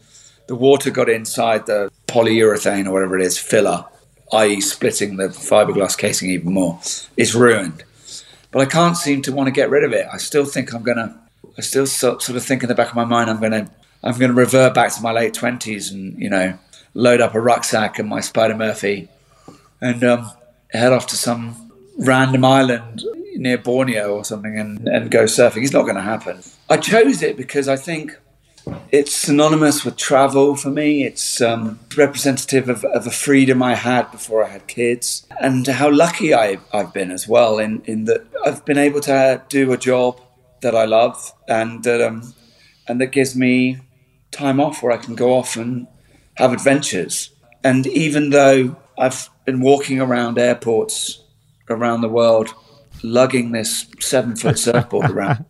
the 0.46 0.54
water 0.54 0.90
got 0.90 1.08
inside 1.08 1.66
the 1.66 1.90
polyurethane 2.06 2.86
or 2.86 2.92
whatever 2.92 3.18
it 3.18 3.24
is 3.24 3.38
filler, 3.38 3.84
i.e., 4.32 4.60
splitting 4.60 5.16
the 5.16 5.28
fiberglass 5.28 5.96
casing 5.96 6.30
even 6.30 6.52
more. 6.52 6.78
It's 7.16 7.34
ruined, 7.34 7.84
but 8.50 8.60
I 8.60 8.66
can't 8.66 8.96
seem 8.96 9.22
to 9.22 9.32
want 9.32 9.46
to 9.46 9.52
get 9.52 9.70
rid 9.70 9.84
of 9.84 9.92
it. 9.92 10.06
I 10.12 10.18
still 10.18 10.44
think 10.44 10.72
I'm 10.74 10.82
gonna. 10.82 11.20
I 11.56 11.60
still 11.60 11.86
sort 11.86 12.28
of 12.28 12.44
think 12.44 12.62
in 12.62 12.68
the 12.68 12.74
back 12.74 12.88
of 12.90 12.96
my 12.96 13.04
mind 13.04 13.30
I'm 13.30 13.40
gonna 13.40 13.70
I'm 14.02 14.18
gonna 14.18 14.32
revert 14.32 14.74
back 14.74 14.92
to 14.94 15.02
my 15.02 15.12
late 15.12 15.34
twenties 15.34 15.92
and 15.92 16.18
you 16.20 16.28
know 16.28 16.58
load 16.94 17.20
up 17.20 17.34
a 17.34 17.40
rucksack 17.40 17.98
and 17.98 18.08
my 18.08 18.20
Spider 18.20 18.56
Murphy 18.56 19.08
and 19.80 20.02
um, 20.04 20.30
head 20.70 20.92
off 20.92 21.06
to 21.08 21.16
some 21.16 21.72
random 21.98 22.44
island 22.44 23.02
near 23.36 23.58
Borneo 23.58 24.16
or 24.16 24.24
something 24.24 24.58
and, 24.58 24.88
and 24.88 25.10
go 25.10 25.24
surfing. 25.24 25.62
It's 25.62 25.72
not 25.72 25.82
going 25.82 25.96
to 25.96 26.02
happen. 26.02 26.40
I 26.70 26.76
chose 26.76 27.22
it 27.22 27.36
because 27.36 27.68
I 27.68 27.76
think 27.76 28.16
it's 28.90 29.12
synonymous 29.12 29.84
with 29.84 29.96
travel 29.96 30.56
for 30.56 30.70
me. 30.70 31.04
It's 31.04 31.40
um, 31.40 31.80
representative 31.96 32.68
of, 32.68 32.84
of 32.84 33.06
a 33.06 33.10
freedom 33.10 33.62
I 33.62 33.74
had 33.74 34.10
before 34.10 34.44
I 34.44 34.48
had 34.48 34.66
kids 34.66 35.26
and 35.40 35.66
how 35.66 35.90
lucky 35.90 36.34
I, 36.34 36.58
I've 36.72 36.92
been 36.92 37.10
as 37.10 37.28
well 37.28 37.58
in, 37.58 37.82
in 37.84 38.04
that 38.04 38.26
I've 38.44 38.64
been 38.64 38.78
able 38.78 39.00
to 39.02 39.42
do 39.48 39.72
a 39.72 39.76
job 39.76 40.20
that 40.62 40.74
I 40.74 40.84
love 40.84 41.32
and 41.48 41.82
that, 41.84 42.00
um, 42.00 42.34
and 42.88 43.00
that 43.00 43.08
gives 43.08 43.36
me 43.36 43.78
time 44.30 44.60
off 44.60 44.82
where 44.82 44.92
I 44.92 44.96
can 44.96 45.14
go 45.14 45.34
off 45.34 45.56
and 45.56 45.86
have 46.34 46.52
adventures. 46.52 47.30
And 47.62 47.86
even 47.86 48.30
though 48.30 48.76
I've 48.98 49.28
been 49.44 49.60
walking 49.60 50.00
around 50.00 50.38
airports 50.38 51.22
around 51.68 52.00
the 52.00 52.08
world, 52.08 52.54
lugging 53.02 53.52
this 53.52 53.86
seven 54.00 54.36
foot 54.36 54.58
surfboard 54.58 55.10
around 55.10 55.44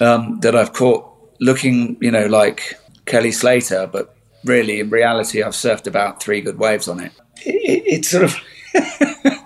um, 0.00 0.40
that 0.40 0.54
I've 0.54 0.72
caught 0.72 1.07
looking, 1.40 1.96
you 2.00 2.10
know, 2.10 2.26
like 2.26 2.74
Kelly 3.06 3.32
Slater, 3.32 3.86
but 3.86 4.14
really 4.44 4.80
in 4.80 4.90
reality, 4.90 5.42
I've 5.42 5.52
surfed 5.52 5.86
about 5.86 6.22
three 6.22 6.40
good 6.40 6.58
waves 6.58 6.88
on 6.88 7.00
it. 7.00 7.12
it, 7.44 7.54
it 7.54 7.82
it's 7.86 8.08
sort 8.08 8.24
of. 8.24 8.36
it, 8.74 9.38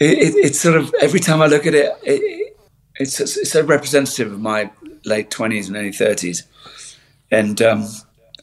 it, 0.00 0.34
it's 0.36 0.60
sort 0.60 0.76
of 0.76 0.92
every 1.00 1.20
time 1.20 1.40
I 1.40 1.46
look 1.46 1.66
at 1.66 1.74
it, 1.74 1.96
it 2.02 2.56
it's, 2.96 3.18
it's 3.20 3.50
so 3.50 3.62
representative 3.62 4.32
of 4.32 4.40
my 4.40 4.70
late 5.04 5.30
twenties 5.30 5.68
and 5.68 5.76
early 5.76 5.92
thirties, 5.92 6.44
and 7.30 7.60
um, 7.62 7.88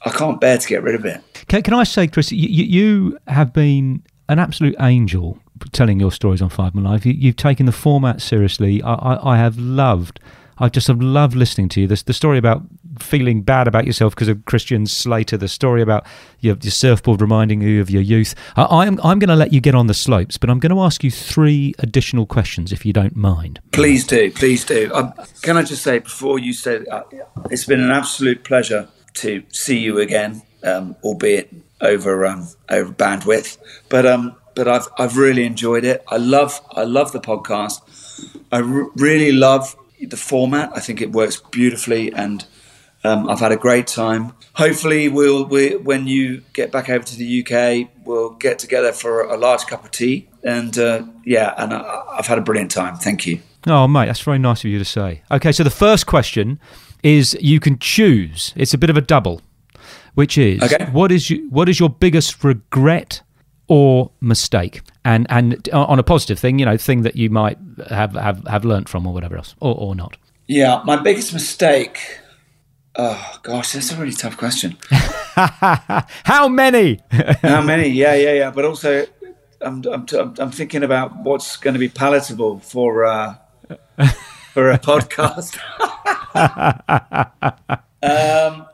I 0.03 0.09
can't 0.09 0.41
bear 0.41 0.57
to 0.57 0.67
get 0.67 0.83
rid 0.83 0.95
of 0.95 1.05
it. 1.05 1.21
Can, 1.47 1.63
can 1.63 1.73
I 1.73 1.83
say, 1.83 2.07
Kris, 2.07 2.31
you, 2.31 2.47
you 2.47 3.19
have 3.27 3.53
been 3.53 4.03
an 4.27 4.39
absolute 4.39 4.75
angel 4.79 5.39
telling 5.71 5.99
your 5.99 6.11
stories 6.11 6.41
on 6.41 6.49
Five 6.49 6.73
Mile 6.73 6.91
Life. 6.91 7.05
You, 7.05 7.13
you've 7.13 7.35
taken 7.35 7.65
the 7.65 7.71
format 7.71 8.21
seriously. 8.21 8.81
I, 8.81 8.93
I, 8.93 9.33
I 9.33 9.37
have 9.37 9.57
loved. 9.57 10.19
I 10.59 10.69
just 10.69 10.89
loved 10.89 11.35
listening 11.35 11.69
to 11.69 11.81
you. 11.81 11.87
The, 11.87 12.01
the 12.05 12.13
story 12.13 12.37
about 12.37 12.63
feeling 12.99 13.41
bad 13.41 13.67
about 13.67 13.85
yourself 13.85 14.13
because 14.15 14.27
of 14.27 14.43
Christian 14.45 14.85
Slater. 14.85 15.37
The 15.37 15.47
story 15.47 15.81
about 15.81 16.05
your, 16.39 16.57
your 16.61 16.71
surfboard 16.71 17.21
reminding 17.21 17.61
you 17.61 17.81
of 17.81 17.89
your 17.89 18.01
youth. 18.01 18.35
I, 18.55 18.83
I'm 18.83 18.99
I'm 19.03 19.19
going 19.19 19.29
to 19.29 19.35
let 19.35 19.53
you 19.53 19.61
get 19.61 19.75
on 19.75 19.87
the 19.87 19.93
slopes, 19.93 20.37
but 20.37 20.49
I'm 20.49 20.59
going 20.59 20.73
to 20.73 20.81
ask 20.81 21.03
you 21.03 21.11
three 21.11 21.73
additional 21.79 22.25
questions 22.25 22.71
if 22.71 22.85
you 22.85 22.93
don't 22.93 23.15
mind. 23.15 23.59
Please 23.71 24.05
do, 24.05 24.31
please 24.31 24.65
do. 24.65 24.91
Um, 24.93 25.13
can 25.41 25.57
I 25.57 25.63
just 25.63 25.83
say 25.83 25.99
before 25.99 26.39
you 26.39 26.53
say, 26.53 26.85
uh, 26.91 27.03
it's 27.49 27.65
been 27.65 27.81
an 27.81 27.91
absolute 27.91 28.43
pleasure 28.43 28.87
to 29.15 29.43
see 29.49 29.79
you 29.79 29.99
again, 29.99 30.41
um, 30.63 30.95
albeit 31.03 31.53
over 31.81 32.25
um, 32.25 32.47
over 32.69 32.91
bandwidth. 32.91 33.57
But 33.89 34.05
um, 34.05 34.35
but 34.55 34.67
I've 34.67 34.87
I've 34.97 35.17
really 35.17 35.45
enjoyed 35.45 35.85
it. 35.85 36.03
I 36.07 36.17
love 36.17 36.59
I 36.71 36.83
love 36.83 37.11
the 37.11 37.21
podcast. 37.21 37.81
I 38.51 38.57
r- 38.57 38.89
really 38.95 39.31
love 39.31 39.75
the 40.07 40.17
format. 40.17 40.71
I 40.75 40.79
think 40.79 41.01
it 41.01 41.11
works 41.11 41.41
beautifully, 41.51 42.11
and 42.13 42.45
um, 43.03 43.29
I've 43.29 43.39
had 43.39 43.51
a 43.51 43.57
great 43.57 43.87
time. 43.87 44.33
Hopefully, 44.53 45.07
we'll 45.09 45.45
we, 45.45 45.75
when 45.75 46.07
you 46.07 46.41
get 46.53 46.71
back 46.71 46.89
over 46.89 47.03
to 47.03 47.15
the 47.17 47.43
UK, 47.45 47.89
we'll 48.05 48.31
get 48.31 48.59
together 48.59 48.91
for 48.91 49.23
a 49.23 49.37
large 49.37 49.65
cup 49.67 49.85
of 49.85 49.91
tea. 49.91 50.27
And 50.43 50.77
uh, 50.77 51.03
yeah, 51.25 51.53
and 51.57 51.73
I, 51.73 52.03
I've 52.17 52.27
had 52.27 52.37
a 52.37 52.41
brilliant 52.41 52.71
time. 52.71 52.95
Thank 52.95 53.25
you. 53.27 53.39
Oh, 53.67 53.87
mate, 53.87 54.05
that's 54.05 54.21
very 54.21 54.39
nice 54.39 54.63
of 54.63 54.69
you 54.71 54.79
to 54.79 54.85
say. 54.85 55.21
Okay, 55.31 55.51
so 55.51 55.63
the 55.63 55.69
first 55.69 56.05
question 56.05 56.59
is 57.03 57.37
you 57.41 57.59
can 57.59 57.77
choose. 57.79 58.53
It's 58.55 58.73
a 58.73 58.77
bit 58.77 58.89
of 58.89 58.95
a 58.97 59.01
double, 59.01 59.41
which 60.15 60.37
is 60.37 60.61
Okay. 60.61 60.85
what 60.91 61.11
is 61.11 61.29
you, 61.29 61.49
what 61.49 61.67
is 61.69 61.79
your 61.79 61.89
biggest 61.89 62.43
regret 62.43 63.21
or 63.69 64.11
mistake? 64.19 64.81
And 65.05 65.25
and 65.29 65.69
on 65.71 65.97
a 65.97 66.03
positive 66.03 66.37
thing, 66.37 66.59
you 66.59 66.65
know, 66.65 66.75
thing 66.75 67.03
that 67.03 67.15
you 67.15 67.29
might 67.29 67.57
have 67.89 68.13
have 68.13 68.45
have 68.47 68.65
learnt 68.65 68.89
from 68.89 69.07
or 69.07 69.13
whatever 69.13 69.37
else, 69.37 69.55
or 69.61 69.73
or 69.75 69.95
not. 69.95 70.17
Yeah, 70.47 70.81
my 70.85 70.97
biggest 70.97 71.33
mistake. 71.33 72.19
Oh 72.95 73.39
gosh, 73.43 73.71
that's 73.71 73.91
a 73.93 73.95
really 73.95 74.11
tough 74.11 74.35
question. 74.35 74.77
How 74.89 76.47
many? 76.49 76.99
How 77.41 77.61
many? 77.61 77.87
Yeah, 77.87 78.15
yeah, 78.15 78.33
yeah. 78.33 78.51
But 78.51 78.65
also, 78.65 79.05
I'm 79.61 79.85
I'm, 79.85 80.05
I'm, 80.11 80.35
I'm 80.37 80.51
thinking 80.51 80.83
about 80.83 81.15
what's 81.17 81.55
going 81.57 81.75
to 81.75 81.79
be 81.79 81.87
palatable 81.87 82.59
for 82.59 83.05
uh, 83.05 83.35
for 84.53 84.71
a 84.71 84.79
podcast. 84.79 85.57
um, 88.01 88.67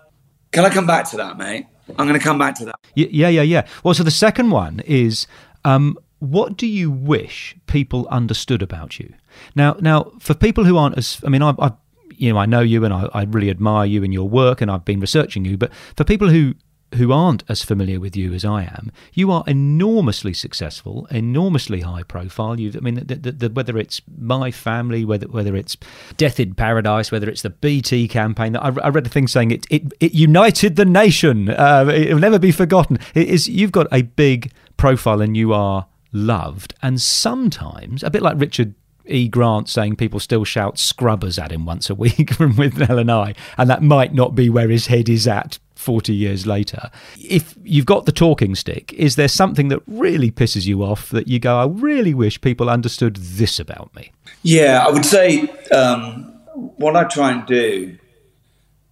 can 0.52 0.66
I 0.66 0.70
come 0.70 0.88
back 0.88 1.10
to 1.12 1.18
that, 1.18 1.38
mate? 1.38 1.68
I'm 1.98 2.08
going 2.08 2.20
to 2.20 2.24
come 2.24 2.40
back 2.40 2.56
to 2.56 2.66
that. 2.66 2.76
Yeah, 2.96 3.30
yeah, 3.30 3.42
yeah. 3.42 3.68
Well, 3.84 3.94
so 3.94 4.04
the 4.04 4.12
second 4.12 4.52
one 4.52 4.82
is 4.86 5.28
um, 5.64 5.98
what 6.20 6.58
do 6.58 6.68
you 6.68 6.90
wish 6.90 7.56
people 7.68 8.08
understood 8.10 8.62
about 8.62 9.00
you? 9.00 9.14
Now, 9.56 9.78
now 9.80 10.12
for 10.20 10.34
people 10.34 10.66
who 10.66 10.78
aren't 10.78 10.98
as, 10.98 11.22
I 11.26 11.30
mean, 11.30 11.42
I, 11.42 11.54
I 11.60 11.72
you 12.18 12.32
know, 12.32 12.40
I 12.40 12.46
know 12.46 12.62
you 12.62 12.86
and 12.86 12.94
I, 12.94 13.10
I 13.14 13.24
really 13.24 13.50
admire 13.50 13.86
you 13.86 14.04
and 14.04 14.14
your 14.14 14.28
work, 14.28 14.62
and 14.62 14.72
I've 14.72 14.86
been 14.86 15.00
researching 15.00 15.46
you. 15.46 15.58
But 15.58 15.74
for 15.96 16.04
people 16.04 16.30
who 16.30 16.56
who 16.94 17.12
aren't 17.12 17.44
as 17.50 17.64
familiar 17.64 18.00
with 18.00 18.16
you 18.16 18.34
as 18.34 18.46
I 18.46 18.64
am, 18.64 18.92
you 19.14 19.32
are 19.32 19.44
enormously 19.48 20.34
successful, 20.34 21.08
enormously 21.12 21.82
high 21.82 22.04
profile. 22.04 22.60
You, 22.60 22.72
I 22.76 22.80
mean, 22.80 22.96
the, 22.96 23.16
the, 23.16 23.32
the, 23.32 23.50
whether 23.50 23.78
it's 23.78 24.02
my 24.18 24.52
family, 24.52 25.04
whether 25.04 25.28
whether 25.28 25.56
it's 25.56 25.76
Death 26.18 26.40
in 26.40 26.54
Paradise, 26.54 27.12
whether 27.12 27.30
it's 27.30 27.42
the 27.42 27.50
BT 27.50 28.08
campaign. 28.08 28.56
I, 28.56 28.68
I 28.84 28.90
read 28.90 29.06
a 29.06 29.10
thing 29.10 29.28
saying 29.28 29.52
it 29.52 29.66
it, 29.70 29.94
it 30.00 30.14
united 30.14 30.76
the 30.76 30.86
nation. 30.86 31.50
Uh, 31.50 31.92
it 31.94 32.14
will 32.14 32.22
never 32.22 32.40
be 32.40 32.52
forgotten. 32.52 33.00
It 33.14 33.28
is 33.28 33.48
you've 33.48 33.72
got 33.72 33.88
a 33.92 34.04
big 34.04 34.52
profile 34.78 35.22
and 35.22 35.36
you 35.36 35.54
are 35.54 35.88
loved, 36.12 36.76
and 36.82 37.02
sometimes 37.02 38.04
a 38.04 38.10
bit 38.10 38.22
like 38.22 38.40
Richard. 38.40 38.76
E. 39.08 39.28
Grant 39.28 39.70
saying 39.70 39.98
people 39.98 40.20
still 40.20 40.44
shout 40.44 40.80
scrubbers 40.80 41.38
at 41.38 41.52
him 41.52 41.64
once 41.64 41.92
a 41.92 41.94
week 41.94 42.34
from 42.34 42.56
Withnail 42.56 43.00
and 43.00 43.12
I, 43.12 43.36
and 43.56 43.70
that 43.70 43.84
might 43.84 44.16
not 44.16 44.34
be 44.34 44.50
where 44.50 44.70
his 44.70 44.88
head 44.88 45.10
is 45.10 45.28
at 45.28 45.60
40 45.86 46.16
years 46.16 46.48
later. 46.48 46.90
If 47.18 47.54
you've 47.64 47.86
got 47.86 48.08
the 48.08 48.12
talking 48.12 48.56
stick, 48.56 48.92
is 48.94 49.16
there 49.16 49.28
something 49.28 49.68
that 49.68 49.82
really 49.86 50.32
pisses 50.32 50.66
you 50.66 50.84
off 50.84 51.12
that 51.12 51.28
you 51.28 51.38
go, 51.40 51.60
I 51.60 51.68
really 51.68 52.16
wish 52.16 52.42
people 52.42 52.72
understood 52.72 53.18
this 53.18 53.60
about 53.60 53.96
me? 53.96 54.12
Yeah, 54.42 54.84
I 54.86 54.90
would 54.90 55.06
say 55.06 55.48
um, 55.72 56.24
what 56.56 56.96
I 56.96 57.04
try 57.04 57.32
and 57.32 57.46
do 57.46 58.00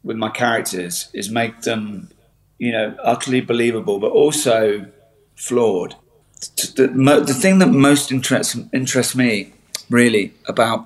with 0.04 0.18
my 0.18 0.30
characters 0.30 1.10
is 1.14 1.32
make 1.32 1.62
them, 1.62 2.10
you 2.60 2.72
know, 2.72 2.96
utterly 3.04 3.42
believable, 3.42 3.98
but 4.00 4.12
also 4.12 4.86
flawed. 5.36 5.96
The, 6.76 7.24
the 7.26 7.34
thing 7.34 7.58
that 7.58 7.70
most 7.70 8.12
interests 8.12 8.56
interests 8.72 9.16
me 9.16 9.54
really 9.90 10.34
about 10.48 10.86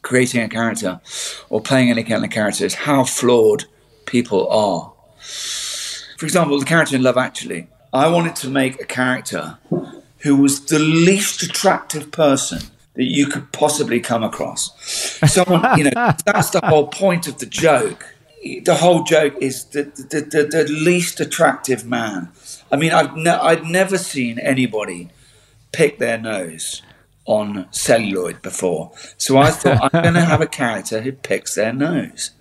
creating 0.00 0.40
a 0.40 0.48
character 0.48 1.00
or 1.50 1.60
playing 1.60 1.90
any 1.90 2.04
kind 2.04 2.24
of 2.24 2.30
character 2.30 2.64
is 2.64 2.74
how 2.74 3.04
flawed 3.04 3.64
people 4.06 4.48
are. 4.48 4.92
For 6.16 6.26
example, 6.26 6.58
the 6.58 6.66
character 6.66 6.96
in 6.96 7.02
Love 7.02 7.16
Actually, 7.16 7.68
I 7.92 8.08
wanted 8.08 8.36
to 8.36 8.48
make 8.48 8.80
a 8.80 8.84
character 8.84 9.58
who 10.18 10.36
was 10.36 10.64
the 10.66 10.78
least 10.78 11.42
attractive 11.42 12.10
person 12.10 12.60
that 12.94 13.04
you 13.04 13.26
could 13.26 13.52
possibly 13.52 14.00
come 14.00 14.24
across. 14.24 14.72
Someone, 15.30 15.78
you 15.78 15.84
know, 15.84 15.90
that's 16.26 16.50
the 16.50 16.60
whole 16.64 16.88
point 16.88 17.28
of 17.28 17.38
the 17.38 17.46
joke. 17.46 18.14
The 18.42 18.74
whole 18.74 19.04
joke 19.04 19.36
is 19.40 19.66
the, 19.66 19.84
the, 19.84 20.20
the, 20.20 20.44
the 20.44 20.64
least 20.64 21.20
attractive 21.20 21.86
man. 21.86 22.30
I 22.72 22.76
mean, 22.76 22.92
I've 22.92 23.16
ne- 23.16 23.30
I'd 23.30 23.64
never 23.64 23.98
seen 23.98 24.38
anybody 24.38 25.10
pick 25.72 25.98
their 25.98 26.18
nose 26.18 26.82
on 27.24 27.66
celluloid 27.70 28.42
before. 28.42 28.90
So 29.16 29.38
I 29.38 29.50
thought 29.50 29.90
I'm 29.92 30.02
going 30.02 30.14
to 30.14 30.24
have 30.24 30.40
a 30.40 30.46
character 30.46 31.02
who 31.02 31.12
picks 31.12 31.54
their 31.54 31.72
nose 31.72 32.32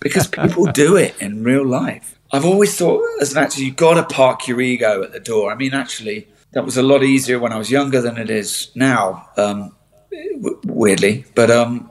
because 0.00 0.26
people 0.26 0.66
do 0.66 0.96
it 0.96 1.14
in 1.20 1.44
real 1.44 1.64
life. 1.64 2.13
I've 2.34 2.44
always 2.44 2.76
thought, 2.76 3.00
as 3.20 3.30
an 3.30 3.38
actor, 3.38 3.62
you've 3.62 3.76
got 3.76 3.94
to 3.94 4.12
park 4.12 4.48
your 4.48 4.60
ego 4.60 5.04
at 5.04 5.12
the 5.12 5.20
door. 5.20 5.52
I 5.52 5.54
mean, 5.54 5.72
actually, 5.72 6.26
that 6.50 6.64
was 6.64 6.76
a 6.76 6.82
lot 6.82 7.04
easier 7.04 7.38
when 7.38 7.52
I 7.52 7.58
was 7.58 7.70
younger 7.70 8.00
than 8.00 8.18
it 8.18 8.28
is 8.28 8.72
now, 8.74 9.28
um, 9.36 9.72
w- 10.10 10.60
weirdly. 10.64 11.26
But 11.36 11.52
um, 11.52 11.88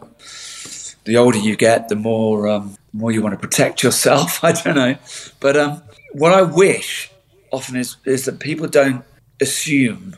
the 1.06 1.16
older 1.16 1.38
you 1.38 1.56
get, 1.56 1.88
the 1.88 1.96
more 1.96 2.50
um, 2.50 2.76
more 2.91 3.10
you 3.10 3.22
want 3.22 3.39
to 3.39 3.39
protect 3.39 3.84
yourself. 3.84 4.44
I 4.50 4.52
don't 4.52 4.76
know, 4.76 4.98
but 5.39 5.56
um, 5.56 5.82
what 6.12 6.34
I 6.34 6.41
wish 6.41 7.10
often 7.54 7.78
is 7.78 7.96
is 8.04 8.26
that 8.26 8.41
people 8.41 8.68
don't 8.68 9.06
assume 9.41 10.18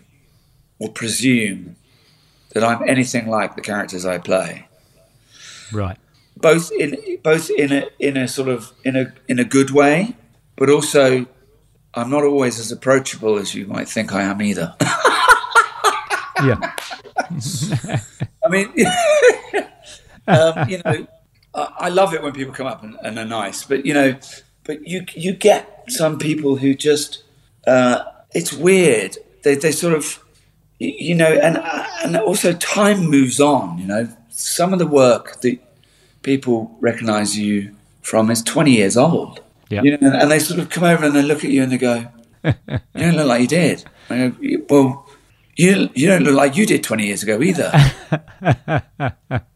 or 0.79 0.89
presume 0.89 1.75
that 2.53 2.63
I'm 2.63 2.81
anything 2.89 3.27
like 3.27 3.55
the 3.55 3.61
characters 3.61 4.07
I 4.07 4.17
play 4.17 4.67
Right. 5.71 5.97
Both 6.37 6.71
in 6.71 6.97
both 7.23 7.49
in 7.49 7.71
a 7.71 7.87
in 7.99 8.17
a 8.17 8.27
sort 8.27 8.49
of 8.49 8.71
in 8.83 8.95
a 8.95 9.13
in 9.27 9.39
a 9.39 9.43
good 9.43 9.71
way, 9.71 10.15
but 10.55 10.69
also 10.69 11.25
I'm 11.93 12.09
not 12.09 12.23
always 12.23 12.59
as 12.59 12.71
approachable 12.71 13.37
as 13.37 13.55
you 13.55 13.67
might 13.67 13.87
think 13.87 14.13
I 14.13 14.23
am 14.23 14.41
either. 14.41 14.75
Yeah. 16.43 16.59
I 18.45 18.49
mean, 18.49 18.67
um, 20.27 20.69
you 20.69 20.81
know, 20.83 21.07
I, 21.53 21.73
I 21.77 21.89
love 21.89 22.13
it 22.13 22.21
when 22.21 22.33
people 22.33 22.53
come 22.53 22.67
up 22.67 22.83
and, 22.83 22.97
and 23.01 23.17
are 23.17 23.25
nice, 23.25 23.63
but 23.63 23.85
you 23.85 23.93
know, 23.93 24.17
but 24.63 24.87
you 24.87 25.05
you 25.13 25.33
get 25.33 25.85
some 25.87 26.19
people 26.19 26.57
who 26.57 26.75
just 26.75 27.23
uh, 27.65 28.03
it's 28.31 28.51
weird. 28.51 29.17
They 29.43 29.55
they 29.55 29.71
sort 29.71 29.93
of 29.93 30.23
you 30.79 30.93
you 30.97 31.15
know, 31.15 31.31
and 31.31 31.57
and 32.03 32.17
also 32.17 32.53
time 32.53 33.05
moves 33.05 33.39
on. 33.39 33.77
You 33.77 33.87
know, 33.87 34.09
some 34.29 34.73
of 34.73 34.79
the 34.79 34.87
work 34.87 35.41
that 35.41 35.59
people 36.25 36.75
recognise 36.81 37.37
you 37.37 37.73
from 38.01 38.29
is 38.29 38.41
20 38.43 38.71
years 38.71 38.97
old. 38.97 39.39
Yeah. 39.69 39.83
You 39.83 39.97
know, 39.97 40.11
and 40.11 40.29
they 40.29 40.39
sort 40.39 40.59
of 40.59 40.69
come 40.69 40.83
over 40.83 41.05
and 41.05 41.15
they 41.15 41.21
look 41.21 41.45
at 41.45 41.51
you 41.51 41.63
and 41.63 41.71
they 41.71 41.77
go, 41.77 42.07
"You 42.43 42.79
don't 42.95 43.15
look 43.15 43.27
like 43.27 43.41
you 43.41 43.47
did." 43.47 43.85
I 44.09 44.27
go, 44.27 44.35
"Well, 44.69 45.09
you 45.55 45.89
you 45.95 46.07
don't 46.07 46.23
look 46.23 46.35
like 46.35 46.55
you 46.55 46.65
did 46.65 46.83
20 46.83 47.07
years 47.07 47.23
ago 47.23 47.41
either." 47.41 47.71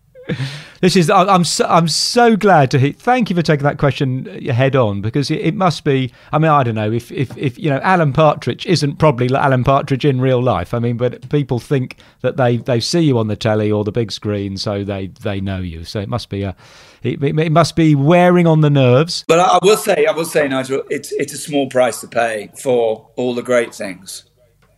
This 0.82 0.96
is 0.96 1.10
I'm 1.10 1.44
so, 1.44 1.66
I'm 1.66 1.90
so 1.90 2.38
glad 2.38 2.72
to 2.72 2.80
hear. 2.80 2.94
Thank 2.94 3.30
you 3.30 3.36
for 3.36 3.42
taking 3.42 3.66
that 3.66 3.78
question 3.78 4.30
uh, 4.30 4.54
head 4.54 4.78
on 4.78 5.02
because 5.02 5.30
it, 5.30 5.54
must 5.54 5.84
be. 5.84 6.14
I 6.32 6.38
mean, 6.38 6.50
I 6.50 6.64
don't 6.64 6.76
know 6.76 6.90
if, 6.90 7.12
if 7.12 7.38
if 7.38 7.60
you 7.60 7.70
know 7.70 7.80
Alan 7.84 8.14
Partridge 8.14 8.66
isn't 8.66 8.96
probably 8.96 9.28
Alan 9.36 9.66
Partridge 9.66 10.06
in 10.06 10.22
real 10.22 10.42
life. 10.42 10.74
I 10.74 10.80
mean, 10.80 10.96
but 10.96 11.28
people 11.30 11.60
think 11.60 11.98
that 12.22 12.38
they 12.38 12.58
they 12.58 12.80
see 12.80 13.02
you 13.02 13.18
on 13.18 13.28
the 13.28 13.36
telly 13.36 13.70
or 13.70 13.84
the 13.84 13.92
big 13.92 14.10
screen, 14.12 14.56
so 14.56 14.86
they 14.86 15.08
they 15.08 15.42
know 15.42 15.60
you. 15.60 15.84
So 15.84 16.00
it 16.00 16.08
must 16.08 16.30
be 16.30 16.44
a 16.44 16.56
it, 17.04 17.22
it 17.22 17.52
must 17.52 17.76
be 17.76 17.96
wearing 17.96 18.48
on 18.48 18.62
the 18.62 18.70
nerves. 18.70 19.26
But 19.28 19.40
I 19.40 19.60
will 19.62 19.78
say, 19.78 20.06
I 20.06 20.12
will 20.12 20.26
say, 20.26 20.48
Nigel, 20.48 20.84
it's 20.90 21.12
it's 21.12 21.34
a 21.34 21.38
small 21.38 21.68
price 21.68 22.00
to 22.02 22.08
pay 22.08 22.52
for 22.58 23.10
all 23.18 23.36
the 23.36 23.44
great 23.44 23.76
things 23.76 24.26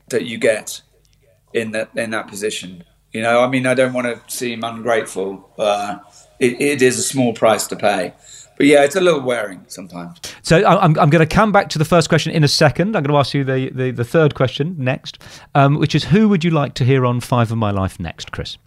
that 0.10 0.26
you 0.26 0.38
get 0.38 0.82
in 1.54 1.72
that 1.72 1.90
in 1.96 2.10
that 2.12 2.28
position. 2.28 2.84
You 3.14 3.22
know, 3.22 3.44
I 3.44 3.48
mean, 3.50 3.66
I 3.66 3.74
don't 3.74 3.94
want 3.94 4.08
to 4.08 4.36
seem 4.36 4.64
ungrateful. 4.64 5.50
Uh, 5.58 5.98
it, 6.40 6.60
it 6.62 6.82
is 6.82 6.98
a 6.98 7.04
small 7.04 7.34
price 7.34 7.68
to 7.68 7.76
pay, 7.76 8.14
but 8.58 8.66
yeah, 8.66 8.84
it's 8.84 8.96
a 8.96 9.02
little 9.02 9.20
wearing 9.22 9.66
sometimes. 9.68 10.20
So 10.44 10.58
I- 10.60 10.84
I'm, 10.84 10.98
I'm 10.98 11.10
going 11.10 11.28
to 11.28 11.36
come 11.36 11.52
back 11.52 11.70
to 11.70 11.78
the 11.78 11.86
first 11.86 12.10
question 12.10 12.32
in 12.32 12.44
a 12.44 12.48
second. 12.48 12.96
I'm 12.96 13.04
going 13.04 13.14
to 13.14 13.18
ask 13.20 13.34
you 13.34 13.44
the, 13.44 13.70
the, 13.70 13.92
the 13.92 14.06
third 14.06 14.34
question 14.36 14.76
next, 14.78 15.22
um, 15.56 15.76
which 15.78 15.94
is 15.94 16.06
who 16.06 16.30
would 16.30 16.44
you 16.44 16.52
like 16.52 16.74
to 16.76 16.86
hear 16.86 17.06
on 17.06 17.20
Five 17.20 17.52
of 17.52 17.58
My 17.58 17.72
Life 17.72 18.00
next, 18.00 18.32
Kris? 18.32 18.58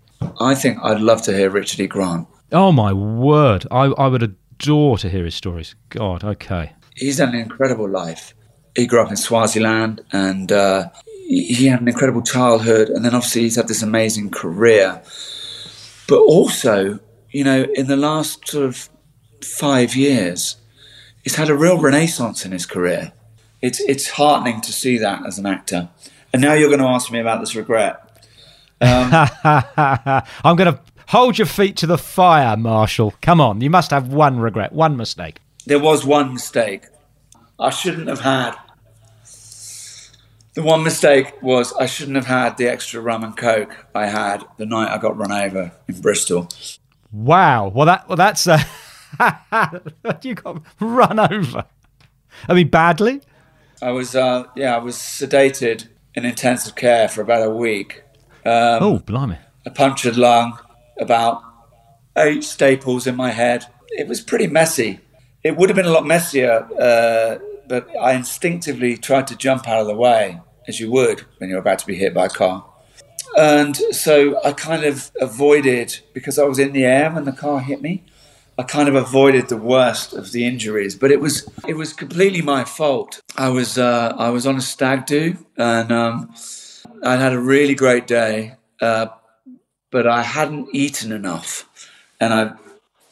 I 0.40 0.54
think 0.54 0.78
I'd 0.82 1.00
love 1.00 1.22
to 1.22 1.34
hear 1.36 1.50
Richard 1.50 1.80
E. 1.80 1.86
Grant. 1.86 2.28
Oh 2.52 2.70
my 2.70 2.92
word! 2.92 3.66
I, 3.70 3.84
I 3.86 4.06
would 4.06 4.22
adore 4.22 4.96
to 4.98 5.08
hear 5.08 5.24
his 5.24 5.34
stories. 5.34 5.74
God, 5.88 6.22
okay. 6.22 6.72
He's 6.94 7.18
had 7.18 7.30
an 7.30 7.34
incredible 7.36 7.88
life. 7.88 8.34
He 8.76 8.86
grew 8.86 9.00
up 9.00 9.10
in 9.10 9.16
Swaziland 9.16 10.02
and 10.12 10.52
uh, 10.52 10.90
he 11.26 11.66
had 11.66 11.80
an 11.80 11.88
incredible 11.88 12.22
childhood, 12.22 12.88
and 12.88 13.04
then 13.04 13.14
obviously 13.14 13.42
he's 13.42 13.56
had 13.56 13.68
this 13.68 13.82
amazing 13.82 14.30
career. 14.30 15.02
But 16.06 16.20
also, 16.20 17.00
you 17.30 17.44
know, 17.44 17.66
in 17.74 17.86
the 17.86 17.96
last 17.96 18.46
sort 18.48 18.66
of 18.66 18.88
five 19.42 19.96
years, 19.96 20.56
he's 21.22 21.36
had 21.36 21.48
a 21.48 21.54
real 21.54 21.80
renaissance 21.80 22.44
in 22.44 22.52
his 22.52 22.66
career. 22.66 23.12
It's 23.62 23.80
it's 23.80 24.10
heartening 24.10 24.60
to 24.62 24.72
see 24.72 24.98
that 24.98 25.24
as 25.26 25.38
an 25.38 25.46
actor. 25.46 25.88
And 26.32 26.42
now 26.42 26.52
you're 26.52 26.68
going 26.68 26.80
to 26.80 26.86
ask 26.86 27.10
me 27.10 27.20
about 27.20 27.40
this 27.40 27.54
regret. 27.54 28.00
Um, 28.80 29.10
I'm 30.44 30.56
going 30.56 30.74
to 30.74 30.80
hold 31.08 31.38
your 31.38 31.46
feet 31.46 31.76
to 31.78 31.86
the 31.86 31.96
fire, 31.96 32.56
Marshall. 32.56 33.14
Come 33.22 33.40
on, 33.40 33.60
you 33.60 33.70
must 33.70 33.90
have 33.90 34.08
one 34.08 34.38
regret, 34.38 34.72
one 34.72 34.96
mistake. 34.96 35.40
There 35.64 35.78
was 35.78 36.04
one 36.04 36.34
mistake. 36.34 36.86
I 37.58 37.70
shouldn't 37.70 38.08
have 38.08 38.20
had. 38.20 38.56
The 40.54 40.62
one 40.62 40.84
mistake 40.84 41.42
was 41.42 41.72
I 41.72 41.86
shouldn't 41.86 42.16
have 42.16 42.26
had 42.26 42.56
the 42.56 42.68
extra 42.68 43.00
rum 43.00 43.24
and 43.24 43.36
coke 43.36 43.86
I 43.94 44.06
had 44.06 44.44
the 44.56 44.66
night 44.66 44.92
I 44.92 44.98
got 44.98 45.16
run 45.16 45.32
over 45.32 45.72
in 45.88 46.00
Bristol. 46.00 46.48
Wow. 47.10 47.68
Well, 47.68 47.86
that 47.86 48.08
well, 48.08 48.16
that's 48.16 48.46
uh, 48.46 48.62
you 50.22 50.34
got 50.34 50.62
run 50.80 51.18
over. 51.18 51.64
I 52.48 52.54
mean, 52.54 52.68
badly. 52.68 53.20
I 53.82 53.90
was, 53.90 54.14
uh, 54.14 54.44
yeah, 54.56 54.74
I 54.74 54.78
was 54.78 54.96
sedated 54.96 55.88
in 56.14 56.24
intensive 56.24 56.74
care 56.74 57.08
for 57.08 57.22
about 57.22 57.46
a 57.46 57.50
week. 57.50 58.02
oh, 58.44 59.00
blimey. 59.00 59.38
A 59.66 59.70
punctured 59.70 60.16
lung, 60.16 60.58
about 60.98 61.42
eight 62.16 62.44
staples 62.44 63.06
in 63.06 63.16
my 63.16 63.30
head. 63.30 63.66
It 63.88 64.08
was 64.08 64.20
pretty 64.20 64.46
messy. 64.46 65.00
It 65.42 65.56
would 65.56 65.68
have 65.68 65.76
been 65.76 65.86
a 65.86 65.90
lot 65.90 66.06
messier, 66.06 66.66
uh, 66.78 67.38
but 67.74 67.88
I 68.00 68.12
instinctively 68.12 68.96
tried 68.96 69.26
to 69.26 69.36
jump 69.36 69.66
out 69.66 69.80
of 69.80 69.88
the 69.88 69.96
way, 69.96 70.40
as 70.68 70.78
you 70.78 70.92
would 70.92 71.24
when 71.38 71.50
you're 71.50 71.58
about 71.58 71.80
to 71.80 71.86
be 71.88 71.96
hit 71.96 72.14
by 72.14 72.26
a 72.26 72.28
car. 72.28 72.64
And 73.36 73.74
so 73.90 74.40
I 74.44 74.52
kind 74.52 74.84
of 74.84 75.10
avoided, 75.20 75.98
because 76.12 76.38
I 76.38 76.44
was 76.44 76.60
in 76.60 76.72
the 76.72 76.84
air 76.84 77.10
when 77.10 77.24
the 77.24 77.32
car 77.32 77.58
hit 77.58 77.82
me, 77.82 78.04
I 78.56 78.62
kind 78.62 78.88
of 78.88 78.94
avoided 78.94 79.48
the 79.48 79.56
worst 79.56 80.12
of 80.12 80.30
the 80.30 80.46
injuries. 80.46 80.94
But 80.94 81.10
it 81.10 81.20
was 81.20 81.48
it 81.66 81.74
was 81.74 81.92
completely 81.92 82.42
my 82.42 82.62
fault. 82.62 83.20
I 83.36 83.48
was 83.48 83.76
uh, 83.76 84.14
I 84.16 84.30
was 84.30 84.46
on 84.46 84.56
a 84.56 84.60
stag 84.60 85.06
do, 85.06 85.36
and 85.56 85.90
um, 85.90 86.32
I'd 87.02 87.18
had 87.18 87.32
a 87.32 87.40
really 87.40 87.74
great 87.74 88.06
day, 88.06 88.54
uh, 88.80 89.06
but 89.90 90.06
I 90.06 90.22
hadn't 90.22 90.68
eaten 90.72 91.10
enough, 91.10 91.68
and 92.20 92.32
I 92.32 92.52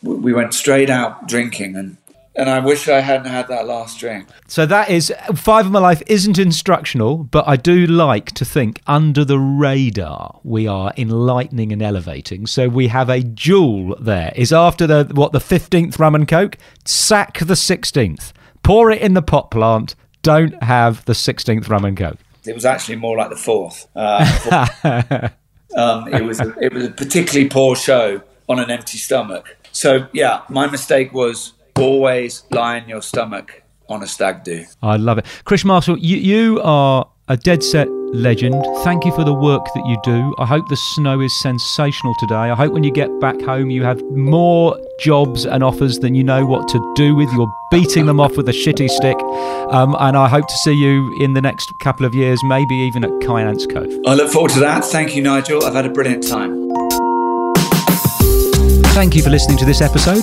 we 0.02 0.32
went 0.32 0.54
straight 0.54 0.90
out 0.90 1.26
drinking, 1.26 1.74
and 1.74 1.96
and 2.34 2.48
I 2.48 2.60
wish 2.60 2.88
I 2.88 3.00
hadn't 3.00 3.30
had 3.30 3.48
that 3.48 3.66
last 3.66 3.98
drink. 3.98 4.28
So 4.46 4.64
that 4.66 4.90
is 4.90 5.12
five 5.34 5.66
of 5.66 5.72
my 5.72 5.78
life 5.78 6.02
isn't 6.06 6.38
instructional, 6.38 7.18
but 7.18 7.46
I 7.46 7.56
do 7.56 7.86
like 7.86 8.32
to 8.32 8.44
think 8.44 8.80
under 8.86 9.24
the 9.24 9.38
radar 9.38 10.40
we 10.42 10.66
are 10.66 10.92
enlightening 10.96 11.72
and 11.72 11.82
elevating. 11.82 12.46
So 12.46 12.68
we 12.68 12.88
have 12.88 13.08
a 13.08 13.22
jewel 13.22 13.96
there. 14.00 14.32
Is 14.34 14.52
after 14.52 14.86
the 14.86 15.10
what 15.12 15.32
the 15.32 15.40
fifteenth 15.40 15.98
rum 15.98 16.14
and 16.14 16.26
coke, 16.26 16.56
sack 16.84 17.38
the 17.38 17.56
sixteenth, 17.56 18.32
pour 18.62 18.90
it 18.90 19.02
in 19.02 19.14
the 19.14 19.22
pot 19.22 19.50
plant. 19.50 19.94
Don't 20.22 20.62
have 20.62 21.04
the 21.04 21.14
sixteenth 21.14 21.68
rum 21.68 21.84
and 21.84 21.96
coke. 21.96 22.18
It 22.46 22.54
was 22.54 22.64
actually 22.64 22.96
more 22.96 23.16
like 23.16 23.30
the 23.30 23.36
fourth. 23.36 23.86
Uh, 23.94 24.68
um, 25.76 26.12
it 26.12 26.24
was 26.24 26.40
a, 26.40 26.54
it 26.60 26.72
was 26.72 26.86
a 26.86 26.90
particularly 26.90 27.48
poor 27.48 27.76
show 27.76 28.22
on 28.48 28.58
an 28.58 28.70
empty 28.70 28.98
stomach. 28.98 29.56
So 29.70 30.08
yeah, 30.12 30.42
my 30.48 30.66
mistake 30.66 31.12
was 31.12 31.52
always 31.78 32.44
lie 32.50 32.78
in 32.78 32.88
your 32.88 33.02
stomach 33.02 33.62
on 33.88 34.02
a 34.02 34.06
stag 34.06 34.44
do. 34.44 34.64
I 34.82 34.96
love 34.96 35.18
it. 35.18 35.26
Kris 35.44 35.64
Marshall, 35.64 35.98
you, 35.98 36.16
you 36.16 36.60
are 36.62 37.08
a 37.28 37.36
dead 37.36 37.62
set 37.62 37.88
legend. 38.12 38.62
Thank 38.84 39.04
you 39.04 39.12
for 39.12 39.24
the 39.24 39.32
work 39.32 39.64
that 39.74 39.86
you 39.86 39.96
do. 40.04 40.34
I 40.38 40.44
hope 40.44 40.68
the 40.68 40.76
snow 40.76 41.20
is 41.20 41.32
sensational 41.40 42.14
today. 42.18 42.34
I 42.34 42.54
hope 42.54 42.72
when 42.72 42.84
you 42.84 42.92
get 42.92 43.08
back 43.20 43.40
home 43.40 43.70
you 43.70 43.82
have 43.84 44.02
more 44.10 44.78
jobs 45.00 45.46
and 45.46 45.64
offers 45.64 45.98
than 45.98 46.14
you 46.14 46.22
know 46.22 46.44
what 46.44 46.68
to 46.68 46.92
do 46.94 47.14
with. 47.14 47.32
You're 47.32 47.52
beating 47.70 48.06
them 48.06 48.20
off 48.20 48.36
with 48.36 48.48
a 48.48 48.52
shitty 48.52 48.90
stick. 48.90 49.16
Um, 49.72 49.96
and 49.98 50.16
I 50.16 50.28
hope 50.28 50.46
to 50.46 50.56
see 50.64 50.74
you 50.74 51.16
in 51.20 51.32
the 51.32 51.40
next 51.40 51.72
couple 51.80 52.04
of 52.04 52.14
years, 52.14 52.38
maybe 52.44 52.74
even 52.74 53.04
at 53.04 53.10
Kynance 53.22 53.70
Cove. 53.72 53.90
I 54.06 54.14
look 54.14 54.30
forward 54.30 54.50
to 54.52 54.60
that. 54.60 54.84
Thank 54.84 55.16
you, 55.16 55.22
Nigel. 55.22 55.64
I've 55.64 55.74
had 55.74 55.86
a 55.86 55.90
brilliant 55.90 56.26
time. 56.28 56.81
Thank 58.92 59.16
you 59.16 59.22
for 59.22 59.30
listening 59.30 59.56
to 59.56 59.64
this 59.64 59.80
episode. 59.80 60.22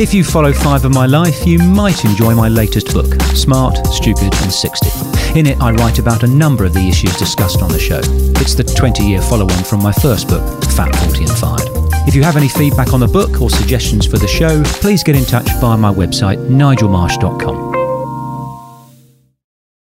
If 0.00 0.14
you 0.14 0.24
follow 0.24 0.52
Five 0.52 0.86
of 0.86 0.94
My 0.94 1.04
Life, 1.04 1.46
you 1.46 1.58
might 1.58 2.06
enjoy 2.06 2.34
my 2.34 2.48
latest 2.48 2.92
book, 2.94 3.12
Smart, 3.34 3.76
Stupid 3.88 4.34
and 4.42 4.50
60. 4.50 5.38
In 5.38 5.46
it, 5.46 5.60
I 5.60 5.72
write 5.72 5.98
about 5.98 6.22
a 6.22 6.26
number 6.26 6.64
of 6.64 6.72
the 6.72 6.88
issues 6.88 7.14
discussed 7.18 7.60
on 7.60 7.68
the 7.68 7.78
show. 7.78 8.00
It's 8.40 8.54
the 8.54 8.64
20 8.64 9.04
year 9.04 9.20
follow 9.20 9.44
on 9.44 9.62
from 9.64 9.82
my 9.82 9.92
first 9.92 10.28
book, 10.28 10.64
Fat, 10.72 10.96
40 10.96 11.24
and 11.24 11.32
Fired. 11.32 11.68
If 12.08 12.14
you 12.14 12.22
have 12.22 12.38
any 12.38 12.48
feedback 12.48 12.94
on 12.94 13.00
the 13.00 13.06
book 13.06 13.42
or 13.42 13.50
suggestions 13.50 14.06
for 14.06 14.16
the 14.16 14.26
show, 14.26 14.62
please 14.80 15.04
get 15.04 15.14
in 15.14 15.26
touch 15.26 15.48
via 15.60 15.76
my 15.76 15.92
website, 15.92 16.38
nigelmarsh.com. 16.48 17.67